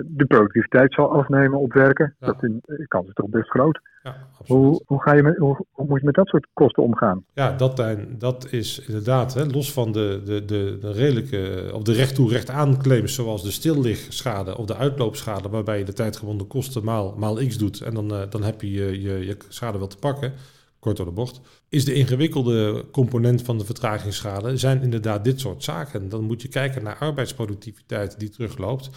de 0.06 0.26
productiviteit 0.28 0.94
zal 0.94 1.12
afnemen 1.12 1.60
op 1.60 1.74
werken. 1.74 2.16
Ja. 2.20 2.37
Dat 2.41 2.78
de 2.78 2.88
kans 2.88 3.08
is 3.08 3.13
toch 3.13 3.30
best 3.30 3.50
groot. 3.50 3.80
Ja, 4.04 4.15
hoe, 4.45 4.82
hoe, 4.86 5.02
ga 5.02 5.13
je 5.13 5.23
met, 5.23 5.38
hoe, 5.38 5.65
hoe, 5.71 5.86
moet 5.88 6.00
je 6.00 6.06
met 6.06 6.15
dat 6.15 6.28
soort 6.28 6.47
kosten 6.54 6.84
omgaan? 6.84 7.23
Ja, 7.34 7.52
dat, 7.52 7.84
dat 8.10 8.47
is 8.52 8.80
inderdaad, 8.80 9.34
hè, 9.34 9.45
los 9.45 9.73
van 9.73 9.91
de, 9.91 10.21
de, 10.26 10.45
de, 10.45 10.78
de 10.82 10.91
redelijke, 10.91 11.71
of 11.73 11.84
de 11.84 11.93
recht 11.93 12.15
toe 12.15 12.30
recht 12.30 12.50
aan 12.50 12.82
claims, 12.82 13.15
zoals 13.15 13.43
de 13.43 13.52
stilligschade 13.52 14.58
of 14.58 14.65
de 14.65 14.76
uitloopschade, 14.76 15.50
waarbij 15.50 15.78
je 15.78 15.86
de 15.86 15.93
tijdgebonden 15.93 16.47
kosten 16.47 16.84
maal, 16.84 17.15
maal 17.17 17.36
x 17.36 17.58
doet 17.58 17.82
en 17.82 17.93
dan, 17.93 18.13
uh, 18.13 18.21
dan 18.30 18.43
heb 18.43 18.62
je 18.62 18.71
je, 18.71 19.02
je 19.02 19.26
je 19.26 19.38
schade 19.50 19.78
wel 19.78 19.88
te 19.88 19.97
pakken 19.97 20.34
kort 20.80 20.97
door 20.97 21.06
de 21.06 21.12
bocht, 21.12 21.41
is 21.69 21.86
de 21.86 21.93
ingewikkelde 21.93 22.86
component 22.91 23.41
van 23.41 23.58
de 23.58 23.65
vertragingsschade, 23.65 24.58
zijn 24.58 24.82
inderdaad 24.82 25.23
dit 25.23 25.39
soort 25.39 25.63
zaken. 25.63 26.10
Dan 26.10 26.23
moet 26.23 26.41
je 26.41 26.47
kijken 26.47 26.84
naar 26.84 26.97
arbeidsproductiviteit 26.97 28.19
die 28.19 28.30
terugloopt. 28.30 28.89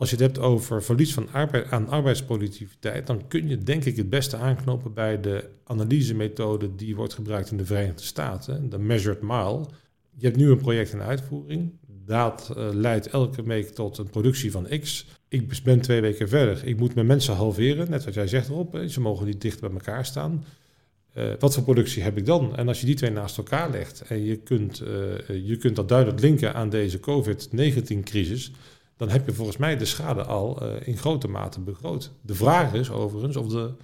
Als 0.00 0.10
je 0.10 0.16
het 0.16 0.24
hebt 0.24 0.38
over 0.38 0.82
verlies 0.82 1.14
van 1.14 1.28
arbeid, 1.32 1.70
aan 1.70 1.88
arbeidsproductiviteit, 1.88 3.06
dan 3.06 3.28
kun 3.28 3.48
je 3.48 3.58
denk 3.58 3.84
ik 3.84 3.96
het 3.96 4.10
beste 4.10 4.36
aanknopen 4.36 4.94
bij 4.94 5.20
de 5.20 5.48
analysemethode 5.64 6.74
die 6.74 6.96
wordt 6.96 7.14
gebruikt 7.14 7.50
in 7.50 7.56
de 7.56 7.64
Verenigde 7.64 8.02
Staten, 8.02 8.70
de 8.70 8.78
Measured 8.78 9.22
Mile. 9.22 9.66
Je 10.16 10.26
hebt 10.26 10.36
nu 10.36 10.50
een 10.50 10.58
project 10.58 10.92
in 10.92 11.00
uitvoering. 11.00 11.72
Dat 12.06 12.54
uh, 12.56 12.68
leidt 12.72 13.08
elke 13.08 13.42
week 13.42 13.68
tot 13.68 13.98
een 13.98 14.10
productie 14.10 14.50
van 14.50 14.66
X. 14.80 15.06
Ik 15.28 15.62
ben 15.64 15.80
twee 15.80 16.00
weken 16.00 16.28
verder. 16.28 16.66
Ik 16.66 16.78
moet 16.78 16.94
mijn 16.94 17.06
mensen 17.06 17.34
halveren, 17.34 17.90
net 17.90 18.04
wat 18.04 18.14
jij 18.14 18.26
zegt 18.26 18.48
erop. 18.48 18.82
Ze 18.86 19.00
mogen 19.00 19.26
niet 19.26 19.40
dicht 19.40 19.60
bij 19.60 19.70
elkaar 19.70 20.06
staan. 20.06 20.44
Uh, 21.16 21.32
wat 21.38 21.54
voor 21.54 21.62
productie 21.62 22.02
heb 22.02 22.16
ik 22.16 22.26
dan? 22.26 22.56
En 22.56 22.68
als 22.68 22.80
je 22.80 22.86
die 22.86 22.94
twee 22.94 23.10
naast 23.10 23.38
elkaar 23.38 23.70
legt 23.70 24.00
en 24.00 24.24
je 24.24 24.36
kunt, 24.36 24.82
uh, 24.82 25.46
je 25.46 25.56
kunt 25.56 25.76
dat 25.76 25.88
duidelijk 25.88 26.20
linken 26.20 26.54
aan 26.54 26.68
deze 26.68 27.00
COVID-19-crisis, 27.00 28.52
dan 29.00 29.08
heb 29.08 29.26
je 29.26 29.32
volgens 29.32 29.56
mij 29.56 29.76
de 29.76 29.84
schade 29.84 30.22
al 30.22 30.62
uh, 30.62 30.86
in 30.88 30.96
grote 30.96 31.28
mate 31.28 31.60
begroot. 31.60 32.12
De 32.22 32.34
vraag 32.34 32.74
is 32.74 32.92
overigens 32.92 33.36
of 33.36 33.48
de, 33.48 33.74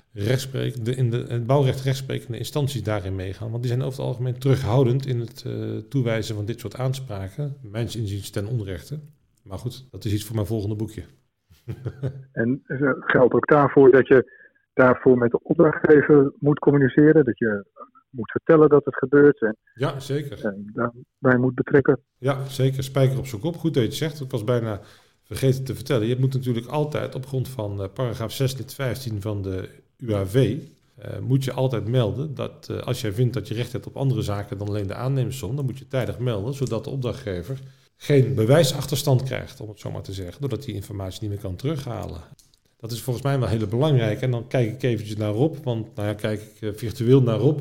de 0.82 0.94
in 0.94 1.10
de 1.10 1.24
het 1.28 1.46
bouwrecht 1.46 1.80
rechtsprekende 1.80 2.38
instanties 2.38 2.82
daarin 2.82 3.14
meegaan. 3.14 3.50
Want 3.50 3.62
die 3.62 3.72
zijn 3.72 3.82
over 3.82 3.98
het 3.98 4.08
algemeen 4.08 4.38
terughoudend 4.38 5.06
in 5.06 5.20
het 5.20 5.44
uh, 5.46 5.76
toewijzen 5.76 6.34
van 6.34 6.44
dit 6.44 6.60
soort 6.60 6.76
aanspraken. 6.76 7.56
Mijns 7.62 7.96
inziens 7.96 8.30
ten 8.30 8.46
onrechte. 8.46 8.98
Maar 9.42 9.58
goed, 9.58 9.88
dat 9.90 10.04
is 10.04 10.12
iets 10.12 10.24
voor 10.24 10.34
mijn 10.34 10.46
volgende 10.46 10.76
boekje. 10.76 11.02
en 12.32 12.62
geldt 13.00 13.34
ook 13.34 13.46
daarvoor 13.46 13.90
dat 13.90 14.08
je 14.08 14.32
daarvoor 14.72 15.18
met 15.18 15.30
de 15.30 15.42
opdrachtgever 15.42 16.32
moet 16.38 16.58
communiceren? 16.58 17.24
Dat 17.24 17.38
je 17.38 17.64
moet 18.10 18.30
vertellen 18.30 18.68
dat 18.68 18.84
het 18.84 18.96
gebeurt. 18.96 19.40
En, 19.40 19.56
ja, 19.74 20.00
zeker. 20.00 20.44
En 20.44 20.70
daarbij 20.72 21.40
moet 21.40 21.54
betrekken. 21.54 22.00
Ja, 22.18 22.44
zeker. 22.44 22.82
Spijker 22.82 23.18
op 23.18 23.26
zijn 23.26 23.40
kop. 23.40 23.56
Goed 23.56 23.74
dat 23.74 23.82
je 23.82 23.88
het 23.88 23.98
zegt. 23.98 24.20
Ik 24.20 24.30
was 24.30 24.44
bijna 24.44 24.80
vergeten 25.26 25.64
te 25.64 25.74
vertellen. 25.74 26.06
Je 26.06 26.16
moet 26.18 26.34
natuurlijk 26.34 26.66
altijd 26.66 27.14
op 27.14 27.26
grond 27.26 27.48
van 27.48 27.80
uh, 27.80 27.86
paragraaf 27.94 28.32
6 28.32 28.56
lid 28.56 28.74
15 28.74 29.20
van 29.20 29.42
de 29.42 29.68
UAV... 29.98 30.56
Eh, 30.96 31.18
moet 31.18 31.44
je 31.44 31.52
altijd 31.52 31.88
melden 31.88 32.34
dat 32.34 32.68
uh, 32.70 32.78
als 32.78 33.00
jij 33.00 33.12
vindt 33.12 33.34
dat 33.34 33.48
je 33.48 33.54
recht 33.54 33.72
hebt 33.72 33.86
op 33.86 33.96
andere 33.96 34.22
zaken 34.22 34.58
dan 34.58 34.68
alleen 34.68 34.86
de 34.86 34.94
aannemersom, 34.94 35.56
dan 35.56 35.64
moet 35.64 35.78
je 35.78 35.88
tijdig 35.88 36.18
melden, 36.18 36.54
zodat 36.54 36.84
de 36.84 36.90
opdrachtgever 36.90 37.60
geen 37.96 38.34
bewijsachterstand 38.34 39.22
krijgt, 39.22 39.60
om 39.60 39.68
het 39.68 39.80
zo 39.80 39.90
maar 39.90 40.02
te 40.02 40.12
zeggen, 40.12 40.40
doordat 40.40 40.62
die 40.62 40.74
informatie 40.74 41.20
niet 41.20 41.30
meer 41.30 41.40
kan 41.40 41.56
terughalen. 41.56 42.20
Dat 42.76 42.90
is 42.90 43.02
volgens 43.02 43.24
mij 43.24 43.38
wel 43.38 43.48
heel 43.48 43.66
belangrijk. 43.66 44.20
En 44.20 44.30
dan 44.30 44.46
kijk 44.48 44.72
ik 44.72 44.82
eventjes 44.82 45.16
naar 45.16 45.32
Rob, 45.32 45.56
want 45.64 45.94
nou 45.94 46.08
ja, 46.08 46.14
kijk 46.14 46.40
ik 46.40 46.78
virtueel 46.78 47.22
naar 47.22 47.38
Rob, 47.38 47.60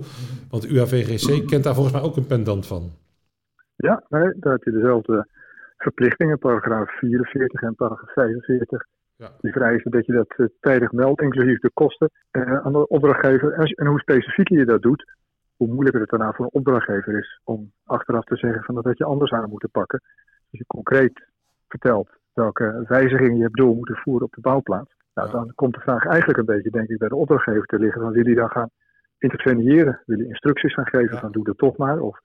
want 0.50 0.64
de 0.64 0.70
UAVGC 0.70 1.48
kent 1.48 1.64
daar 1.64 1.74
volgens 1.74 1.96
mij 1.96 2.04
ook 2.04 2.18
een 2.18 2.28
pendant 2.28 2.68
van. 2.68 2.92
Ja, 3.76 4.04
nee, 4.10 4.34
daar 4.40 4.54
heb 4.54 4.64
je 4.64 4.72
dezelfde 4.72 5.28
verplichtingen, 5.86 6.40
paragraaf 6.40 6.90
44 6.98 7.62
en 7.62 7.76
paragraaf 7.76 8.14
45. 8.14 8.86
Ja. 9.18 9.32
Die 9.42 9.52
vereisen 9.52 9.92
dat 9.92 10.06
je 10.06 10.14
dat 10.14 10.34
uh, 10.38 10.48
tijdig 10.60 10.92
meldt, 10.92 11.22
inclusief 11.22 11.60
de 11.60 11.72
kosten 11.74 12.10
uh, 12.32 12.66
aan 12.66 12.72
de 12.72 12.88
opdrachtgever. 12.88 13.52
En, 13.54 13.66
en, 13.66 13.86
hoe 13.86 14.00
specifieker 14.00 14.58
je 14.58 14.66
dat 14.66 14.82
doet, 14.82 15.14
hoe 15.56 15.68
moeilijker 15.68 16.02
het 16.02 16.10
daarna 16.10 16.32
voor 16.34 16.46
een 16.46 16.60
opdrachtgever 16.60 17.18
is 17.18 17.42
om 17.44 17.72
achteraf 17.84 18.24
te 18.24 18.36
zeggen 18.36 18.64
van 18.64 18.82
dat 18.82 18.98
je 18.98 19.04
anders 19.04 19.32
aan 19.32 19.50
moeten 19.50 19.70
pakken. 19.70 20.02
Als 20.52 20.60
je 20.60 20.66
concreet 20.68 21.28
vertelt 21.68 22.10
welke 22.34 22.86
wijzigingen 22.88 23.38
je 23.38 23.44
hebt 23.44 23.58
door 23.58 23.76
moeten 23.76 23.96
voeren 23.96 24.26
op 24.26 24.34
de 24.34 24.42
bouwplaats, 24.42 24.96
nou, 25.14 25.32
dan 25.32 25.52
komt 25.56 25.74
de 25.74 25.80
vraag 25.80 26.06
eigenlijk 26.06 26.40
een 26.40 26.56
beetje, 26.56 26.70
denk 26.70 26.90
ik, 26.90 26.98
bij 26.98 27.08
de 27.08 27.16
opdrachtgever 27.16 27.66
te 27.66 27.80
liggen. 27.80 28.02
Van 28.02 28.12
wil 28.12 28.28
je 28.28 28.36
dan 28.36 28.50
gaan 28.50 28.70
interveneren? 29.18 30.02
Wil 30.06 30.18
je 30.18 30.28
instructies 30.28 30.74
gaan 30.74 30.88
geven 30.88 31.18
van 31.18 31.32
doe 31.32 31.44
dat 31.44 31.58
toch 31.58 31.78
maar? 31.78 32.00
Of 32.00 32.20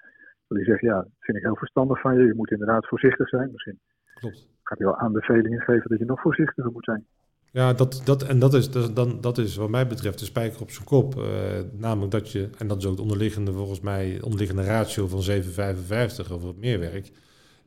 die 0.57 0.67
zegt, 0.67 0.81
ja, 0.81 0.95
dat 0.95 1.09
vind 1.19 1.37
ik 1.37 1.45
heel 1.45 1.57
verstandig 1.57 2.01
van 2.01 2.15
je. 2.15 2.27
Je 2.27 2.35
moet 2.35 2.51
inderdaad 2.51 2.87
voorzichtig 2.87 3.29
zijn. 3.29 3.49
Misschien 3.53 3.79
Klopt. 4.15 4.49
gaat 4.63 4.79
hij 4.79 4.87
wel 4.87 4.97
aanbevelingen 4.97 5.61
geven 5.61 5.91
dat 5.91 5.99
je 5.99 6.05
nog 6.05 6.21
voorzichtiger 6.21 6.73
moet 6.73 6.85
zijn. 6.85 7.07
Ja, 7.53 7.73
dat, 7.73 8.03
dat, 8.05 8.23
en 8.23 8.39
dat 8.39 8.55
is, 8.55 8.71
dat, 8.71 8.97
dan, 8.97 9.21
dat 9.21 9.39
is 9.39 9.57
wat 9.57 9.69
mij 9.69 9.87
betreft 9.87 10.19
de 10.19 10.25
spijker 10.25 10.61
op 10.61 10.71
zijn 10.71 10.87
kop. 10.87 11.15
Uh, 11.15 11.25
namelijk 11.73 12.13
dat 12.13 12.33
je, 12.33 12.49
en 12.59 12.67
dat 12.67 12.79
is 12.79 12.87
ook 12.87 12.97
de 12.97 13.03
onderliggende, 13.03 13.53
volgens 13.53 13.81
mij, 13.81 14.19
onderliggende 14.23 14.65
ratio 14.65 15.07
van 15.07 15.23
7,55 15.23 16.33
over 16.33 16.49
het 16.49 16.59
meerwerk 16.59 17.11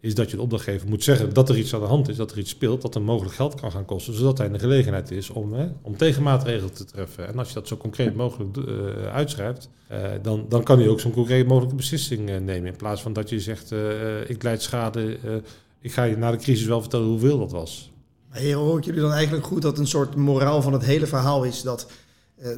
is 0.04 0.16
dat 0.16 0.30
je 0.30 0.36
de 0.36 0.42
opdrachtgever 0.42 0.90
moet 0.90 1.04
zeggen 1.04 1.34
dat 1.34 1.50
er 1.50 1.58
iets 1.58 1.74
aan 1.74 1.80
de 1.80 1.86
hand 1.86 2.10
is, 2.10 2.16
dat 2.16 2.32
er 2.32 2.38
iets 2.38 2.50
speelt, 2.50 2.82
dat 2.82 2.96
er 2.96 3.02
mogelijk 3.02 3.36
geld 3.36 3.56
kan 3.56 3.72
gaan 3.72 3.86
kosten, 3.86 4.14
zodat 4.14 4.38
hij 4.38 4.48
in 4.48 4.54
de 4.54 4.60
gelegenheid 4.60 5.12
is 5.12 5.30
om, 5.30 5.54
hè, 5.54 5.68
om 5.82 5.98
tegenmaatregelen 5.98 6.74
te 6.74 6.86
treffen. 6.86 7.28
En 7.28 7.40
als 7.40 7.48
je 7.48 7.54
dat 7.54 7.68
zo 7.68 7.78
concreet 7.78 8.16
mogelijk 8.16 8.58
uh, 8.58 8.66
uitschrijft, 9.14 9.70
uh, 9.92 9.98
dan, 10.22 10.46
dan 10.50 10.64
kan 10.64 10.80
hij 10.80 10.88
ook 10.88 11.00
zo'n 11.00 11.12
concreet 11.12 11.48
mogelijke 11.48 11.76
beslissing 11.76 12.30
uh, 12.30 12.38
nemen. 12.38 12.72
In 12.72 12.76
plaats 12.76 13.02
van 13.02 13.14
dat 13.14 13.30
je 13.30 13.40
zegt, 13.40 13.72
ik 14.28 14.44
leid 14.44 14.62
schade, 14.62 15.18
ik 15.82 15.94
ga 15.94 16.04
je 16.04 16.18
na 16.18 16.32
de 16.32 16.38
crisis 16.38 16.66
wel 16.66 16.82
vertellen 16.82 17.08
hoeveel 17.08 17.40
dat 17.40 17.52
was. 17.52 17.92
Heren, 18.30 18.60
hoort 18.60 18.86
jullie 18.86 19.02
dan 19.02 19.12
eigenlijk 19.12 19.46
goed 19.46 19.62
dat 19.62 19.78
een 19.78 19.88
soort 19.88 20.16
moraal 20.16 20.62
van 20.62 20.74
het 20.74 20.86
hele 20.86 21.08
verhaal 21.08 21.44
is 21.44 21.62
dat 21.62 21.92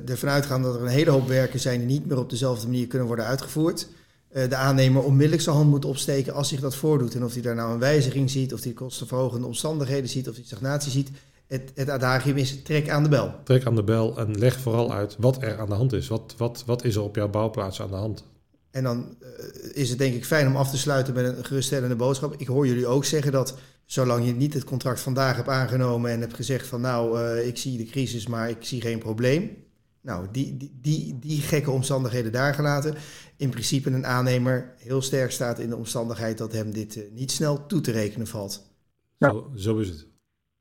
ervan 0.05 0.29
uitgaan 0.29 0.61
dat 0.61 0.75
er 0.75 0.81
een 0.81 0.87
hele 0.87 1.11
hoop 1.11 1.27
werken 1.27 1.59
zijn 1.59 1.79
die 1.79 1.87
niet 1.87 2.05
meer 2.05 2.19
op 2.19 2.29
dezelfde 2.29 2.67
manier 2.67 2.87
kunnen 2.87 3.07
worden 3.07 3.25
uitgevoerd? 3.25 3.87
Eh, 4.35 4.49
de 4.49 4.55
aannemer 4.55 5.03
onmiddellijk 5.03 5.41
zijn 5.41 5.55
hand 5.55 5.69
moet 5.69 5.85
opsteken 5.85 6.33
als 6.33 6.47
zich 6.47 6.59
dat 6.59 6.75
voordoet. 6.75 7.15
En 7.15 7.23
of 7.23 7.33
hij 7.33 7.41
daar 7.41 7.55
nou 7.55 7.73
een 7.73 7.79
wijziging 7.79 8.29
ziet, 8.29 8.53
of 8.53 8.63
hij 8.63 8.73
kostenverhogende 8.73 9.47
omstandigheden 9.47 10.09
ziet, 10.09 10.29
of 10.29 10.35
hij 10.35 10.43
stagnatie 10.43 10.91
ziet. 10.91 11.09
Het, 11.47 11.71
het 11.75 11.89
adagium 11.89 12.37
is 12.37 12.61
trek 12.63 12.89
aan 12.89 13.03
de 13.03 13.09
bel. 13.09 13.33
Trek 13.43 13.65
aan 13.65 13.75
de 13.75 13.83
bel 13.83 14.17
en 14.17 14.37
leg 14.37 14.59
vooral 14.59 14.93
uit 14.93 15.15
wat 15.19 15.43
er 15.43 15.59
aan 15.59 15.69
de 15.69 15.73
hand 15.73 15.93
is. 15.93 16.07
Wat, 16.07 16.35
wat, 16.37 16.63
wat 16.65 16.83
is 16.83 16.95
er 16.95 17.01
op 17.01 17.15
jouw 17.15 17.29
bouwplaats 17.29 17.81
aan 17.81 17.89
de 17.89 17.95
hand? 17.95 18.23
En 18.71 18.83
dan 18.83 19.15
uh, 19.21 19.29
is 19.73 19.89
het 19.89 19.97
denk 19.97 20.15
ik 20.15 20.25
fijn 20.25 20.47
om 20.47 20.55
af 20.55 20.69
te 20.69 20.77
sluiten 20.77 21.13
met 21.13 21.37
een 21.37 21.45
geruststellende 21.45 21.95
boodschap. 21.95 22.35
Ik 22.37 22.47
hoor 22.47 22.67
jullie 22.67 22.87
ook 22.87 23.05
zeggen 23.05 23.31
dat 23.31 23.57
zolang 23.85 24.25
je 24.25 24.33
niet 24.33 24.53
het 24.53 24.63
contract 24.63 24.99
vandaag 24.99 25.35
hebt 25.35 25.49
aangenomen 25.49 26.11
en 26.11 26.19
hebt 26.19 26.33
gezegd 26.33 26.67
van 26.67 26.81
nou, 26.81 27.19
uh, 27.19 27.47
ik 27.47 27.57
zie 27.57 27.77
de 27.77 27.85
crisis, 27.85 28.27
maar 28.27 28.49
ik 28.49 28.57
zie 28.59 28.81
geen 28.81 28.99
probleem. 28.99 29.63
Nou, 30.05 30.27
die, 30.31 30.57
die, 30.57 30.71
die, 30.81 31.19
die 31.19 31.41
gekke 31.41 31.71
omstandigheden 31.71 32.31
daar 32.31 32.53
gelaten. 32.53 32.95
In 33.37 33.49
principe 33.49 33.89
een 33.89 34.05
aannemer 34.05 34.73
heel 34.77 35.01
sterk 35.01 35.31
staat 35.31 35.59
in 35.59 35.69
de 35.69 35.75
omstandigheid 35.75 36.37
dat 36.37 36.53
hem 36.53 36.71
dit 36.71 36.95
uh, 36.95 37.03
niet 37.11 37.31
snel 37.31 37.65
toe 37.65 37.81
te 37.81 37.91
rekenen 37.91 38.27
valt. 38.27 38.73
Ja. 39.17 39.29
Zo, 39.29 39.51
zo 39.55 39.77
is 39.77 39.89
het. 39.89 40.07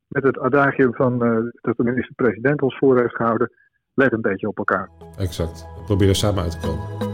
Met 0.08 0.22
het 0.22 0.38
adagium 0.38 0.94
van 0.94 1.18
dat 1.60 1.76
de 1.76 1.82
minister-president 1.82 2.62
ons 2.62 2.78
voor 2.78 2.98
heeft 2.98 3.16
gehouden, 3.16 3.52
let 3.94 4.12
een 4.12 4.20
beetje 4.20 4.48
op 4.48 4.58
elkaar. 4.58 4.90
Exact. 5.18 5.66
We 5.76 5.82
proberen 5.84 6.14
samen 6.14 6.42
uit 6.42 6.60
te 6.60 6.66
komen. 6.66 7.12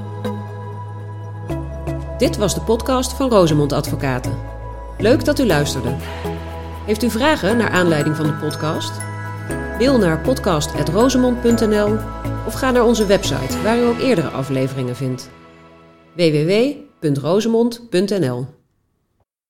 Dit 2.19 2.37
was 2.37 2.55
de 2.55 2.61
podcast 2.61 3.17
van 3.17 3.31
Rosemond 3.31 3.73
Advocaten. 3.73 4.33
Leuk 4.99 5.25
dat 5.25 5.39
u 5.39 5.47
luisterde. 5.47 5.97
Heeft 6.87 7.03
u 7.03 7.11
vragen 7.11 7.57
naar 7.57 7.71
aanleiding 7.71 8.17
van 8.17 8.27
de 8.27 8.35
podcast? 8.35 8.99
Mail 9.79 9.99
naar 9.99 10.21
podcast.rosemond.nl 10.21 11.99
of 12.47 12.55
ga 12.55 12.71
naar 12.71 12.85
onze 12.85 13.07
website 13.07 13.63
waar 13.63 13.79
u 13.79 13.83
ook 13.83 13.99
eerdere 13.99 14.29
afleveringen 14.29 14.97
vindt. 14.97 15.31
www.rosemond.nl 16.21 18.60